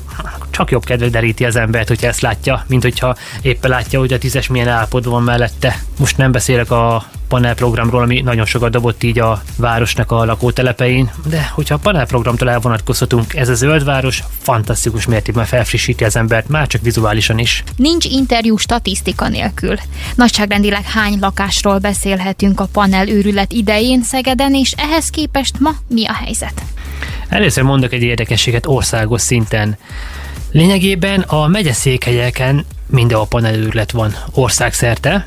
csak 0.50 0.70
jobb 0.70 0.84
kedve 0.84 1.08
deríti 1.08 1.44
az 1.44 1.56
embert, 1.56 1.88
hogyha 1.88 2.06
ezt 2.06 2.20
látja, 2.20 2.64
mint 2.68 2.82
hogyha 2.82 3.16
éppen 3.42 3.70
látja, 3.70 3.98
hogy 3.98 4.12
a 4.12 4.18
tízes 4.18 4.46
milyen 4.46 4.68
állapotban 4.68 5.12
van 5.12 5.22
mellette. 5.22 5.78
Most 5.98 6.16
nem 6.16 6.32
beszélek 6.32 6.70
a 6.70 7.04
panelprogramról, 7.28 8.02
ami 8.02 8.20
nagyon 8.20 8.46
sokat 8.46 8.70
dobott 8.70 9.02
így 9.02 9.18
a 9.18 9.42
városnak 9.56 10.10
a 10.10 10.24
lakótelepein, 10.24 11.10
de 11.28 11.50
hogyha 11.54 11.74
a 11.74 11.78
panelprogramtól 11.78 12.50
elvonatkozhatunk, 12.50 13.34
ez 13.34 13.48
a 13.48 13.54
zöld 13.54 13.84
város 13.84 14.22
fantasztikus 14.42 15.06
mértékben 15.06 15.44
felfrissíti 15.44 16.04
az 16.04 16.16
embert, 16.16 16.48
már 16.48 16.66
csak 16.66 16.82
vizuálisan 16.82 17.38
is. 17.38 17.64
Nincs 17.76 18.04
interjú 18.04 18.56
statisztika 18.56 19.28
nélkül. 19.28 19.76
Nagyságrendileg 20.14 20.84
hány 20.84 21.18
lakásról 21.20 21.78
beszélhetünk 21.78 22.60
a 22.60 22.68
panel 22.72 23.08
őrület 23.08 23.52
idején 23.52 24.02
Szegeden, 24.02 24.54
és 24.54 24.72
ehhez 24.76 25.10
képest 25.10 25.60
ma 25.60 25.70
mi 25.88 26.06
a 26.06 26.12
helyzet? 26.12 26.62
Először 27.28 27.62
mondok 27.62 27.92
egy 27.92 28.02
érdekességet 28.02 28.66
országos 28.66 29.20
szinten. 29.20 29.76
Lényegében 30.50 31.20
a 31.20 31.46
megyeszékhelyeken 31.46 32.64
mindenhol 32.86 33.26
panelőrület 33.26 33.90
van 33.90 34.16
országszerte, 34.32 35.26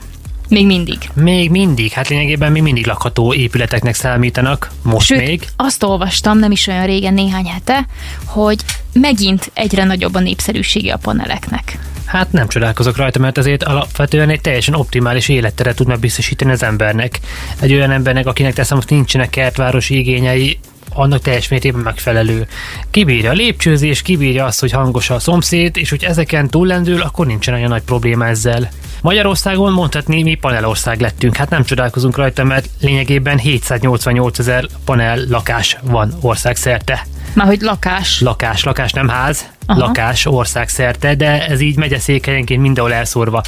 még 0.50 0.66
mindig. 0.66 0.98
Még 1.14 1.50
mindig, 1.50 1.92
hát 1.92 2.08
lényegében 2.08 2.52
még 2.52 2.62
mindig 2.62 2.86
lakható 2.86 3.34
épületeknek 3.34 3.96
számítanak, 3.96 4.72
most 4.82 5.08
Sőt, 5.08 5.18
még. 5.18 5.48
azt 5.56 5.84
olvastam 5.84 6.38
nem 6.38 6.52
is 6.52 6.68
olyan 6.68 6.86
régen, 6.86 7.14
néhány 7.14 7.46
hete, 7.46 7.86
hogy 8.26 8.60
megint 8.94 9.52
egyre 9.54 9.84
nagyobb 9.84 10.16
a 10.16 10.20
népszerűsége 10.20 10.94
a 10.94 10.98
paneleknek. 10.98 11.78
Hát 12.06 12.32
nem 12.32 12.48
csodálkozok 12.48 12.98
rajta, 12.98 13.20
mert 13.20 13.38
azért 13.38 13.64
alapvetően 13.64 14.30
egy 14.30 14.42
teljesen 14.42 14.74
optimális 14.74 15.30
élettere 15.30 15.74
tud 15.74 16.00
biztosítani 16.00 16.52
az 16.52 16.64
embernek. 16.64 17.20
Egy 17.60 17.74
olyan 17.74 17.92
embernek, 17.92 18.28
akinek 18.28 18.54
teszem, 18.54 18.78
most 18.78 18.90
nincsenek 18.90 19.30
kertvárosi 19.30 19.98
igényei, 19.98 20.60
annak 20.94 21.22
teljes 21.22 21.48
mértékben 21.48 21.82
megfelelő. 21.82 22.48
Kibírja 22.92 23.30
a 23.30 23.34
lépcsőzés, 23.34 24.02
kibírja 24.02 24.46
azt, 24.46 24.60
hogy 24.60 24.72
hangos 24.72 25.10
a 25.10 25.20
szomszéd, 25.20 25.78
és 25.78 25.90
hogy 25.90 26.04
ezeken 26.04 26.50
túllendül, 26.50 27.02
akkor 27.02 27.26
nincsen 27.26 27.54
olyan 27.54 27.70
nagy 27.70 27.84
probléma 27.84 28.28
ezzel. 28.28 28.70
Magyarországon 29.02 29.72
mondhatni, 29.72 30.24
mi 30.24 30.36
panelország 30.36 31.00
lettünk. 31.00 31.36
Hát 31.38 31.50
nem 31.50 31.64
csodálkozunk 31.64 32.18
rajta, 32.18 32.44
mert 32.44 32.70
lényegében 32.82 33.38
788 33.38 34.40
ezer 34.40 34.66
panel 34.86 35.20
lakás 35.30 35.78
van 35.82 36.14
országszerte. 36.22 37.06
Már 37.34 37.48
hogy 37.48 37.62
lakás. 37.62 38.22
Lakás, 38.22 38.64
lakás 38.64 38.92
nem 38.92 39.08
ház, 39.08 39.46
Aha. 39.66 39.80
lakás 39.80 40.26
országszerte, 40.26 41.16
de 41.16 41.48
ez 41.48 41.60
így 41.60 41.78
megyeszékhelyenként 41.78 42.62
mindenhol 42.62 42.94
elszórva. 42.94 43.42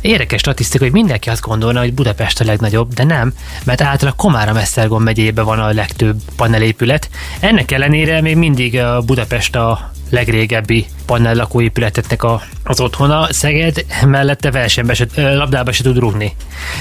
Érdekes 0.00 0.40
statisztika, 0.40 0.84
hogy 0.84 0.92
mindenki 0.92 1.28
azt 1.28 1.42
gondolna, 1.42 1.80
hogy 1.80 1.94
Budapest 1.94 2.40
a 2.40 2.44
legnagyobb, 2.44 2.92
de 2.92 3.04
nem, 3.04 3.32
mert 3.64 3.80
általában 3.80 4.16
Komára 4.16 4.52
Mesztergom 4.52 5.02
megyébe 5.02 5.42
van 5.42 5.58
a 5.58 5.72
legtöbb 5.72 6.16
panelépület. 6.36 7.08
Ennek 7.40 7.70
ellenére 7.70 8.20
még 8.20 8.36
mindig 8.36 8.80
Budapest 9.06 9.56
a 9.56 9.91
legrégebbi 10.12 10.86
panel 11.06 11.34
lakóépületetnek 11.34 12.22
a, 12.22 12.42
az 12.64 12.80
otthona. 12.80 13.32
Szeged 13.32 13.84
mellette 14.06 14.50
versenybe 14.50 14.94
se, 14.94 15.06
labdába 15.14 15.72
se 15.72 15.82
tud 15.82 15.98
rúgni. 15.98 16.34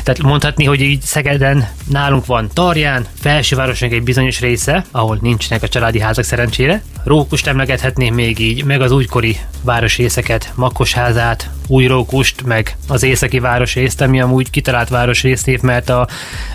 Tehát 0.03 0.21
mondhatni, 0.21 0.65
hogy 0.65 0.81
így 0.81 1.01
Szegeden 1.01 1.69
nálunk 1.87 2.25
van 2.25 2.49
Tarján, 2.53 3.05
felsővárosnak 3.19 3.91
egy 3.91 4.03
bizonyos 4.03 4.39
része, 4.39 4.85
ahol 4.91 5.17
nincsenek 5.21 5.63
a 5.63 5.67
családi 5.67 5.99
házak 5.99 6.23
szerencsére. 6.23 6.83
Rókust 7.03 7.47
emlegethetném 7.47 8.13
még 8.13 8.39
így, 8.39 8.63
meg 8.63 8.81
az 8.81 8.91
újkori 8.91 9.37
városrészeket, 9.61 10.51
Makkosházát, 10.55 11.49
új 11.71 11.85
Rókust, 11.85 12.43
meg 12.43 12.75
az 12.87 13.03
északi 13.03 13.39
városrészt, 13.39 14.01
ami 14.01 14.21
amúgy 14.21 14.49
kitalált 14.49 14.89
városrésznév, 14.89 15.61
mert 15.61 15.89
a 15.89 16.07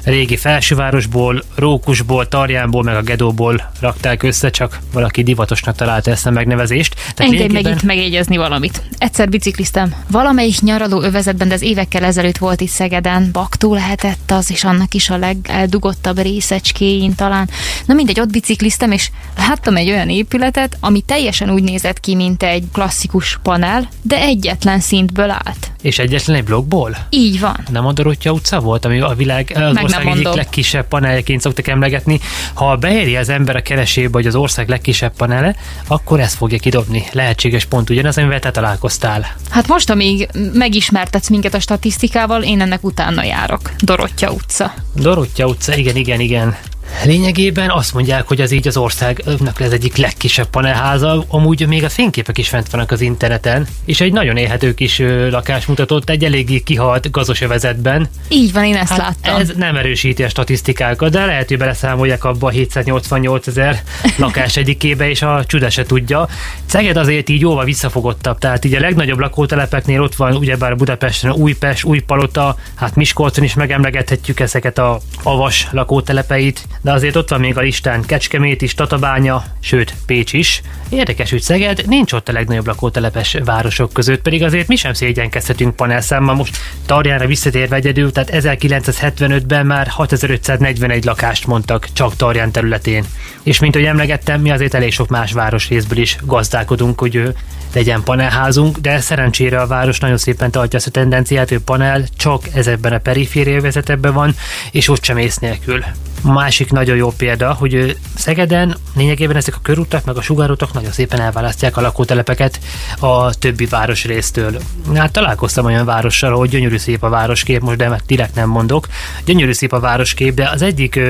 régi 0.05 0.37
felsővárosból, 0.37 1.43
Rókusból, 1.55 2.29
Tarjánból, 2.29 2.83
meg 2.83 2.97
a 2.97 3.03
Gedóból 3.03 3.71
rakták 3.81 4.23
össze, 4.23 4.51
csak 4.51 4.79
valaki 4.93 5.23
divatosnak 5.23 5.77
találta 5.77 6.11
ezt 6.11 6.27
a 6.27 6.31
megnevezést. 6.31 6.95
Tehát 6.95 7.19
Engedj 7.19 7.37
lényegében... 7.37 7.63
meg 7.63 7.77
itt 7.77 7.83
megjegyezni 7.83 8.37
valamit. 8.37 8.83
Egyszer 8.99 9.29
bicikliztem 9.29 9.95
valamelyik 10.11 10.61
nyaraló 10.61 11.03
övezetben, 11.03 11.49
de 11.49 11.55
ez 11.55 11.63
évekkel 11.63 12.05
ezelőtt 12.05 12.39
volt 12.39 12.61
itt 12.61 12.69
Szegeden, 12.69 13.29
Baktó 13.33 13.75
lehetett 13.75 14.31
az, 14.31 14.51
és 14.51 14.65
annak 14.65 14.95
is 14.95 15.11
a 15.11 15.17
legeldugottabb 15.17 16.19
részecskéjén 16.19 17.15
talán. 17.15 17.49
Na 17.87 17.95
mindegy, 17.95 18.21
ott 18.21 18.31
bicikliztem, 18.31 18.91
és 18.91 19.11
láttam 19.37 19.77
egy 19.77 19.91
olyan 19.91 20.09
épületet, 20.09 20.77
ami 20.81 21.01
teljesen 21.01 21.51
úgy 21.51 21.63
nézett 21.63 22.01
ki, 22.01 22.15
mint 22.15 22.43
egy 22.43 22.65
klasszikus 22.73 23.39
panel, 23.43 23.89
de 24.03 24.21
egyetlen 24.21 24.81
szintből 25.07 25.31
állt. 25.31 25.73
És 25.83 25.99
egyetlen 25.99 26.37
egy 26.37 26.45
blokkból? 26.45 26.97
Így 27.11 27.41
van. 27.41 27.57
Nem 27.71 27.87
a 27.87 27.93
Dorottya 27.93 28.31
utca 28.33 28.61
volt, 28.61 28.85
ami 28.85 29.01
a 29.01 29.15
világ 29.15 29.53
az 29.55 29.75
Meg 29.75 29.85
ország 29.85 30.07
egyik 30.07 30.33
legkisebb 30.33 30.89
paneljeként 30.89 31.41
szoktak 31.41 31.69
emlegetni. 31.69 32.21
Ha 32.55 32.77
beéri 32.77 33.17
az 33.17 33.29
ember 33.29 33.57
a 33.57 33.63
keresébe, 33.63 34.11
hogy 34.13 34.27
az 34.27 34.35
ország 34.35 34.69
legkisebb 34.69 35.13
panele, 35.17 35.57
akkor 35.87 36.21
ezt 36.21 36.37
fogja 36.37 36.59
kidobni. 36.59 37.05
Lehetséges 37.13 37.65
pont 37.65 37.91
ugyanaz, 37.91 38.19
amivel 38.19 38.41
te 38.41 38.51
találkoztál. 38.51 39.27
Hát 39.51 39.69
most, 39.69 39.91
amíg 39.91 40.29
megismertetsz 40.53 41.29
minket 41.29 41.55
a 41.55 41.61
statisztikával, 41.61 42.43
én 42.43 42.61
ennek 42.61 42.85
utána 42.85 43.25
járok. 43.25 43.71
Dorottya 43.79 44.31
utca. 44.31 44.75
Dorottya 44.95 45.47
utca, 45.47 45.77
igen, 45.77 45.97
igen, 45.97 46.21
igen. 46.21 46.57
Lényegében 47.05 47.71
azt 47.71 47.95
mondják, 47.95 48.29
hogy 48.29 48.41
az 48.41 48.51
így 48.51 48.69
az 48.69 48.77
országnak 48.77 49.61
ez 49.61 49.73
egyik 49.73 49.97
legkisebb 49.97 50.47
panelháza, 50.47 51.25
amúgy 51.29 51.67
még 51.67 51.85
a 51.85 51.89
fényképek 51.89 52.39
is 52.39 52.49
fent 52.49 52.71
vannak 52.71 52.91
az 52.91 53.01
interneten, 53.01 53.67
és 53.85 54.01
egy 54.01 54.13
nagyon 54.13 54.37
élhető 54.37 54.75
kis 54.75 55.03
lakás 55.31 55.67
mutatott 55.67 56.11
egy 56.11 56.25
eléggé 56.25 56.59
kihalt 56.59 57.11
gazos 57.11 57.41
övezetben. 57.41 58.09
Így 58.29 58.53
van, 58.53 58.65
én 58.65 58.77
ezt 58.77 58.91
hát 58.91 58.99
láttam. 58.99 59.41
Ez 59.41 59.53
nem 59.57 59.77
erősíti 59.77 60.23
a 60.23 60.29
statisztikákat, 60.29 61.11
de 61.11 61.25
lehet, 61.25 61.49
hogy 61.49 61.59
beleszámolják 61.59 62.25
abba 62.25 62.47
a 62.47 62.51
788 62.51 63.47
ezer 63.47 63.83
lakás 64.17 64.57
egyikébe, 64.57 65.09
és 65.09 65.23
a 65.23 65.45
csuda 65.47 65.71
se 65.71 65.85
tudja. 65.85 66.29
Szeged 66.67 66.97
azért 66.97 67.29
így 67.29 67.41
jóval 67.41 67.65
visszafogottabb, 67.65 68.39
tehát 68.39 68.65
így 68.65 68.75
a 68.75 68.81
legnagyobb 68.81 69.19
lakótelepeknél 69.19 70.03
ott 70.03 70.15
van 70.15 70.37
ugyebár 70.37 70.77
Budapesten 70.77 71.33
Újpest, 71.33 71.85
Újpalota, 71.85 72.57
hát 72.75 72.95
Miskolcon 72.95 73.45
is 73.45 73.55
megemlegethetjük 73.55 74.41
ezeket 74.41 74.79
a 74.79 75.01
avas 75.23 75.69
lakótelepeit, 75.71 76.67
de 76.87 76.93
azért 76.93 77.17
ott 77.17 77.29
van 77.29 77.41
még 77.41 77.57
a 77.57 77.61
listán 77.61 78.03
Kecskemét 78.03 78.63
is, 78.63 78.75
Tatabánya, 78.75 79.45
sőt 79.61 79.95
Pécs 80.07 80.33
is. 80.33 80.63
Érdekes, 80.89 81.31
hogy 81.31 81.41
Szeged 81.41 81.83
nincs 81.87 82.13
ott 82.13 82.29
a 82.29 82.33
legnagyobb 82.33 82.67
lakótelepes 82.67 83.37
városok 83.45 83.93
között, 83.93 84.23
pedig 84.23 84.43
azért 84.43 84.69
mi 84.69 84.77
sem 84.77 84.93
szégyenkezhetünk 84.93 85.77
panelszámmal. 85.77 86.35
Most 86.35 86.57
Tarjára 86.87 87.27
visszatérve 87.27 87.77
egyedül, 87.77 88.13
tehát 88.13 88.31
1975-ben 88.33 89.67
már 89.67 89.87
6541 89.87 91.05
lakást 91.05 91.47
mondtak 91.47 91.89
csak 91.93 92.17
Tarján 92.17 92.51
területén. 92.51 93.05
És 93.43 93.59
mint 93.59 93.75
ahogy 93.75 93.89
emlegettem, 93.89 94.41
mi 94.41 94.51
azért 94.51 94.75
elég 94.75 94.93
sok 94.93 95.09
más 95.09 95.33
városrészből 95.33 95.99
is 95.99 96.17
gazdálkodunk, 96.23 97.01
hogy 97.01 97.35
legyen 97.75 98.03
panelházunk, 98.03 98.79
de 98.79 99.01
szerencsére 99.01 99.61
a 99.61 99.67
város 99.67 99.99
nagyon 99.99 100.19
szépen 100.19 100.51
tartja 100.51 100.79
ezt 100.79 100.89
a 100.89 100.91
tendenciát, 100.91 101.49
hogy 101.49 101.59
panel 101.59 102.05
csak 102.17 102.43
ezekben 102.55 102.93
a 102.93 102.99
perifériai 102.99 103.61
vezetebben 103.61 104.13
van, 104.13 104.35
és 104.71 104.89
ott 104.89 105.05
sem 105.05 105.17
ész 105.17 105.37
nélkül. 105.37 105.85
Másik 106.23 106.71
nagyon 106.77 106.97
jó 106.97 107.11
példa, 107.11 107.53
hogy 107.53 107.97
Szegeden 108.15 108.77
lényegében 108.97 109.37
ezek 109.37 109.55
a 109.57 109.61
körutak, 109.63 110.05
meg 110.05 110.17
a 110.17 110.21
sugárutak 110.21 110.73
nagyon 110.73 110.93
szépen 110.93 111.21
elválasztják 111.21 111.77
a 111.77 111.81
lakótelepeket 111.81 112.61
a 112.99 113.35
többi 113.35 113.67
városrésztől. 113.67 114.61
Hát 114.95 115.13
találkoztam 115.13 115.65
olyan 115.65 115.85
várossal, 115.85 116.37
hogy 116.37 116.49
gyönyörű 116.49 116.77
szép 116.77 117.03
a 117.03 117.09
városkép, 117.09 117.61
most 117.61 117.77
de 117.77 118.01
direkt 118.07 118.35
nem 118.35 118.49
mondok. 118.49 118.87
Gyönyörű 119.25 119.53
szép 119.53 119.73
a 119.73 119.81
városkép, 119.81 120.35
de 120.35 120.49
az 120.49 120.63
egyik 120.63 121.01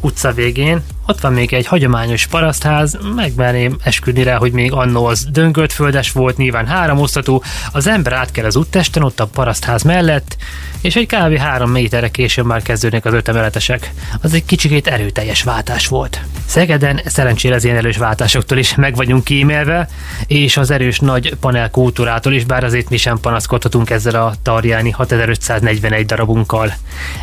utca 0.00 0.32
végén, 0.32 0.82
ott 1.08 1.20
van 1.20 1.32
még 1.32 1.52
egy 1.52 1.66
hagyományos 1.66 2.26
parasztház, 2.26 2.98
megmerném 3.14 3.76
esküdni 3.82 4.22
rá, 4.22 4.36
hogy 4.36 4.52
még 4.52 4.72
annó 4.72 5.04
az 5.06 5.26
döngölt 5.30 5.72
földes 5.72 6.12
volt, 6.12 6.36
nyilván 6.36 6.66
három 6.66 6.98
osztatú, 6.98 7.40
az 7.72 7.86
ember 7.86 8.12
át 8.12 8.30
kell 8.30 8.44
az 8.44 8.56
úttesten, 8.56 9.02
ott 9.02 9.20
a 9.20 9.26
parasztház 9.26 9.82
mellett, 9.82 10.36
és 10.80 10.96
egy 10.96 11.06
kb. 11.06 11.36
három 11.36 11.70
méterre 11.70 12.08
később 12.08 12.46
már 12.46 12.62
kezdődnek 12.62 13.04
az 13.04 13.12
ötemeletesek. 13.12 13.92
Az 14.22 14.34
egy 14.34 14.44
kicsikét 14.44 14.86
erőteljes 14.86 15.42
váltás 15.42 15.86
volt. 15.86 16.20
Szegeden 16.46 17.00
szerencsére 17.04 17.54
az 17.54 17.64
ilyen 17.64 17.76
erős 17.76 17.96
váltásoktól 17.96 18.58
is 18.58 18.74
meg 18.74 18.94
vagyunk 18.94 19.24
kímélve, 19.24 19.88
és 20.26 20.56
az 20.56 20.70
erős 20.70 20.98
nagy 20.98 21.34
panel 21.40 21.70
kultúrától 21.70 22.32
is, 22.32 22.44
bár 22.44 22.64
azért 22.64 22.90
mi 22.90 22.96
sem 22.96 23.20
panaszkodhatunk 23.20 23.90
ezzel 23.90 24.14
a 24.14 24.34
tarjáni 24.42 24.90
6541 24.90 26.06
darabunkkal. 26.06 26.74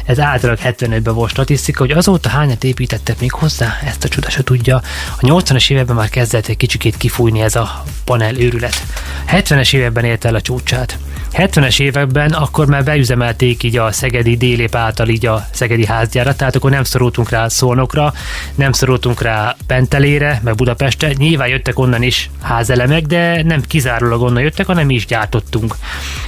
Ez 0.05 0.19
általában 0.19 0.63
75-ben 0.77 1.13
volt 1.13 1.29
statisztika, 1.29 1.79
hogy 1.79 1.91
azóta 1.91 2.29
hányat 2.29 2.63
építettek 2.63 3.19
még 3.19 3.31
hozzá, 3.31 3.74
ezt 3.85 4.03
a 4.03 4.07
csuda 4.07 4.29
se 4.29 4.43
tudja. 4.43 4.81
A 5.19 5.25
80-as 5.25 5.71
években 5.71 5.95
már 5.95 6.09
kezdett 6.09 6.47
egy 6.47 6.57
kicsikét 6.57 6.97
kifújni 6.97 7.41
ez 7.41 7.55
a 7.55 7.83
panel 8.03 8.39
őrület. 8.39 8.83
70-es 9.27 9.73
években 9.73 10.05
ért 10.05 10.25
el 10.25 10.35
a 10.35 10.41
csúcsát. 10.41 10.97
70-es 11.37 11.79
években 11.79 12.31
akkor 12.31 12.67
már 12.67 12.83
beüzemelték 12.83 13.63
így 13.63 13.77
a 13.77 13.91
szegedi 13.91 14.37
délép 14.37 14.75
által 14.75 15.07
így 15.07 15.25
a 15.25 15.47
szegedi 15.51 15.85
házgyárat, 15.85 16.37
tehát 16.37 16.55
akkor 16.55 16.71
nem 16.71 16.83
szorultunk 16.83 17.29
rá 17.29 17.47
Szolnokra, 17.47 18.13
nem 18.55 18.71
szorultunk 18.71 19.21
rá 19.21 19.55
Pentelére, 19.67 20.41
meg 20.43 20.55
Budapestre. 20.55 21.11
Nyilván 21.17 21.47
jöttek 21.47 21.79
onnan 21.79 22.03
is 22.03 22.29
házelemek, 22.41 23.05
de 23.05 23.43
nem 23.43 23.61
kizárólag 23.61 24.21
onnan 24.21 24.41
jöttek, 24.41 24.65
hanem 24.65 24.85
mi 24.85 24.93
is 24.93 25.05
gyártottunk. 25.05 25.75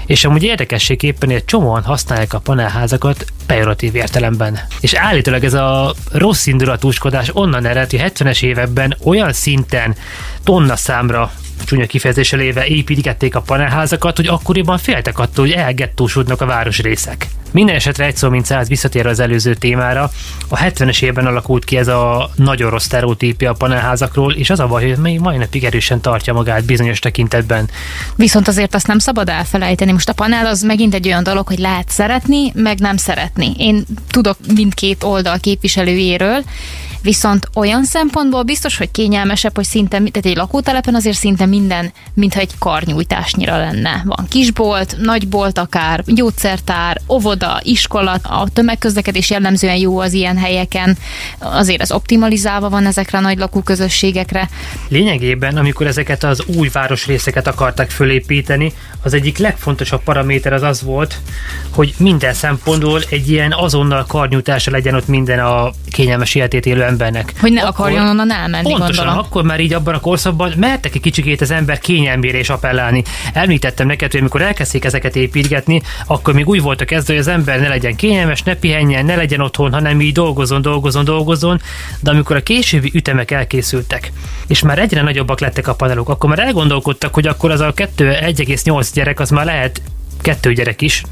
És 0.06 0.26
amúgy 0.26 0.44
érdekességképpen 0.44 1.30
egy 1.30 1.46
csomóan 1.46 1.84
használják 1.84 2.34
a 2.34 2.40
panelházakat 2.40 3.26
pejoratív 3.46 3.96
értelemben. 3.96 4.60
És 4.80 4.94
állítólag 4.94 5.44
ez 5.44 5.54
a 5.54 5.94
rossz 6.12 6.46
indulatúskodás 6.46 7.30
onnan 7.34 7.66
ered, 7.66 7.90
hogy 7.90 8.04
70-es 8.06 8.44
években 8.44 8.98
olyan 9.04 9.34
szinten 9.34 9.96
tonna 10.44 10.76
számra 10.76 11.32
csúnya 11.66 11.86
kifejezéssel 11.86 12.40
éve 12.40 12.66
építgették 12.66 13.36
a 13.36 13.42
panelházakat, 13.42 14.16
hogy 14.16 14.28
akkoriban 14.28 14.78
féltek 14.78 15.20
attól, 15.20 15.46
hogy 15.46 15.54
elgettósodnak 15.54 16.42
a 16.42 16.46
városrészek. 16.46 17.28
Minden 17.52 17.76
esetre 17.76 18.06
egy 18.06 18.16
szó, 18.16 18.30
mint 18.30 18.46
száz 18.46 18.68
visszatérve 18.68 19.10
az 19.10 19.20
előző 19.20 19.54
témára, 19.54 20.12
a 20.48 20.58
70-es 20.58 21.04
évben 21.04 21.26
alakult 21.26 21.66
ki 21.66 21.78
ez 21.78 21.88
a 21.88 22.30
nagyon 22.36 22.70
rossz 22.70 22.84
sztereotípia 22.84 23.50
a 23.52 23.54
panelházakról, 23.54 24.34
és 24.34 24.50
az 24.50 24.60
a 24.60 24.68
baj, 24.68 24.88
hogy 24.88 24.98
még 24.98 25.20
mai 25.20 25.38
napig 25.38 25.64
erősen 25.64 26.02
tartja 26.02 26.34
magát 26.34 26.66
bizonyos 26.66 27.00
tekintetben. 27.00 27.70
Viszont 28.16 28.48
azért 28.48 28.76
azt 28.76 28.88
nem 28.88 29.00
szabad 29.00 29.30
elfelejteni. 29.30 29.92
Most 29.92 30.10
a 30.10 30.14
panel 30.14 30.46
az 30.46 30.62
megint 30.62 30.94
egy 30.94 31.08
olyan 31.08 31.24
dolog, 31.24 31.48
hogy 31.48 31.60
lehet 31.60 31.90
szeretni, 31.90 32.52
meg 32.56 32.80
nem 32.80 32.98
szeretni. 32.98 33.54
Én 33.58 33.84
tudok 34.10 34.38
mindkét 34.56 35.04
oldal 35.04 35.38
képviselőjéről, 35.40 36.44
Viszont 37.08 37.48
olyan 37.54 37.84
szempontból 37.84 38.44
biztos, 38.44 38.78
hogy 38.78 38.92
kényelmesebb, 38.92 39.56
hogy 39.56 39.66
szinte, 39.66 39.98
tehát 39.98 40.26
egy 40.26 40.36
lakótelepen 40.36 40.96
azért 40.96 41.18
szinte 41.18 41.46
minden, 41.46 41.92
mintha 42.14 42.40
egy 42.40 42.58
karnyújtásnyira 42.60 43.58
lenne. 43.58 44.04
Van 44.06 44.26
kisbolt, 44.30 44.96
nagybolt 45.00 45.58
akár, 45.58 46.04
gyógyszertár, 46.06 47.02
óvoda, 47.10 47.60
iskola, 47.64 48.12
a 48.12 48.48
tömegközlekedés 48.54 49.30
jellemzően 49.30 49.76
jó 49.76 50.00
az 50.00 50.14
ilyen 50.14 50.38
helyeken, 50.38 50.98
azért 51.40 51.82
ez 51.82 51.92
optimalizálva 51.92 52.70
van 52.70 52.86
ezekre 52.86 53.18
a 53.18 53.22
nagy 53.22 53.38
lakóközösségekre. 53.38 54.50
Lényegében, 54.88 55.58
amikor 55.58 55.88
ezeket 55.88 56.24
az 56.24 56.44
új 56.46 56.70
városrészeket 56.70 57.48
akartak 57.48 57.90
fölépíteni, 57.90 58.74
az 59.04 59.14
egyik 59.14 59.38
legfontosabb 59.38 60.04
paraméter 60.04 60.54
az 60.54 60.62
az 60.62 60.82
volt, 60.82 61.18
hogy 61.70 61.94
minden 61.98 62.34
szempontból 62.34 63.02
egy 63.10 63.30
ilyen 63.30 63.54
azonnal 63.54 64.06
karnyújtása 64.06 64.72
legyen 64.72 64.96
ott 64.96 65.08
minden 65.08 65.40
a 65.40 65.72
kényelmes 65.90 66.36
életét 66.36 66.66
élő 66.66 66.84
embernek. 66.98 67.34
Hogy 67.40 67.52
ne 67.52 67.62
akkor, 67.62 67.86
akarjon 67.86 68.08
onnan 68.08 68.32
elmenni, 68.32 68.64
pontosan, 68.64 69.06
gondolom. 69.06 69.18
akkor 69.18 69.44
már 69.44 69.60
így 69.60 69.74
abban 69.74 69.94
a 69.94 70.00
korszakban 70.00 70.54
mertek 70.58 70.96
egy 70.96 71.02
kicsikét 71.02 71.42
az 71.42 71.52
ember 71.52 71.80
kényelmére 71.80 72.38
és 72.38 72.50
appellálni. 72.50 73.04
Említettem 73.34 73.88
neked, 73.88 74.12
hogy 74.12 74.20
amikor 74.20 74.42
elkezdték 74.42 74.86
ezeket 74.86 75.16
építgetni, 75.16 75.82
akkor 76.06 76.34
még 76.34 76.48
úgy 76.48 76.62
volt 76.62 76.82
a 76.82 76.86
kezdő, 76.86 77.14
hogy 77.14 77.22
az 77.22 77.28
ember 77.28 77.60
ne 77.60 77.68
legyen 77.68 77.96
kényelmes, 77.96 78.44
ne 78.44 78.56
pihenjen, 78.56 79.06
ne 79.06 79.16
legyen 79.16 79.42
otthon, 79.42 79.74
hanem 79.74 80.02
így 80.02 80.14
dolgozon, 80.14 80.62
dolgozon, 80.62 81.06
dolgozon. 81.06 81.62
De 82.00 82.12
amikor 82.12 82.36
a 82.36 82.42
későbbi 82.44 82.92
ütemek 82.94 83.32
elkészültek, 83.32 84.12
és 84.48 84.62
már 84.62 84.80
egyre 84.80 85.02
nagyobbak 85.02 85.40
lettek 85.40 85.68
a 85.68 85.76
panelok, 85.76 86.10
akkor 86.10 86.30
már 86.30 86.40
elgondolkodtak, 86.40 87.14
hogy 87.14 87.28
akkor 87.28 87.52
az 87.52 87.60
a 87.60 87.74
2 87.74 88.18
1,8 88.22 88.90
gyerek 88.94 89.20
az 89.20 89.30
már 89.30 89.46
lehet 89.46 89.82
kettő 90.28 90.54
gyerek 90.54 90.82
is, 90.82 91.04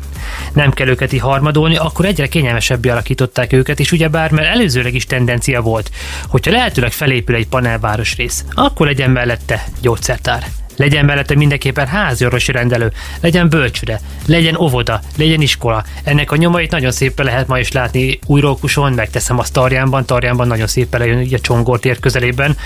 nem 0.54 0.72
kell 0.72 0.88
őket 0.88 1.14
így 1.14 1.20
harmadolni, 1.20 1.76
akkor 1.76 2.06
egyre 2.06 2.28
kényelmesebbé 2.28 2.90
alakították 2.90 3.54
őket, 3.54 3.80
és 3.80 3.92
ugyebár, 3.92 4.32
mert 4.32 4.48
előzőleg 4.48 4.94
is 4.94 5.06
tendencia 5.06 5.62
volt, 5.62 5.92
hogyha 6.28 6.52
lehetőleg 6.52 6.92
felépül 6.92 7.36
egy 7.36 7.48
panelvárosrész, 7.48 8.46
akkor 8.54 8.86
legyen 8.86 9.12
mellette 9.12 9.64
gyógyszertár. 9.82 10.44
Legyen 10.78 11.06
mellette 11.06 11.36
mindenképpen 11.36 11.88
háziorvosi 11.88 12.52
rendelő, 12.52 12.92
legyen 13.22 13.50
bölcsőde, 13.50 14.00
legyen 14.26 14.56
óvoda, 14.56 15.02
legyen 15.18 15.42
iskola. 15.42 15.84
Ennek 16.04 16.32
a 16.32 16.36
nyomait 16.36 16.72
nagyon 16.72 16.92
szépen 16.92 17.26
lehet 17.26 17.48
ma 17.48 17.60
is 17.60 17.72
látni 17.72 18.20
újrókuson, 18.26 18.94
megteszem 18.94 19.40
azt 19.40 19.54
Tarjánban, 19.54 20.06
Tarjánban 20.06 20.48
nagyon 20.48 20.68
szépen 20.68 21.00
lejön 21.00 21.28
a 21.34 21.40
Csongortér 21.40 22.00
közelében, 22.00 22.58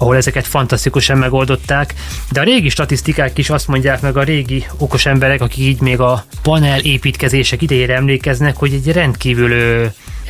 ahol 0.00 0.16
ezeket 0.16 0.46
fantasztikusan 0.46 1.18
megoldották, 1.18 1.94
de 2.30 2.40
a 2.40 2.44
régi 2.44 2.68
statisztikák 2.68 3.38
is 3.38 3.50
azt 3.50 3.68
mondják 3.68 4.00
meg 4.00 4.16
a 4.16 4.22
régi 4.22 4.66
okos 4.78 5.06
emberek, 5.06 5.40
akik 5.40 5.64
így 5.64 5.80
még 5.80 6.00
a 6.00 6.24
panel 6.42 6.80
építkezések 6.80 7.62
idejére 7.62 7.94
emlékeznek, 7.94 8.56
hogy 8.56 8.72
egy 8.72 8.92
rendkívül 8.92 9.52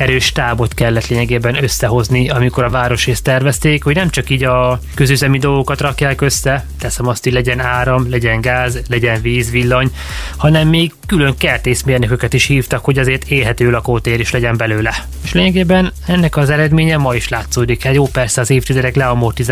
erős 0.01 0.33
tábot 0.33 0.75
kellett 0.75 1.07
lényegében 1.07 1.63
összehozni, 1.63 2.29
amikor 2.29 2.65
a 2.65 2.71
városrészt 2.71 3.25
tervezték, 3.25 3.85
hogy 3.85 3.95
nem 3.95 4.11
csak 4.11 4.31
így 4.31 4.45
a 4.45 4.81
közüzemi 4.95 5.39
dolgokat 5.39 5.81
rakják 5.81 6.21
össze, 6.21 6.67
teszem 6.79 7.07
azt, 7.07 7.25
hogy 7.25 7.33
legyen 7.33 7.61
áram, 7.61 8.11
legyen 8.11 8.41
gáz, 8.41 8.83
legyen 8.89 9.21
víz, 9.23 9.51
villany, 9.51 9.91
hanem 10.37 10.69
még 10.69 10.93
külön 11.07 11.37
kertészmérnököket 11.37 12.33
is 12.33 12.47
hívtak, 12.47 12.85
hogy 12.85 12.99
azért 12.99 13.29
élhető 13.29 13.71
lakótér 13.71 14.21
is 14.21 14.31
legyen 14.31 14.57
belőle. 14.57 14.95
És 15.25 15.33
lényegében 15.33 15.93
ennek 16.07 16.37
az 16.37 16.51
eredménye 16.51 16.97
ma 16.97 17.15
is 17.15 17.29
látszódik. 17.29 17.83
Hát 17.83 17.95
jó, 17.95 18.07
persze 18.07 18.41
az 18.41 18.51
évtizedek 18.51 18.97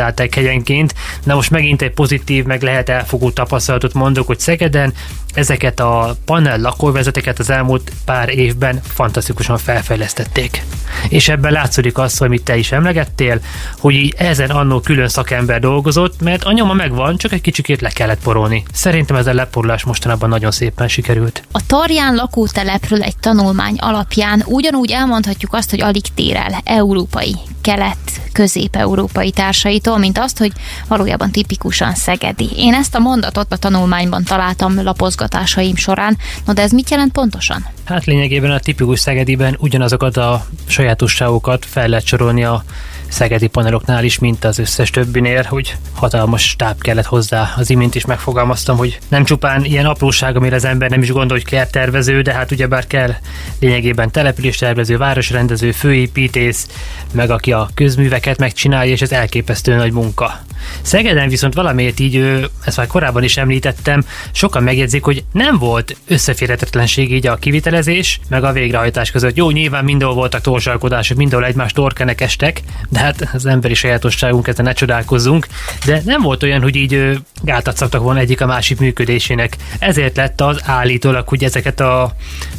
leamortizálták 0.08 0.34
hegyenként, 0.34 0.94
de 1.24 1.34
most 1.34 1.50
megint 1.50 1.82
egy 1.82 1.92
pozitív, 1.92 2.44
meg 2.44 2.62
lehet 2.62 2.88
elfogó 2.88 3.30
tapasztalatot 3.30 3.94
mondok, 3.94 4.26
hogy 4.26 4.38
Szegeden 4.38 4.92
ezeket 5.34 5.80
a 5.80 6.16
panel 6.24 6.60
lakóvezeteket 6.60 7.38
az 7.38 7.50
elmúlt 7.50 7.92
pár 8.04 8.28
évben 8.28 8.80
fantasztikusan 8.82 9.58
felfejlesztették. 9.58 10.62
És 11.08 11.28
ebben 11.28 11.52
látszódik 11.52 11.98
az, 11.98 12.18
hogy 12.18 12.28
mit 12.28 12.42
te 12.42 12.56
is 12.56 12.72
emlegettél, 12.72 13.40
hogy 13.78 13.94
így 13.94 14.14
ezen 14.18 14.50
annó 14.50 14.80
külön 14.80 15.08
szakember 15.08 15.60
dolgozott, 15.60 16.20
mert 16.20 16.44
a 16.44 16.52
nyoma 16.52 16.72
megvan, 16.72 17.16
csak 17.16 17.32
egy 17.32 17.40
kicsikét 17.40 17.80
le 17.80 17.88
kellett 17.88 18.22
porolni. 18.22 18.62
Szerintem 18.72 19.16
ez 19.16 19.26
a 19.26 19.34
leporolás 19.34 19.84
mostanában 19.84 20.28
nagyon 20.28 20.50
szépen 20.50 20.88
sikerült. 20.88 21.42
A 21.52 21.66
Tarján 21.66 22.14
lakótelepről 22.14 23.02
egy 23.02 23.16
tanulmány 23.16 23.76
alapján 23.78 24.42
ugyanúgy 24.46 24.90
elmondhatjuk 24.90 25.52
azt, 25.52 25.70
hogy 25.70 25.80
alig 25.80 26.04
tér 26.14 26.36
el 26.36 26.60
európai, 26.64 27.36
kelet, 27.60 27.96
közép-európai 28.32 29.30
társaitól, 29.30 29.98
mint 29.98 30.18
azt, 30.18 30.38
hogy 30.38 30.52
valójában 30.88 31.30
tipikusan 31.30 31.94
szegedi. 31.94 32.48
Én 32.56 32.74
ezt 32.74 32.94
a 32.94 32.98
mondatot 32.98 33.52
a 33.52 33.56
tanulmányban 33.56 34.24
találtam 34.24 34.74
lapozgatásaim 35.18 35.76
során. 35.76 36.16
No 36.46 36.52
de 36.52 36.62
ez 36.62 36.70
mit 36.70 36.90
jelent 36.90 37.12
pontosan? 37.12 37.66
Hát 37.84 38.04
lényegében 38.04 38.50
a 38.50 38.58
tipikus 38.58 39.00
szegediben 39.00 39.56
ugyanazokat 39.58 40.16
a 40.16 40.46
sajátosságokat 40.66 41.64
fel 41.64 41.88
lehet 41.88 42.06
sorolni 42.06 42.44
a 42.44 42.64
szegedi 43.08 43.46
paneloknál 43.46 44.04
is, 44.04 44.18
mint 44.18 44.44
az 44.44 44.58
összes 44.58 44.90
többinél, 44.90 45.42
hogy 45.42 45.76
hatalmas 45.94 46.48
stáb 46.48 46.80
kellett 46.80 47.04
hozzá. 47.04 47.54
Az 47.56 47.70
imént 47.70 47.94
is 47.94 48.04
megfogalmaztam, 48.04 48.76
hogy 48.76 48.98
nem 49.08 49.24
csupán 49.24 49.64
ilyen 49.64 49.86
apróság, 49.86 50.36
amire 50.36 50.54
az 50.54 50.64
ember 50.64 50.90
nem 50.90 51.02
is 51.02 51.10
gondol, 51.12 51.40
hogy 51.44 51.68
tervező, 51.70 52.22
de 52.22 52.32
hát 52.32 52.50
ugyebár 52.50 52.86
kell 52.86 53.14
lényegében 53.60 54.10
településtervező, 54.10 54.96
városrendező, 54.96 55.72
főépítész, 55.72 56.66
meg 57.12 57.30
aki 57.30 57.52
a 57.52 57.68
közműveket 57.74 58.38
megcsinálja, 58.38 58.92
és 58.92 59.02
ez 59.02 59.12
elképesztő 59.12 59.74
nagy 59.74 59.92
munka. 59.92 60.40
Szegeden 60.82 61.28
viszont 61.28 61.54
valamiért 61.54 62.00
így, 62.00 62.48
ezt 62.64 62.76
már 62.76 62.86
korábban 62.86 63.22
is 63.22 63.36
említettem, 63.36 64.04
sokan 64.32 64.62
megjegyzik, 64.62 65.04
hogy 65.04 65.24
nem 65.32 65.58
volt 65.58 65.96
összeférhetetlenség 66.06 67.12
így 67.12 67.26
a 67.26 67.36
kivitelezés, 67.36 68.20
meg 68.28 68.44
a 68.44 68.52
végrehajtás 68.52 69.10
között. 69.10 69.36
Jó, 69.36 69.50
nyilván 69.50 69.84
mindenhol 69.84 70.16
voltak 70.16 70.40
torsalkodások, 70.40 71.16
mindenhol 71.16 71.48
egymást 71.48 71.74
torkenek 71.74 72.20
estek, 72.20 72.60
de 72.88 72.97
hát 72.98 73.28
az 73.32 73.46
emberi 73.46 73.74
sajátosságunk, 73.74 74.46
ezen 74.48 74.64
ne 74.64 74.72
csodálkozzunk, 74.72 75.46
de 75.84 76.02
nem 76.04 76.22
volt 76.22 76.42
olyan, 76.42 76.62
hogy 76.62 76.76
így 76.76 77.20
gátat 77.42 77.76
szaktak 77.76 78.02
volna 78.02 78.20
egyik 78.20 78.40
a 78.40 78.46
másik 78.46 78.78
működésének. 78.80 79.56
Ezért 79.78 80.16
lett 80.16 80.40
az 80.40 80.60
állítólag, 80.64 81.28
hogy 81.28 81.44
ezeket 81.44 81.80
a 81.80 82.12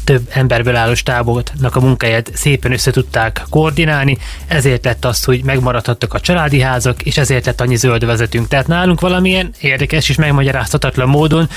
több 0.04 0.30
emberből 0.30 0.76
álló 0.76 0.94
stáboknak 0.94 1.76
a 1.76 1.80
munkáját 1.80 2.32
szépen 2.34 2.72
össze 2.72 2.92
tudták 2.92 3.42
koordinálni, 3.50 4.18
ezért 4.48 4.86
lett 4.86 5.06
az, 5.06 5.24
hogy 5.24 5.44
megmaradhattak 5.44 6.14
a 6.14 6.20
családi 6.20 6.62
házak, 6.62 7.02
és 7.02 7.18
ezért 7.18 7.46
lett 7.46 7.62
annyi 7.62 7.76
zöld 7.76 8.06
vezetünk. 8.06 8.48
Tehát 8.48 8.68
nálunk 8.68 9.02
valamilyen 9.02 9.54
érdekes 9.60 10.10
és 10.10 10.16
megmagyarázhatatlan 10.16 11.08
módon 11.10 11.50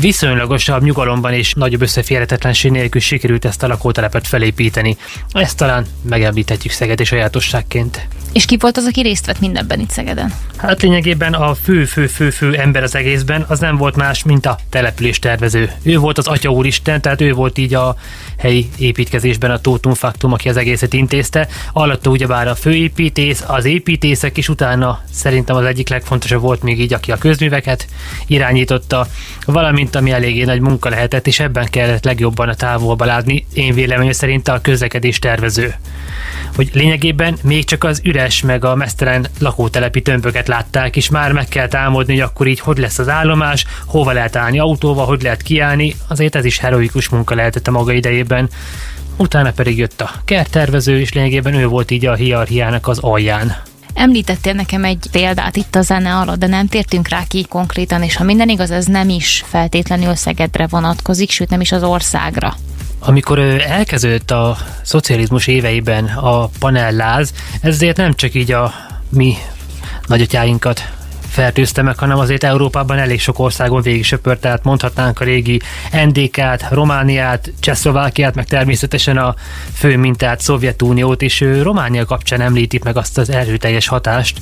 viszonylagosabb 0.00 0.82
nyugalomban 0.82 1.32
és 1.32 1.54
nagyobb 1.54 1.82
összeférhetetlenség 1.82 2.70
nélkül 2.70 3.00
sikerült 3.00 3.44
ezt 3.44 3.62
a 3.62 3.66
lakótelepet 3.66 4.26
felépíteni. 4.26 4.96
Ezt 5.30 5.56
talán 5.56 5.86
megemlíthetjük 6.02 6.72
Szegedi 6.72 7.04
sajátosságként. 7.04 8.08
És 8.36 8.44
ki 8.44 8.56
volt 8.60 8.76
az, 8.76 8.86
aki 8.86 9.00
részt 9.00 9.26
vett 9.26 9.40
mindenben 9.40 9.80
itt 9.80 9.90
Szegeden? 9.90 10.32
Hát 10.56 10.82
lényegében 10.82 11.32
a 11.32 11.54
fő-fő-fő-fő 11.54 12.54
ember 12.54 12.82
az 12.82 12.94
egészben 12.94 13.44
az 13.48 13.58
nem 13.58 13.76
volt 13.76 13.96
más, 13.96 14.24
mint 14.24 14.46
a 14.46 14.58
település 14.70 15.18
tervező. 15.18 15.70
Ő 15.82 15.98
volt 15.98 16.18
az 16.18 16.26
Atya 16.26 16.48
Úristen, 16.48 17.00
tehát 17.00 17.20
ő 17.20 17.32
volt 17.32 17.58
így 17.58 17.74
a 17.74 17.96
helyi 18.38 18.68
építkezésben 18.78 19.50
a 19.50 19.58
Totum 19.58 19.94
Factum, 19.94 20.32
aki 20.32 20.48
az 20.48 20.56
egészet 20.56 20.92
intézte. 20.92 21.48
Alatta 21.72 22.10
ugyebár 22.10 22.48
a 22.48 22.54
főépítész, 22.54 23.44
az 23.46 23.64
építészek, 23.64 24.36
és 24.38 24.48
utána 24.48 25.00
szerintem 25.10 25.56
az 25.56 25.64
egyik 25.64 25.88
legfontosabb 25.88 26.40
volt 26.40 26.62
még 26.62 26.80
így, 26.80 26.92
aki 26.92 27.12
a 27.12 27.18
közműveket 27.18 27.86
irányította, 28.26 29.06
valamint 29.44 29.96
ami 29.96 30.10
eléggé 30.10 30.44
nagy 30.44 30.60
munka 30.60 30.88
lehetett, 30.88 31.26
és 31.26 31.40
ebben 31.40 31.66
kellett 31.70 32.04
legjobban 32.04 32.48
a 32.48 32.54
távolba 32.54 33.04
látni, 33.04 33.46
én 33.54 33.74
véleményem 33.74 34.12
szerint 34.12 34.48
a 34.48 34.60
közlekedés 34.60 35.18
tervező. 35.18 35.74
Hogy 36.54 36.70
lényegében 36.72 37.36
még 37.42 37.64
csak 37.64 37.84
az 37.84 38.00
üres 38.04 38.25
meg 38.42 38.64
a 38.64 38.74
mesztelen 38.74 39.26
lakótelepi 39.38 40.02
tömböket 40.02 40.48
látták, 40.48 40.96
és 40.96 41.08
már 41.08 41.32
meg 41.32 41.48
kell 41.48 41.68
támadni, 41.68 42.12
hogy 42.12 42.22
akkor 42.22 42.46
így 42.46 42.60
hogy 42.60 42.78
lesz 42.78 42.98
az 42.98 43.08
állomás, 43.08 43.64
hova 43.86 44.12
lehet 44.12 44.36
állni 44.36 44.58
autóval, 44.58 45.06
hogy 45.06 45.22
lehet 45.22 45.42
kiállni, 45.42 45.96
azért 46.08 46.34
ez 46.34 46.44
is 46.44 46.58
heroikus 46.58 47.08
munka 47.08 47.34
lehetett 47.34 47.66
a 47.66 47.70
maga 47.70 47.92
idejében. 47.92 48.48
Utána 49.16 49.50
pedig 49.50 49.78
jött 49.78 50.00
a 50.00 50.10
kerttervező, 50.24 51.00
és 51.00 51.12
lényegében 51.12 51.54
ő 51.54 51.66
volt 51.66 51.90
így 51.90 52.06
a 52.06 52.14
hierarchiának 52.14 52.88
az 52.88 52.98
alján. 52.98 53.56
Említettél 53.94 54.52
nekem 54.52 54.84
egy 54.84 55.06
példát 55.10 55.56
itt 55.56 55.74
a 55.74 55.82
zene 55.82 56.14
alatt, 56.14 56.38
de 56.38 56.46
nem 56.46 56.66
tértünk 56.66 57.08
rá 57.08 57.22
ki 57.28 57.46
konkrétan, 57.48 58.02
és 58.02 58.16
ha 58.16 58.24
minden 58.24 58.48
igaz, 58.48 58.70
ez 58.70 58.86
nem 58.86 59.08
is 59.08 59.44
feltétlenül 59.46 60.14
Szegedre 60.14 60.66
vonatkozik, 60.66 61.30
sőt 61.30 61.50
nem 61.50 61.60
is 61.60 61.72
az 61.72 61.82
országra. 61.82 62.54
Amikor 63.06 63.38
elkezdődött 63.66 64.30
a 64.30 64.56
szocializmus 64.82 65.46
éveiben 65.46 66.04
a 66.04 66.46
panelláz, 66.46 67.32
ezért 67.60 67.96
nem 67.96 68.14
csak 68.14 68.34
így 68.34 68.52
a 68.52 68.72
mi 69.08 69.34
nagyatyáinkat 70.06 70.92
fertőzte 71.28 71.82
meg, 71.82 71.98
hanem 71.98 72.18
azért 72.18 72.44
Európában 72.44 72.98
elég 72.98 73.20
sok 73.20 73.38
országon 73.38 73.82
végig 73.82 74.04
söpört, 74.04 74.40
tehát 74.40 74.64
mondhatnánk 74.64 75.20
a 75.20 75.24
régi 75.24 75.60
NDK-t, 76.06 76.64
Romániát, 76.70 77.52
Csehszlovákiát, 77.60 78.34
meg 78.34 78.46
természetesen 78.46 79.16
a 79.16 79.34
fő 79.74 79.96
mintát, 79.96 80.40
Szovjetuniót, 80.40 81.22
és 81.22 81.40
ő 81.40 81.62
Románia 81.62 82.04
kapcsán 82.04 82.40
említik 82.40 82.84
meg 82.84 82.96
azt 82.96 83.18
az 83.18 83.30
erőteljes 83.30 83.86
hatást, 83.88 84.38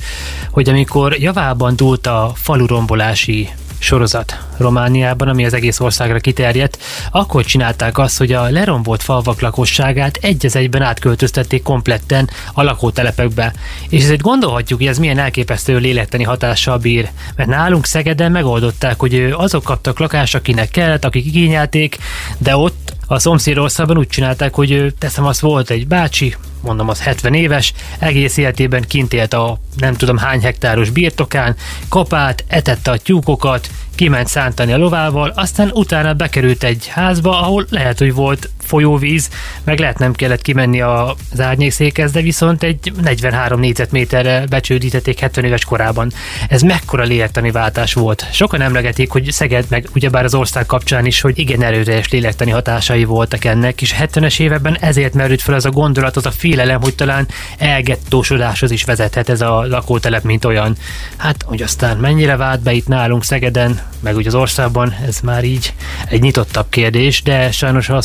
hogy 0.51 0.69
amikor 0.69 1.13
javában 1.19 1.75
dúlt 1.75 2.07
a 2.07 2.31
falurombolási 2.35 3.49
sorozat 3.79 4.39
Romániában, 4.57 5.27
ami 5.27 5.45
az 5.45 5.53
egész 5.53 5.79
országra 5.79 6.19
kiterjedt, 6.19 6.77
akkor 7.11 7.45
csinálták 7.45 7.97
azt, 7.97 8.17
hogy 8.17 8.31
a 8.31 8.49
lerombolt 8.49 9.03
falvak 9.03 9.41
lakosságát 9.41 10.17
egy 10.21 10.45
az 10.45 10.55
egyben 10.55 10.81
átköltöztették 10.81 11.63
kompletten 11.63 12.29
a 12.53 12.63
lakótelepekbe. 12.63 13.53
És 13.89 14.03
ezért 14.03 14.21
gondolhatjuk, 14.21 14.79
hogy 14.79 14.87
ez 14.87 14.97
milyen 14.97 15.19
elképesztő 15.19 15.77
lélekteni 15.77 16.23
hatással 16.23 16.77
bír. 16.77 17.09
Mert 17.35 17.49
nálunk 17.49 17.85
Szegeden 17.85 18.31
megoldották, 18.31 18.99
hogy 18.99 19.33
azok 19.37 19.63
kaptak 19.63 19.99
lakást, 19.99 20.35
akinek 20.35 20.69
kellett, 20.69 21.05
akik 21.05 21.25
igényelték, 21.25 21.97
de 22.37 22.57
ott 22.57 22.94
a 23.07 23.19
szomszédországban 23.19 23.97
úgy 23.97 24.07
csinálták, 24.07 24.53
hogy 24.53 24.93
teszem 24.99 25.25
azt 25.25 25.39
volt 25.39 25.69
egy 25.69 25.87
bácsi, 25.87 26.35
mondom 26.61 26.89
az 26.89 27.01
70 27.01 27.33
éves, 27.33 27.73
egész 27.99 28.37
életében 28.37 28.83
kint 28.87 29.13
élt 29.13 29.33
a 29.33 29.59
nem 29.77 29.93
tudom 29.93 30.17
hány 30.17 30.41
hektáros 30.41 30.89
birtokán, 30.89 31.55
kapát, 31.89 32.43
etette 32.47 32.91
a 32.91 32.97
tyúkokat, 32.97 33.69
kiment 33.95 34.27
szántani 34.27 34.73
a 34.73 34.77
lovával, 34.77 35.29
aztán 35.35 35.71
utána 35.73 36.13
bekerült 36.13 36.63
egy 36.63 36.87
házba, 36.87 37.41
ahol 37.41 37.65
lehet, 37.69 37.99
hogy 37.99 38.13
volt 38.13 38.49
folyóvíz, 38.65 39.29
meg 39.63 39.79
lehet 39.79 39.99
nem 39.99 40.13
kellett 40.13 40.41
kimenni 40.41 40.81
az 40.81 41.39
árnyékszékhez, 41.39 42.11
de 42.11 42.21
viszont 42.21 42.63
egy 42.63 42.91
43 43.01 43.59
négyzetméterre 43.59 44.45
becsődítették 44.49 45.19
70 45.19 45.45
éves 45.45 45.65
korában. 45.65 46.11
Ez 46.49 46.61
mekkora 46.61 47.03
lélektani 47.03 47.51
váltás 47.51 47.93
volt. 47.93 48.25
Sokan 48.31 48.61
emlegetik, 48.61 49.11
hogy 49.11 49.31
Szeged, 49.31 49.65
meg 49.69 49.87
ugyebár 49.93 50.23
az 50.23 50.33
ország 50.33 50.65
kapcsán 50.65 51.05
is, 51.05 51.21
hogy 51.21 51.39
igen 51.39 51.61
erőteljes 51.61 52.09
lélektani 52.09 52.51
hatásai 52.51 53.03
voltak 53.03 53.45
ennek, 53.45 53.81
és 53.81 53.95
70-es 53.99 54.39
években 54.39 54.77
ezért 54.79 55.13
merült 55.13 55.41
fel 55.41 55.55
az 55.55 55.65
a 55.65 55.69
gondolat, 55.69 56.15
az 56.15 56.25
a 56.25 56.31
félelem, 56.31 56.81
hogy 56.81 56.95
talán 56.95 57.27
elgettósodáshoz 57.57 58.71
is 58.71 58.83
vezethet 58.83 59.29
ez 59.29 59.41
a 59.41 59.65
lakótelep, 59.67 60.23
mint 60.23 60.45
olyan. 60.45 60.77
Hát, 61.17 61.43
hogy 61.45 61.61
aztán 61.61 61.97
mennyire 61.97 62.35
vált 62.35 62.61
be 62.61 62.73
itt 62.73 62.87
nálunk 62.87 63.23
Szegeden, 63.23 63.81
meg 63.99 64.15
úgy 64.15 64.27
az 64.27 64.35
országban, 64.35 64.95
ez 65.07 65.19
már 65.19 65.43
így 65.43 65.73
egy 66.07 66.21
nyitottabb 66.21 66.65
kérdés, 66.69 67.21
de 67.21 67.51
sajnos 67.51 67.89
a 67.89 68.01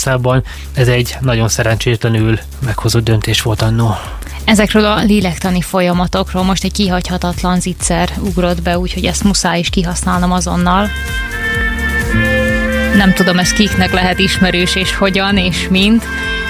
szomszédországban 0.00 0.42
ez 0.74 0.88
egy 0.88 1.16
nagyon 1.20 1.48
szerencsétlenül 1.48 2.38
meghozott 2.64 3.04
döntés 3.04 3.42
volt 3.42 3.62
annó. 3.62 3.94
Ezekről 4.44 4.84
a 4.84 5.02
lélektani 5.02 5.60
folyamatokról 5.60 6.42
most 6.42 6.64
egy 6.64 6.72
kihagyhatatlan 6.72 7.60
zicser 7.60 8.10
ugrott 8.20 8.62
be, 8.62 8.78
úgyhogy 8.78 9.04
ezt 9.04 9.24
muszáj 9.24 9.58
is 9.58 9.70
kihasználnom 9.70 10.32
azonnal. 10.32 10.88
Nem 12.96 13.12
tudom, 13.12 13.38
ez 13.38 13.52
kiknek 13.52 13.92
lehet 13.92 14.18
ismerős, 14.18 14.76
és 14.76 14.96
hogyan, 14.96 15.36
és 15.36 15.68
mint, 15.70 16.04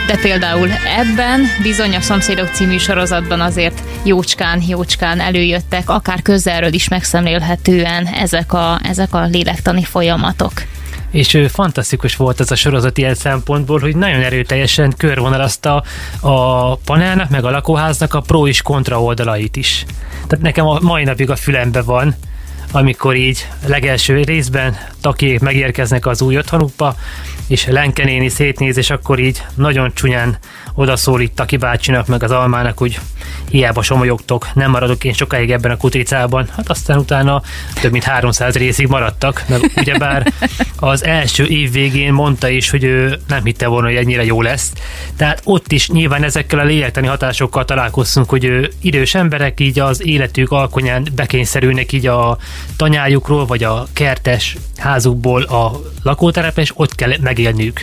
de 0.06 0.16
például 0.16 0.70
ebben 0.98 1.40
bizony 1.62 1.96
a 1.96 2.00
Szomszédok 2.00 2.48
című 2.52 2.76
sorozatban 2.76 3.40
azért 3.40 3.82
jócskán, 4.04 4.62
jócskán 4.68 5.20
előjöttek, 5.20 5.88
akár 5.88 6.22
közelről 6.22 6.72
is 6.72 6.88
megszemlélhetően 6.88 8.06
ezek 8.06 8.52
a, 8.52 8.80
ezek 8.82 9.14
a 9.14 9.24
lélektani 9.24 9.84
folyamatok 9.84 10.52
és 11.10 11.38
fantasztikus 11.48 12.16
volt 12.16 12.40
ez 12.40 12.50
a 12.50 12.54
sorozat 12.54 12.98
ilyen 12.98 13.14
szempontból, 13.14 13.78
hogy 13.78 13.96
nagyon 13.96 14.22
erőteljesen 14.22 14.94
körvonalazta 14.96 15.84
a 16.20 16.76
panelnak, 16.76 17.28
meg 17.28 17.44
a 17.44 17.50
lakóháznak 17.50 18.14
a 18.14 18.20
pro 18.20 18.46
és 18.46 18.62
kontra 18.62 19.02
oldalait 19.02 19.56
is. 19.56 19.84
Tehát 20.26 20.44
nekem 20.44 20.66
a 20.66 20.78
mai 20.80 21.04
napig 21.04 21.30
a 21.30 21.36
fülembe 21.36 21.82
van, 21.82 22.14
amikor 22.72 23.16
így 23.16 23.48
legelső 23.66 24.22
részben 24.22 24.76
takiék 25.00 25.40
megérkeznek 25.40 26.06
az 26.06 26.22
új 26.22 26.36
otthonukba, 26.36 26.94
és 27.46 27.66
Lenke 27.66 28.04
néni 28.04 28.28
szétnéz, 28.28 28.76
és 28.76 28.90
akkor 28.90 29.18
így 29.18 29.42
nagyon 29.54 29.90
csúnyán 29.94 30.38
odaszól 30.74 31.20
itt 31.20 31.58
bácsinak, 31.58 32.06
meg 32.06 32.22
az 32.22 32.30
almának, 32.30 32.78
hogy 32.78 33.00
hiába 33.50 33.82
somolyogtok, 33.82 34.48
nem 34.54 34.70
maradok 34.70 35.04
én 35.04 35.12
sokáig 35.12 35.50
ebben 35.50 35.70
a 35.70 35.76
kutricában. 35.76 36.48
Hát 36.56 36.70
aztán 36.70 36.98
utána 36.98 37.42
több 37.80 37.92
mint 37.92 38.04
300 38.04 38.54
részig 38.54 38.86
maradtak, 38.86 39.44
meg 39.48 39.72
ugyebár 39.76 40.32
az 40.76 41.04
első 41.04 41.44
év 41.44 41.72
végén 41.72 42.12
mondta 42.12 42.48
is, 42.48 42.70
hogy 42.70 42.84
ő 42.84 43.18
nem 43.28 43.44
hitte 43.44 43.66
volna, 43.66 43.86
hogy 43.86 43.96
ennyire 43.96 44.24
jó 44.24 44.42
lesz. 44.42 44.72
Tehát 45.16 45.40
ott 45.44 45.72
is 45.72 45.88
nyilván 45.88 46.22
ezekkel 46.22 46.58
a 46.58 46.64
lélektani 46.64 47.06
hatásokkal 47.06 47.64
találkoztunk, 47.64 48.28
hogy 48.28 48.44
ő 48.44 48.72
idős 48.80 49.14
emberek 49.14 49.60
így 49.60 49.78
az 49.78 50.06
életük 50.06 50.50
alkonyán 50.50 51.08
bekényszerülnek 51.14 51.92
így 51.92 52.06
a 52.06 52.38
tanyájukról, 52.76 53.46
vagy 53.46 53.64
a 53.64 53.86
kertes 53.92 54.56
házukból 54.76 55.42
a 55.42 55.80
lakóterepre, 56.02 56.62
és 56.62 56.72
ott 56.74 56.94
kell 56.94 57.12
megélniük. 57.20 57.82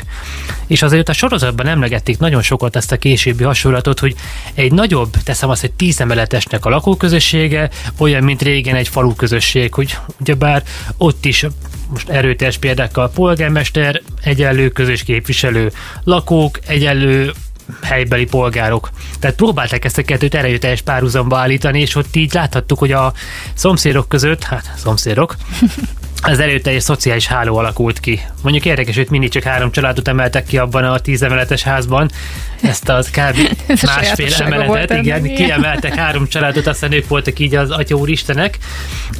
És 0.68 0.82
azért 0.82 1.10
a 1.10 1.14
sorozatban 1.14 1.68
emlegették 1.68 2.18
nagyon 2.18 2.42
sokat 2.42 2.76
ezt 2.78 2.91
a 2.91 2.97
későbbi 2.97 3.43
hasonlatot, 3.43 3.99
hogy 3.99 4.15
egy 4.53 4.71
nagyobb, 4.71 5.11
teszem 5.23 5.49
azt, 5.49 5.63
egy 5.63 5.71
tíz 5.71 6.01
emeletesnek 6.01 6.65
a 6.65 6.69
lakóközössége 6.69 7.69
olyan, 7.97 8.23
mint 8.23 8.41
régen 8.41 8.75
egy 8.75 8.88
falu 8.88 9.15
közösség, 9.15 9.73
hogy 9.73 9.97
ugyebár 10.19 10.63
ott 10.97 11.25
is 11.25 11.45
most 11.89 12.09
erőteljes 12.09 12.57
példákkal 12.57 13.09
polgármester, 13.09 14.01
egyenlő 14.21 14.69
közös 14.69 15.03
képviselő, 15.03 15.71
lakók, 16.03 16.59
egyenlő 16.67 17.32
helybeli 17.82 18.25
polgárok. 18.25 18.89
Tehát 19.19 19.36
próbálták 19.36 19.86
ezt 19.86 19.97
a 19.97 20.03
kettőt 20.03 20.36
erőteljes 20.36 20.82
párhuzamba 20.82 21.38
állítani, 21.38 21.80
és 21.80 21.95
ott 21.95 22.15
így 22.15 22.34
láthattuk, 22.34 22.80
hogy 22.80 22.91
a 22.91 23.13
szomszédok 23.53 24.09
között, 24.09 24.43
hát 24.43 24.73
szomszédok, 24.78 25.36
az 26.28 26.39
egy 26.39 26.82
szociális 26.82 27.28
háló 27.28 27.57
alakult 27.57 27.99
ki. 27.99 28.21
Mondjuk 28.43 28.65
érdekes, 28.65 28.95
hogy 28.95 29.07
mindig 29.09 29.30
csak 29.30 29.43
három 29.43 29.71
családot 29.71 30.07
emeltek 30.07 30.45
ki 30.45 30.57
abban 30.57 30.84
a 30.84 30.99
tíz 30.99 31.23
emeletes 31.23 31.63
házban. 31.63 32.09
Ezt 32.61 32.89
az 32.89 33.09
kb. 33.09 33.38
másfél 33.86 34.34
emeletet, 34.39 34.97
igen, 34.97 35.17
ennek, 35.17 35.34
kiemeltek 35.34 35.95
három 35.95 36.28
családot, 36.28 36.67
aztán 36.67 36.91
ők 36.91 37.07
voltak 37.07 37.39
így 37.39 37.55
az 37.55 37.71
Atya 37.71 37.95
Úristenek. 37.95 38.57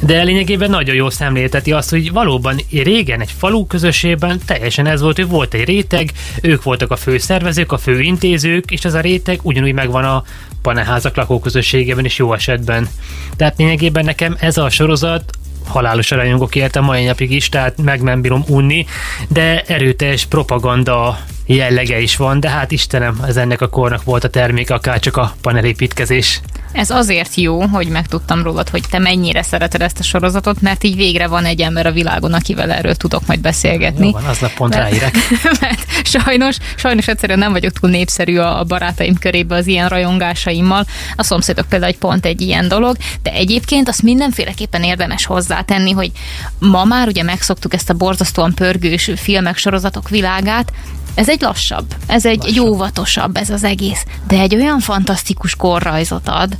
De 0.00 0.22
lényegében 0.22 0.70
nagyon 0.70 0.94
jó 0.94 1.10
szemlélteti 1.10 1.72
azt, 1.72 1.90
hogy 1.90 2.12
valóban 2.12 2.60
régen 2.70 3.20
egy 3.20 3.34
falu 3.38 3.66
közösségben 3.66 4.40
teljesen 4.46 4.86
ez 4.86 5.00
volt, 5.00 5.16
hogy 5.16 5.28
volt 5.28 5.54
egy 5.54 5.64
réteg, 5.64 6.10
ők 6.42 6.62
voltak 6.62 6.90
a 6.90 6.96
fő 6.96 7.18
szervezők, 7.18 7.72
a 7.72 7.78
fő 7.78 8.00
intézők, 8.00 8.70
és 8.70 8.84
ez 8.84 8.94
a 8.94 9.00
réteg 9.00 9.38
ugyanúgy 9.42 9.72
megvan 9.72 10.04
a 10.04 10.24
paneházak 10.62 11.16
lakóközösségében 11.16 12.04
is 12.04 12.18
jó 12.18 12.32
esetben. 12.32 12.88
Tehát 13.36 13.58
lényegében 13.58 14.04
nekem 14.04 14.36
ez 14.40 14.56
a 14.56 14.70
sorozat 14.70 15.37
halálos 15.68 16.10
rajongok 16.10 16.54
érte 16.54 16.80
mai 16.80 17.04
napig 17.04 17.30
is, 17.30 17.48
tehát 17.48 17.82
meg 17.82 18.02
nem 18.02 18.20
bírom 18.20 18.44
unni, 18.48 18.86
de 19.28 19.62
erőteljes 19.66 20.24
propaganda 20.26 21.18
jellege 21.54 22.00
is 22.00 22.16
van, 22.16 22.40
de 22.40 22.48
hát 22.48 22.70
Istenem, 22.70 23.20
ez 23.26 23.36
ennek 23.36 23.60
a 23.60 23.68
kornak 23.68 24.04
volt 24.04 24.24
a 24.24 24.28
termék, 24.28 24.70
akár 24.70 24.98
csak 24.98 25.16
a 25.16 25.34
panelépítkezés. 25.40 26.40
Ez 26.72 26.90
azért 26.90 27.34
jó, 27.34 27.60
hogy 27.60 27.88
megtudtam 27.88 28.42
rólad, 28.42 28.68
hogy 28.68 28.82
te 28.90 28.98
mennyire 28.98 29.42
szereted 29.42 29.82
ezt 29.82 29.98
a 29.98 30.02
sorozatot, 30.02 30.60
mert 30.60 30.84
így 30.84 30.96
végre 30.96 31.26
van 31.26 31.44
egy 31.44 31.60
ember 31.60 31.86
a 31.86 31.92
világon, 31.92 32.32
akivel 32.32 32.72
erről 32.72 32.94
tudok 32.94 33.26
majd 33.26 33.40
beszélgetni. 33.40 34.06
Jó 34.06 34.12
van, 34.12 34.24
aznap 34.24 34.54
pont 34.54 34.74
mert, 34.74 34.90
ráírek. 34.90 35.14
mert 35.60 35.86
sajnos, 36.04 36.56
sajnos 36.76 37.08
egyszerűen 37.08 37.38
nem 37.38 37.52
vagyok 37.52 37.72
túl 37.72 37.90
népszerű 37.90 38.36
a 38.36 38.64
barátaim 38.64 39.14
körében 39.18 39.58
az 39.58 39.66
ilyen 39.66 39.88
rajongásaimmal. 39.88 40.86
A 41.16 41.22
szomszédok 41.22 41.68
például 41.68 41.92
egy 41.92 41.98
pont 41.98 42.26
egy 42.26 42.40
ilyen 42.40 42.68
dolog, 42.68 42.96
de 43.22 43.32
egyébként 43.32 43.88
azt 43.88 44.02
mindenféleképpen 44.02 44.82
érdemes 44.82 45.26
hozzátenni, 45.26 45.90
hogy 45.90 46.10
ma 46.58 46.84
már 46.84 47.06
ugye 47.08 47.22
megszoktuk 47.22 47.74
ezt 47.74 47.90
a 47.90 47.94
borzasztóan 47.94 48.54
pörgős 48.54 49.10
filmek, 49.16 49.56
sorozatok 49.56 50.08
világát, 50.08 50.72
ez 51.14 51.28
egy 51.28 51.40
lassabb, 51.40 51.94
ez 52.06 52.26
egy, 52.26 52.36
lassabb. 52.36 52.54
egy 52.54 52.60
óvatosabb 52.60 53.36
ez 53.36 53.50
az 53.50 53.64
egész, 53.64 54.04
de 54.28 54.38
egy 54.38 54.54
olyan 54.54 54.80
fantasztikus 54.80 55.56
korrajzot 55.56 56.28
ad, 56.28 56.56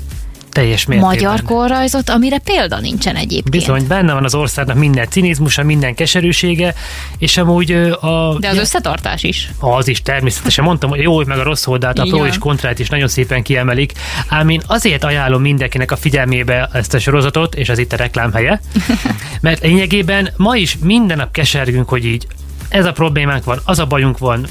teljes 0.59 0.87
mértékben. 0.87 1.15
Magyar 1.15 1.43
korrajzot, 1.43 2.11
amire 2.11 2.39
példa 2.39 2.81
nincsen 2.81 3.17
egyébként. 3.17 3.51
Bizony, 3.51 3.87
benne 3.87 4.13
van 4.13 4.25
az 4.25 4.35
országnak 4.35 4.77
minden 4.77 5.09
cinizmusa, 5.11 5.63
minden 5.63 5.95
keserűsége, 5.95 6.75
és 7.19 7.37
amúgy 7.37 7.73
a... 8.01 8.37
De 8.39 8.49
az 8.49 8.55
ja, 8.55 8.61
összetartás 8.61 9.23
is. 9.23 9.51
Az 9.59 9.89
is 9.89 10.03
természetesen. 10.03 10.65
Mondtam, 10.65 10.91
hogy 10.91 11.01
jó, 11.01 11.25
meg 11.25 11.39
a 11.39 11.43
rossz 11.43 11.67
oldalt, 11.67 11.99
a 11.99 12.03
pro 12.03 12.27
és 12.27 12.39
kontrát 12.39 12.79
is 12.79 12.89
nagyon 12.89 13.09
szépen 13.09 13.43
kiemelik. 13.43 13.93
Ám 14.29 14.49
én 14.49 14.63
azért 14.67 15.05
ajánlom 15.05 15.43
mindenkinek 15.43 15.91
a 15.91 15.97
figyelmébe 15.97 16.69
ezt 16.73 16.95
a 16.95 16.99
sorozatot, 16.99 17.55
és 17.55 17.69
az 17.69 17.79
itt 17.79 17.93
a 17.93 17.97
reklám 17.97 18.33
helye, 18.33 18.61
mert 19.41 19.63
lényegében 19.63 20.29
ma 20.37 20.57
is 20.57 20.79
minden 20.83 21.17
nap 21.17 21.33
kesergünk, 21.33 21.89
hogy 21.89 22.05
így 22.05 22.27
ez 22.69 22.85
a 22.85 22.93
problémánk 22.93 23.45
van, 23.45 23.59
az 23.65 23.79
a 23.79 23.87
bajunk 23.87 24.19
van, 24.19 24.47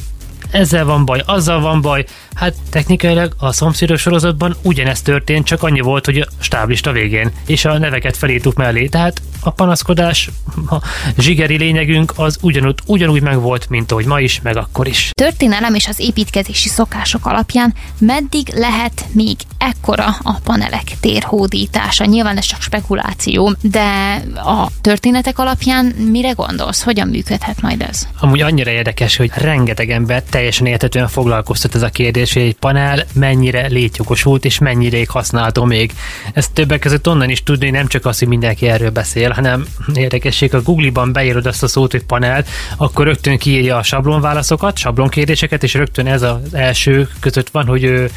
ezzel 0.52 0.86
van 0.86 1.06
baj, 1.06 1.22
azzal 1.26 1.62
van 1.62 1.82
baj. 1.82 2.06
Hát 2.34 2.54
technikailag 2.70 3.34
a 3.38 3.52
szomszédos 3.52 4.02
sorozatban 4.02 4.56
ugyanezt 4.62 5.04
történt, 5.04 5.46
csak 5.46 5.64
annyi 5.64 5.80
volt, 5.80 6.06
hogy 6.06 6.18
a 6.18 6.28
stáblista 6.40 6.92
végén, 6.92 7.32
és 7.46 7.66
a 7.66 7.78
neveket 7.78 8.18
felírtuk 8.18 8.56
mellé. 8.56 8.88
Tehát 8.88 9.22
a 9.42 9.50
panaszkodás, 9.50 10.30
a 10.70 10.78
zsigeri 11.18 11.58
lényegünk 11.58 12.14
az 12.16 12.38
ugyanúgy, 12.42 12.80
ugyanúgy 12.86 13.22
megvolt, 13.22 13.70
mint 13.70 13.92
ahogy 13.92 14.06
ma 14.06 14.20
is, 14.20 14.42
meg 14.42 14.58
akkor 14.58 14.88
is. 14.88 15.10
Történelem 15.14 15.74
és 15.74 15.88
az 15.88 16.00
építkezési 16.00 16.70
szokások 16.70 17.26
alapján 17.26 17.74
meddig 18.00 18.50
lehet 18.54 19.06
még 19.12 19.36
ekkora 19.58 20.16
a 20.24 20.40
panelek 20.44 20.84
térhódítása? 21.00 22.06
Nyilván 22.06 22.38
ez 22.38 22.46
csak 22.46 22.62
spekuláció, 22.62 23.56
de 23.62 24.22
a 24.36 24.68
történetek 24.82 25.40
alapján 25.40 25.86
mire 25.86 26.32
gondolsz? 26.32 26.84
Hogyan 26.84 27.08
működhet 27.08 27.62
majd 27.62 27.82
ez? 27.82 28.08
Amúgy 28.20 28.42
annyira 28.42 28.72
érdekes, 28.72 29.16
hogy 29.16 29.32
rengeteg 29.36 29.90
ember 29.90 30.24
teljesen 30.38 30.66
értetően 30.66 31.08
foglalkoztat 31.08 31.76
ez 31.76 31.82
a 31.82 31.90
kérdés, 31.90 32.34
hogy 32.34 32.42
egy 32.42 32.56
panel 32.56 33.06
mennyire 33.14 33.68
létjogosult 33.68 34.46
és 34.46 34.60
mennyire 34.60 35.06
használható 35.08 35.64
még. 35.64 35.92
Ezt 36.34 36.52
többek 36.54 36.80
között 36.80 37.08
onnan 37.08 37.30
is 37.30 37.44
tudni, 37.44 37.70
nem 37.70 37.88
csak 37.88 38.06
az, 38.06 38.20
hogy 38.20 38.28
mindenki 38.28 38.68
erről 38.68 38.90
beszél, 38.90 39.30
hanem 39.30 39.66
érdekesség, 39.94 40.54
a 40.54 40.62
Google-ban 40.62 41.12
beírod 41.12 41.46
azt 41.46 41.64
a 41.64 41.68
szót, 41.68 41.92
hogy 41.92 42.04
panel, 42.04 42.46
akkor 42.76 43.06
rögtön 43.06 43.38
kiírja 43.38 43.78
a 43.78 43.84
sablonválaszokat, 43.84 44.78
sablonkérdéseket, 44.78 45.64
és 45.64 45.74
rögtön 45.74 46.08
ez 46.08 46.22
az 46.22 46.54
első 46.54 47.10
között 47.20 47.50
van, 47.50 47.66
hogy 47.66 47.84
ő 47.84 48.12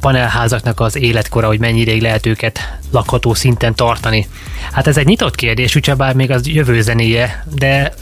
panelházaknak 0.00 0.80
az 0.80 0.96
életkora, 0.96 1.46
hogy 1.46 1.58
mennyire 1.58 2.00
lehet 2.00 2.26
őket 2.26 2.78
lakható 2.90 3.34
szinten 3.34 3.74
tartani. 3.74 4.28
Hát 4.72 4.86
ez 4.86 4.96
egy 4.96 5.06
nyitott 5.06 5.34
kérdés, 5.34 5.72
bár 5.96 6.14
még 6.14 6.30
az 6.30 6.46
jövő 6.46 6.80
zenéje, 6.80 7.44
de 7.54 7.92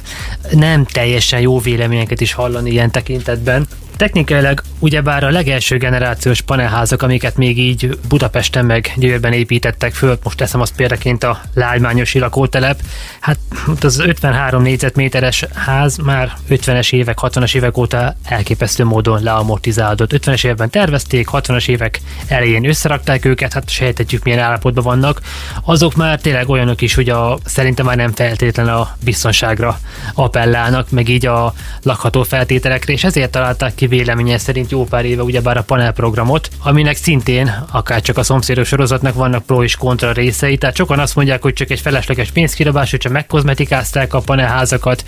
nem 0.51 0.85
teljesen 0.85 1.41
jó 1.41 1.59
véleményeket 1.59 2.21
is 2.21 2.33
hallani 2.33 2.71
ilyen 2.71 2.91
tekintetben. 2.91 3.67
Technikailag 3.97 4.63
ugyebár 4.79 5.25
a 5.25 5.31
legelső 5.31 5.77
generációs 5.77 6.41
panelházak, 6.41 7.03
amiket 7.03 7.37
még 7.37 7.59
így 7.59 7.99
Budapesten 8.09 8.65
meg 8.65 8.93
Győrben 8.97 9.33
építettek 9.33 9.95
föl, 9.95 10.19
most 10.23 10.37
teszem 10.37 10.61
azt 10.61 10.75
példaként 10.77 11.25
a 11.25 11.41
lágymányosi 11.55 12.19
lakótelep, 12.19 12.81
hát 13.21 13.39
az 13.81 13.99
53 13.99 14.63
négyzetméteres 14.63 15.45
ház 15.55 15.97
már 15.97 16.33
50-es 16.51 16.93
évek, 16.93 17.19
60-as 17.21 17.55
évek 17.55 17.77
óta 17.77 18.17
elképesztő 18.25 18.85
módon 18.85 19.23
leamortizálódott. 19.23 20.11
50-es 20.13 20.45
években 20.45 20.71
tervezték, 20.71 21.29
60-as 21.33 21.69
évek 21.69 22.01
elején 22.27 22.69
összerakták 22.69 23.25
őket, 23.25 23.53
hát 23.53 23.69
sejtetjük 23.69 24.25
milyen 24.25 24.39
állapotban 24.39 24.85
vannak. 24.85 25.21
Azok 25.65 25.95
már 25.95 26.21
tényleg 26.21 26.49
olyanok 26.49 26.81
is, 26.81 26.95
hogy 26.95 27.09
a, 27.09 27.39
szerintem 27.45 27.87
már 27.87 27.97
nem 27.97 28.13
feltétlen 28.13 28.69
a 28.69 28.97
biztonságra 29.05 29.79
appellálnak, 30.15 30.91
meg 30.91 31.09
így 31.09 31.27
a 31.27 31.55
lakható 31.83 32.23
feltételekre, 32.23 32.93
és 32.93 33.05
ezért 33.05 33.31
találták 33.31 33.75
ki 33.75 33.86
véleménye 33.87 34.39
szerint 34.39 34.71
jó 34.71 34.85
pár 34.85 35.05
éve 35.05 35.23
ugyebár 35.23 35.57
a 35.57 35.63
panelprogramot, 35.63 36.49
aminek 36.63 36.97
szintén, 36.97 37.65
akár 37.71 38.01
csak 38.03 38.17
a 38.17 38.23
szomszédos 38.23 38.69
sorozatnak 38.69 39.15
vannak 39.15 39.45
pro 39.45 39.63
és 39.63 39.77
kontra 39.77 40.13
részei, 40.13 40.57
tehát 40.59 40.77
sokan 40.77 40.99
azt 40.99 41.15
mondják, 41.17 41.43
hogy 41.43 41.53
csak 41.53 41.71
egy 41.71 41.81
felesleges 41.81 42.31
pénzkirabás, 42.31 42.91
hogy 42.91 43.01
csak 43.01 43.13
megkozmetikázták 43.13 44.15
a 44.15 44.21
panelházakat, 44.21 45.05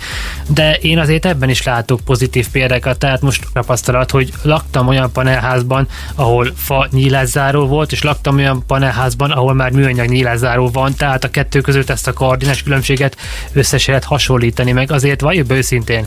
de 0.47 0.73
én 0.73 0.99
azért 0.99 1.25
ebben 1.25 1.49
is 1.49 1.63
látok 1.63 1.99
pozitív 1.99 2.47
példákat, 2.51 2.99
tehát 2.99 3.21
most 3.21 3.43
tapasztalat, 3.53 4.11
hogy 4.11 4.33
laktam 4.41 4.87
olyan 4.87 5.11
panelházban, 5.11 5.87
ahol 6.15 6.51
fa 6.55 6.87
nyílászáró 6.91 7.67
volt, 7.67 7.91
és 7.91 8.03
laktam 8.03 8.37
olyan 8.37 8.63
panelházban, 8.67 9.31
ahol 9.31 9.53
már 9.53 9.71
műanyag 9.71 10.07
nyílászáró 10.07 10.69
van, 10.69 10.93
tehát 10.93 11.23
a 11.23 11.29
kettő 11.29 11.61
között 11.61 11.89
ezt 11.89 12.07
a 12.07 12.13
koordinás 12.13 12.63
különbséget 12.63 13.17
összes 13.53 13.85
lehet 13.87 14.03
hasonlítani 14.03 14.71
meg. 14.71 14.91
Azért 14.91 15.21
valljuk 15.21 15.51
őszintén, 15.51 16.05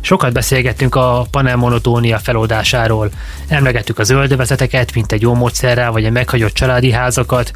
sokat 0.00 0.32
beszélgettünk 0.32 0.94
a 0.94 1.26
panel 1.30 1.56
monotónia 2.02 2.18
feloldásáról. 2.18 3.10
Emlegettük 3.48 3.98
a 3.98 4.04
zöldövezeteket, 4.04 4.94
mint 4.94 5.12
egy 5.12 5.22
jó 5.22 5.34
módszerrel, 5.34 5.90
vagy 5.90 6.04
a 6.04 6.10
meghagyott 6.10 6.52
családi 6.52 6.90
házakat. 6.90 7.52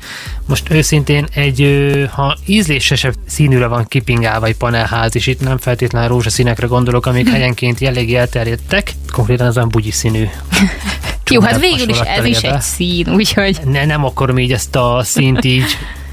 Most 0.46 0.70
őszintén 0.70 1.26
egy, 1.34 2.08
ha 2.10 2.36
ízlésesebb 2.46 3.14
színűre 3.26 3.66
van 3.66 3.84
kipingálva 3.88 4.46
egy 4.46 4.56
panelház, 4.56 5.16
és 5.16 5.26
itt 5.26 5.40
nem 5.40 5.58
feltétlenül 5.58 6.08
rózsaszínekre 6.08 6.66
gondolok, 6.66 7.06
amik 7.06 7.28
helyenként 7.28 7.80
jelleg 7.80 8.12
elterjedtek, 8.12 8.92
konkrétan 9.12 9.46
az 9.46 9.56
olyan 9.56 9.68
bugyi 9.68 9.90
színű. 9.90 10.28
Jó, 11.30 11.40
hát 11.40 11.60
végül 11.60 11.88
is 11.88 11.98
ez 11.98 12.24
is 12.24 12.38
egy 12.38 12.60
szín, 12.60 13.08
úgyhogy... 13.08 13.58
Ne, 13.64 13.84
nem 13.84 14.04
akarom 14.04 14.38
így 14.38 14.52
ezt 14.52 14.76
a 14.76 15.00
színt 15.04 15.44
így 15.44 15.64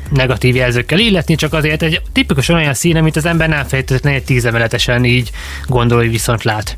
negatív 0.10 0.56
jelzőkkel 0.56 1.00
illetni, 1.00 1.36
csak 1.36 1.54
azért 1.54 1.82
egy 1.82 2.02
tipikus 2.12 2.50
olyan 2.50 2.74
szín, 2.74 2.98
amit 2.98 3.16
az 3.16 3.26
ember 3.26 3.50
nem 3.50 3.68
feltétlenül 3.68 4.20
egy 4.20 4.26
tízemeletesen 4.26 5.06
így 5.06 5.32
gondol, 5.68 5.98
hogy 5.98 6.10
viszont 6.10 6.44
lát. 6.44 6.78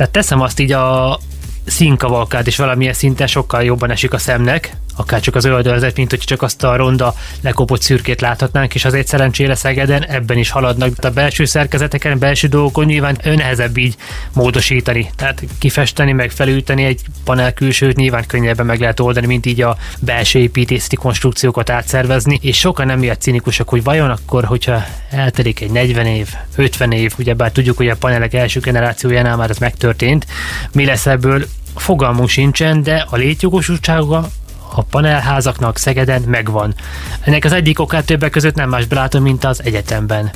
Tehát 0.00 0.14
teszem 0.14 0.40
azt 0.40 0.58
így 0.58 0.72
a 0.72 1.18
színkavalkád 1.66 2.46
is 2.46 2.56
valamilyen 2.56 2.92
szinten 2.92 3.26
sokkal 3.26 3.62
jobban 3.62 3.90
esik 3.90 4.12
a 4.12 4.18
szemnek, 4.18 4.76
akár 5.00 5.20
csak 5.20 5.34
az 5.34 5.44
öldölzet, 5.44 5.96
mint 5.96 6.10
hogy 6.10 6.18
csak 6.18 6.42
azt 6.42 6.64
a 6.64 6.76
ronda 6.76 7.14
lekopott 7.40 7.82
szürkét 7.82 8.20
láthatnánk, 8.20 8.74
és 8.74 8.84
azért 8.84 9.06
szerencsére 9.06 9.54
Szegeden 9.54 10.04
ebben 10.04 10.38
is 10.38 10.50
haladnak. 10.50 10.92
A 11.00 11.10
belső 11.10 11.44
szerkezeteken, 11.44 12.18
belső 12.18 12.48
dolgokon 12.48 12.84
nyilván 12.84 13.18
nehezebb 13.24 13.76
így 13.76 13.96
módosítani. 14.32 15.10
Tehát 15.16 15.42
kifesteni, 15.58 16.12
meg 16.12 16.30
felülteni 16.30 16.84
egy 16.84 17.00
panel 17.24 17.52
külsőt 17.52 17.96
nyilván 17.96 18.26
könnyebben 18.26 18.66
meg 18.66 18.80
lehet 18.80 19.00
oldani, 19.00 19.26
mint 19.26 19.46
így 19.46 19.62
a 19.62 19.76
belső 20.00 20.38
építészeti 20.38 20.96
konstrukciókat 20.96 21.70
átszervezni, 21.70 22.38
és 22.42 22.58
sokan 22.58 22.86
nem 22.86 22.98
miatt 22.98 23.20
cinikusak, 23.20 23.68
hogy 23.68 23.82
vajon 23.82 24.10
akkor, 24.10 24.44
hogyha 24.44 24.84
eltelik 25.10 25.60
egy 25.60 25.70
40 25.70 26.06
év, 26.06 26.28
50 26.56 26.92
év, 26.92 27.12
ugyebár 27.18 27.52
tudjuk, 27.52 27.76
hogy 27.76 27.88
a 27.88 27.96
panelek 27.96 28.34
első 28.34 28.60
generációjánál 28.60 29.36
már 29.36 29.50
ez 29.50 29.58
megtörtént, 29.58 30.26
mi 30.72 30.84
lesz 30.84 31.06
ebből, 31.06 31.46
fogalmunk 31.76 32.28
sincsen, 32.28 32.82
de 32.82 33.06
a 33.10 33.16
létjogosultsága 33.16 34.28
a 34.74 34.82
panelházaknak 34.82 35.78
Szegeden 35.78 36.22
megvan. 36.22 36.74
Ennek 37.20 37.44
az 37.44 37.52
egyik 37.52 37.80
okát 37.80 38.04
többek 38.04 38.30
között 38.30 38.54
nem 38.54 38.68
más 38.68 38.84
látom, 38.90 39.22
mint 39.22 39.44
az 39.44 39.64
egyetemben. 39.64 40.30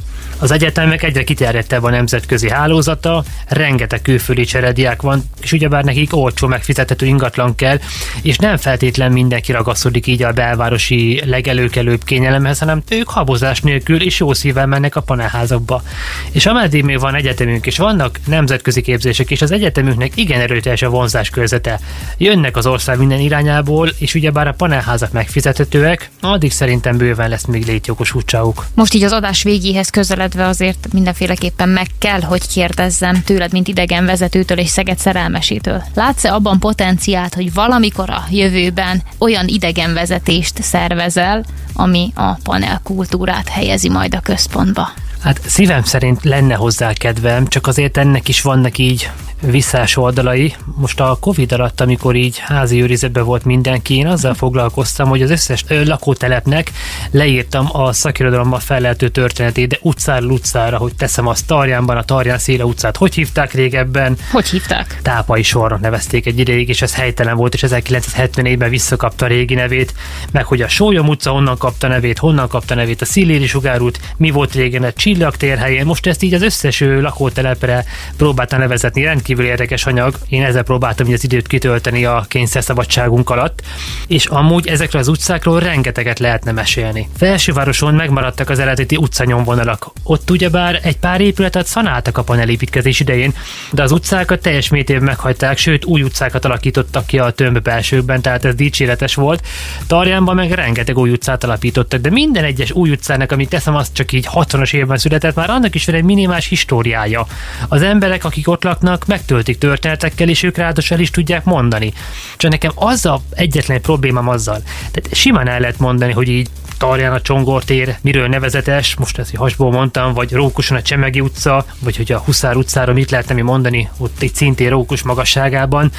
Az 0.45 0.51
egyetemek 0.51 1.03
egyre 1.03 1.25
kiterjedtebb 1.25 1.83
a 1.83 1.91
nemzetközi 1.91 2.51
hálózata, 2.51 3.25
rengeteg 3.49 4.03
külföldi 4.03 4.45
cserediák 4.45 5.03
van, 5.03 5.23
és 5.43 5.53
ugyebár 5.53 5.85
nekik 5.85 6.17
olcsó 6.17 6.47
megfizethető 6.47 7.07
ingatlan 7.07 7.55
kell, 7.55 7.79
és 8.23 8.37
nem 8.37 8.57
feltétlen 8.57 9.13
mindenki 9.13 9.53
ragaszkodik 9.53 10.07
így 10.07 10.23
a 10.23 10.33
belvárosi 10.33 11.23
legelőkelőbb 11.27 12.05
kényelemhez, 12.05 12.59
hanem 12.59 12.83
ők 12.89 13.09
habozás 13.09 13.61
nélkül 13.61 14.03
és 14.03 14.19
jó 14.19 14.33
szívvel 14.33 14.67
mennek 14.67 14.97
a 14.97 15.01
panelházakba. 15.01 15.83
És 16.31 16.47
ameddig 16.47 16.85
még 16.85 17.01
van 17.01 17.15
egyetemünk, 17.15 17.67
és 17.67 17.77
vannak 17.77 18.19
nemzetközi 18.27 18.81
képzések, 18.83 19.31
és 19.31 19.43
az 19.43 19.51
egyetemünknek 19.51 20.17
igen 20.17 20.41
erőteljes 20.41 20.83
a 20.83 20.89
vonzás 20.89 21.31
körzete. 21.31 21.81
Jönnek 22.19 22.57
az 22.57 22.67
ország 22.67 22.99
minden 22.99 23.21
irányából, 23.21 23.91
és 23.99 24.15
ugyebár 24.15 24.47
a 24.47 24.53
panelházak 24.53 25.13
megfizethetőek, 25.13 26.11
addig 26.21 26.53
szerintem 26.53 26.97
bőven 26.97 27.29
lesz 27.29 27.45
még 27.45 27.67
létjogosultságuk. 27.67 28.67
Most 28.75 28.95
így 28.95 29.03
az 29.03 29.13
adás 29.13 29.43
végéhez 29.43 29.91
közel 29.91 30.21
közeledve 30.35 30.47
azért 30.47 30.93
mindenféleképpen 30.93 31.69
meg 31.69 31.87
kell, 31.99 32.21
hogy 32.21 32.47
kérdezzem 32.47 33.23
tőled, 33.23 33.53
mint 33.53 33.69
idegenvezetőtől 33.69 34.59
és 34.59 34.69
Szeged 34.69 34.99
szerelmesétől. 34.99 35.83
Látsz-e 35.95 36.35
abban 36.35 36.59
potenciált, 36.59 37.35
hogy 37.35 37.55
valamikor 37.55 38.11
a 38.11 38.25
jövőben 38.31 39.03
olyan 39.19 39.49
idegenvezetést 39.49 40.63
szervezel, 40.63 41.45
ami 41.75 42.13
a 42.15 42.35
panelkultúrát 42.35 43.49
helyezi 43.49 43.89
majd 43.89 44.15
a 44.15 44.21
központba? 44.21 44.89
Hát 45.21 45.41
szívem 45.47 45.83
szerint 45.83 46.25
lenne 46.25 46.55
hozzá 46.55 46.93
kedvem, 46.93 47.47
csak 47.47 47.67
azért 47.67 47.97
ennek 47.97 48.29
is 48.29 48.43
vannak 48.43 48.79
így 48.79 49.11
visszás 49.51 49.97
oldalai. 49.97 50.55
Most 50.77 51.01
a 51.01 51.17
Covid 51.21 51.53
alatt, 51.53 51.81
amikor 51.81 52.15
így 52.15 52.39
házi 52.39 52.83
őrizetben 52.83 53.25
volt 53.25 53.45
mindenki, 53.45 53.97
én 53.97 54.07
azzal 54.07 54.35
foglalkoztam, 54.35 55.09
hogy 55.09 55.23
az 55.23 55.31
összes 55.31 55.65
lakótelepnek 55.69 56.71
leírtam 57.11 57.69
a 57.73 57.93
szakirodalommal 57.93 58.59
feleltő 58.59 59.09
történetét, 59.09 59.69
de 59.69 59.79
utcára 59.81 60.27
utcára, 60.27 60.77
hogy 60.77 60.95
teszem 60.95 61.27
azt 61.27 61.47
Tarjánban, 61.47 61.97
a 61.97 62.03
Tarján 62.03 62.39
Széle 62.39 62.65
utcát. 62.65 62.97
Hogy 62.97 63.15
hívták 63.15 63.53
régebben? 63.53 64.17
Hogy 64.33 64.49
hívták? 64.49 64.99
Tápai 65.03 65.43
sornak 65.43 65.81
nevezték 65.81 66.27
egy 66.27 66.39
ideig, 66.39 66.69
és 66.69 66.83
ez 66.83 66.95
helytelen 66.95 67.37
volt, 67.37 67.55
és 67.55 67.65
1974-ben 67.67 68.71
visszakapta 68.71 69.25
a 69.25 69.29
régi 69.29 69.55
nevét, 69.55 69.95
meg 70.33 70.45
hogy 70.45 70.63
a 70.63 70.69
Sólyom 70.69 71.09
utca 71.09 71.31
honnan 71.31 71.59
kapta 71.59 71.89
nevét, 71.89 72.19
honnan 72.19 72.49
kapta 72.49 72.75
nevét 72.75 73.01
a 73.01 73.05
Szilléri 73.05 73.47
sugárút, 73.47 74.01
mi 74.17 74.31
volt 74.31 74.55
régen 74.55 74.83
a 74.83 74.93
Csillag 74.93 75.37
térhelyen. 75.37 75.87
Most 75.87 76.07
ezt 76.07 76.23
így 76.23 76.35
az 76.35 76.43
összes 76.43 76.81
lakótelepre 76.81 77.85
próbáltam 78.17 78.59
nevezetni, 78.59 79.03
rendkívül 79.03 79.34
rendkívül 79.35 79.45
érdekes 79.45 79.87
anyag. 79.87 80.15
Én 80.29 80.45
ezzel 80.45 80.63
próbáltam 80.63 81.13
az 81.13 81.25
időt 81.25 81.47
kitölteni 81.47 82.05
a 82.05 82.25
kényszerszabadságunk 82.29 83.31
alatt, 83.31 83.63
és 84.07 84.27
amúgy 84.27 84.67
ezekről 84.67 85.01
az 85.01 85.09
utcákról 85.09 85.61
rengeteget 85.61 86.19
lehetne 86.19 86.53
mesélni. 86.53 87.09
Felsővároson 87.17 87.95
megmaradtak 87.95 88.51
az 88.51 88.59
eredeti 88.59 88.97
utcanyomvonalak. 88.97 89.91
Ott 90.03 90.31
ugyebár 90.31 90.81
egy 90.83 90.97
pár 90.97 91.21
épületet 91.21 91.67
szanáltak 91.67 92.19
a 92.19 92.23
panelépítkezés 92.23 93.01
idején, 93.01 93.35
de 93.71 93.83
az 93.83 93.93
utcákat 93.93 94.41
teljes 94.41 94.69
mértékben 94.69 95.05
meghagyták, 95.05 95.59
sőt 95.59 95.85
új 95.85 96.03
utcákat 96.03 96.45
alakítottak 96.45 97.07
ki 97.07 97.19
a 97.19 97.31
tömb 97.31 97.63
belsőkben, 97.63 98.23
tehát 98.23 98.45
ez 98.45 98.55
dicséretes 98.55 99.15
volt. 99.15 99.47
Tarjánban 99.87 100.35
meg 100.35 100.51
rengeteg 100.51 100.99
új 100.99 101.11
utcát 101.11 101.45
alapítottak, 101.45 102.01
de 102.01 102.11
minden 102.11 102.45
egyes 102.45 102.73
új 102.73 102.91
utcának, 102.91 103.33
amit 103.33 103.49
teszem, 103.49 103.75
az 103.75 103.89
csak 103.93 104.13
így 104.13 104.29
60-as 104.35 104.75
évben 104.75 104.97
született, 104.97 105.35
már 105.35 105.51
annak 105.51 105.75
is 105.75 105.85
van 105.85 105.95
egy 105.95 106.05
minimális 106.05 106.47
históriája. 106.47 107.27
Az 107.69 107.83
emberek, 107.83 108.25
akik 108.25 108.49
ott 108.49 108.65
laknak, 108.65 109.07
megtöltik 109.15 109.59
történetekkel, 109.59 110.29
és 110.29 110.43
ők 110.43 110.57
ráadásul 110.57 110.97
el 110.97 111.03
is 111.03 111.11
tudják 111.11 111.45
mondani. 111.45 111.93
Csak 112.37 112.51
nekem 112.51 112.71
az 112.75 113.07
a 113.07 113.21
egyetlen 113.31 113.81
problémám 113.81 114.29
azzal. 114.29 114.63
Tehát 114.91 115.15
simán 115.15 115.49
el 115.49 115.61
lehet 115.61 115.79
mondani, 115.79 116.13
hogy 116.13 116.29
így 116.29 116.49
Tarján 116.79 117.13
a 117.13 117.21
Csongortér, 117.21 117.97
miről 118.03 118.29
nevezetes, 118.29 118.97
most 118.97 119.19
ezt 119.19 119.37
hasból 119.37 119.71
mondtam, 119.71 120.13
vagy 120.13 120.33
Rókuson 120.33 120.77
a 120.77 120.83
Csemegi 120.83 121.21
utca, 121.21 121.65
vagy 121.79 121.97
hogy 121.97 122.13
a 122.13 122.19
Huszár 122.19 122.57
utcára 122.57 122.93
mit 122.93 123.11
lehetne 123.11 123.35
mi 123.35 123.41
mondani, 123.41 123.89
ott 123.99 124.23
egy 124.23 124.35
szintén 124.35 124.71
Rókus 124.71 125.03
magasságában. 125.03 125.91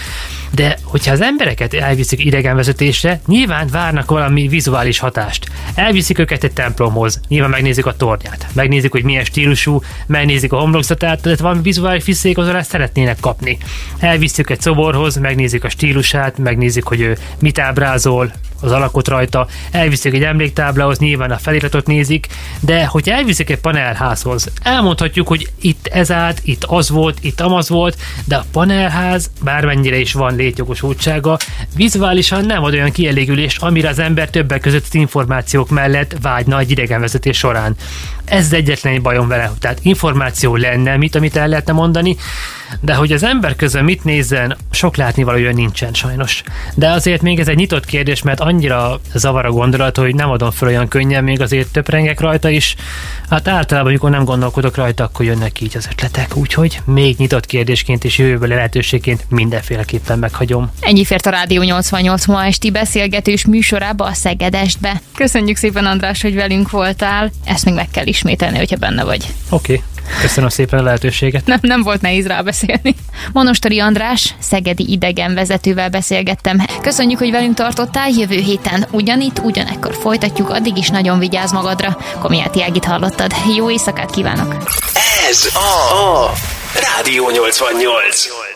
De 0.52 0.78
hogyha 0.84 1.12
az 1.12 1.22
embereket 1.22 1.74
elviszik 1.74 2.26
idegenvezetésre, 2.26 3.22
nyilván 3.28 3.68
várnak 3.68 4.10
valami 4.10 4.48
vizuális 4.48 5.00
hatást. 5.00 5.48
Elviszik 5.76 6.20
őket 6.20 6.44
egy 6.44 6.54
templomhoz, 6.54 7.20
nyilván 7.28 7.50
megnézik 7.50 7.86
a 7.86 7.96
tornyát, 7.96 8.48
megnézik, 8.54 8.92
hogy 8.92 9.04
milyen 9.04 9.24
stílusú, 9.24 9.82
megnézik 10.06 10.54
a 10.54 10.58
homlokzatát, 10.58 11.22
tehát 11.22 11.40
valami 11.40 11.62
vizuális 11.62 12.06
visszaékozolást 12.06 12.70
szeretnének 12.70 13.20
kapni. 13.20 13.58
Elviszik 14.00 14.50
egy 14.50 14.62
szoborhoz, 14.62 15.16
megnézik 15.16 15.64
a 15.64 15.70
stílusát, 15.70 16.38
megnézik, 16.38 16.84
hogy 16.84 17.02
ő 17.02 17.18
mit 17.40 17.60
ábrázol, 17.60 18.32
az 18.66 18.72
alakot 18.72 19.08
rajta, 19.08 19.48
elviszik 19.72 20.14
egy 20.14 20.24
emléktáblához, 20.24 20.98
nyilván 20.98 21.32
a 21.32 21.38
feliratot 21.38 21.88
nézik, 21.88 22.28
de 22.60 22.86
hogy 22.86 23.10
elviszik 23.10 23.50
egy 23.50 23.60
panelházhoz, 23.60 24.52
elmondhatjuk, 24.64 25.28
hogy 25.28 25.50
itt 25.62 25.88
ez 25.88 26.12
állt, 26.12 26.42
itt 26.44 26.64
az 26.64 26.90
volt, 26.90 27.18
itt 27.22 27.42
amaz 27.42 27.70
volt, 27.70 27.98
de 28.26 28.36
a 28.36 28.46
panelház, 28.52 29.30
bármennyire 29.44 29.98
is 29.98 30.14
van 30.14 30.36
létjogosultsága, 30.36 31.38
vizuálisan 31.76 32.46
nem 32.46 32.64
ad 32.64 32.74
olyan 32.74 32.92
kielégülést, 32.92 33.62
amire 33.62 33.90
az 33.90 34.00
ember 34.00 34.30
többek 34.30 34.62
között 34.62 34.86
az 34.86 34.96
információk 34.96 35.70
mellett 35.70 36.16
vágyna 36.22 36.60
egy 36.60 36.72
idegenvezetés 36.72 37.38
során. 37.38 37.76
Ez 38.26 38.46
az 38.46 38.54
egyetlen 38.54 39.02
bajom 39.02 39.28
vele, 39.28 39.52
tehát 39.60 39.80
információ 39.82 40.56
lenne, 40.56 40.98
mit, 40.98 41.16
amit 41.16 41.36
el 41.36 41.48
lehetne 41.48 41.74
mondani, 41.74 42.18
de 42.82 42.94
hogy 42.94 43.12
az 43.12 43.24
ember 43.24 43.56
közben 43.56 43.84
mit 43.84 44.04
nézzen, 44.04 44.58
sok 44.72 44.96
látnivalója 44.96 45.52
nincsen 45.52 45.94
sajnos. 45.94 46.44
De 46.76 46.90
azért 46.90 47.22
még 47.22 47.40
ez 47.40 47.48
egy 47.48 47.56
nyitott 47.56 47.86
kérdés, 47.86 48.22
mert 48.22 48.40
annyira 48.40 49.00
zavar 49.14 49.46
a 49.46 49.52
gondolat, 49.52 49.98
hogy 49.98 50.16
nem 50.16 50.30
adom 50.30 50.52
fel 50.52 50.68
olyan 50.68 50.88
könnyen, 50.88 51.24
még 51.24 51.42
azért 51.42 51.72
töprengek 51.72 52.20
rajta 52.20 52.50
is. 52.50 52.76
Hát 53.30 53.48
általában, 53.48 53.90
amikor 53.90 54.10
nem 54.10 54.24
gondolkodok 54.24 54.76
rajta, 54.76 55.04
akkor 55.04 55.26
jönnek 55.26 55.62
így 55.62 55.78
az 55.78 55.88
ötletek, 55.92 56.36
úgyhogy 56.36 56.82
még 56.86 57.18
nyitott 57.18 57.46
kérdésként 57.46 58.04
és 58.04 58.18
jövőbeli 58.18 58.54
lehetőségként 58.54 59.26
mindenféleképpen 59.30 60.20
meghagyom. 60.20 60.72
Ennyi 60.80 61.06
fért 61.06 61.26
a 61.26 61.30
Rádió 61.30 61.62
88 61.62 62.26
ma 62.26 62.46
esti 62.46 62.72
beszélgetős 62.72 63.46
műsorába 63.46 64.06
a 64.06 64.14
Szegedestbe. 64.14 65.02
Köszönjük 65.16 65.58
szépen 65.58 65.86
András, 65.86 66.22
hogy 66.22 66.36
velünk 66.36 66.70
voltál. 66.70 67.32
Ezt 67.46 67.66
még 67.66 67.74
meg 67.74 67.90
kell 67.92 68.06
ismételni, 68.06 68.58
hogyha 68.58 68.76
benne 68.76 69.04
vagy. 69.04 69.26
Oké. 69.50 69.74
Okay. 69.74 69.84
Köszönöm 70.22 70.50
szépen 70.50 70.80
a 70.80 70.84
lehetőséget. 70.84 71.46
Nem, 71.46 71.60
nem 71.62 71.82
volt 71.82 72.02
nehéz 72.02 72.28
rábeszélni. 72.28 72.96
Monostori 73.34 73.80
András, 73.80 74.36
szegedi 74.40 74.92
idegenvezetővel 74.92 75.90
beszélgettem. 75.90 76.66
Köszönjük, 76.82 77.20
hogy 77.20 77.32
velünk 77.32 77.56
tartottál. 77.56 78.10
Jövő 78.10 78.40
héten 78.40 78.86
ugyanitt, 78.92 79.40
ugyanekkor 79.40 79.96
folytatjuk. 79.96 80.50
Addig 80.50 80.78
is 80.78 80.90
nagyon 80.90 81.20
vigyázz 81.20 81.52
magadra. 81.52 81.98
Komiáti 82.20 82.64
Ágit 82.64 82.86
hallottad. 82.86 83.34
Jó 83.56 83.72
éjszakát 83.72 84.12
kívánok! 84.12 84.56
Ez 85.30 85.50
a, 85.54 85.94
a 85.96 86.34
Rádió 86.96 87.30
88. 87.30 88.55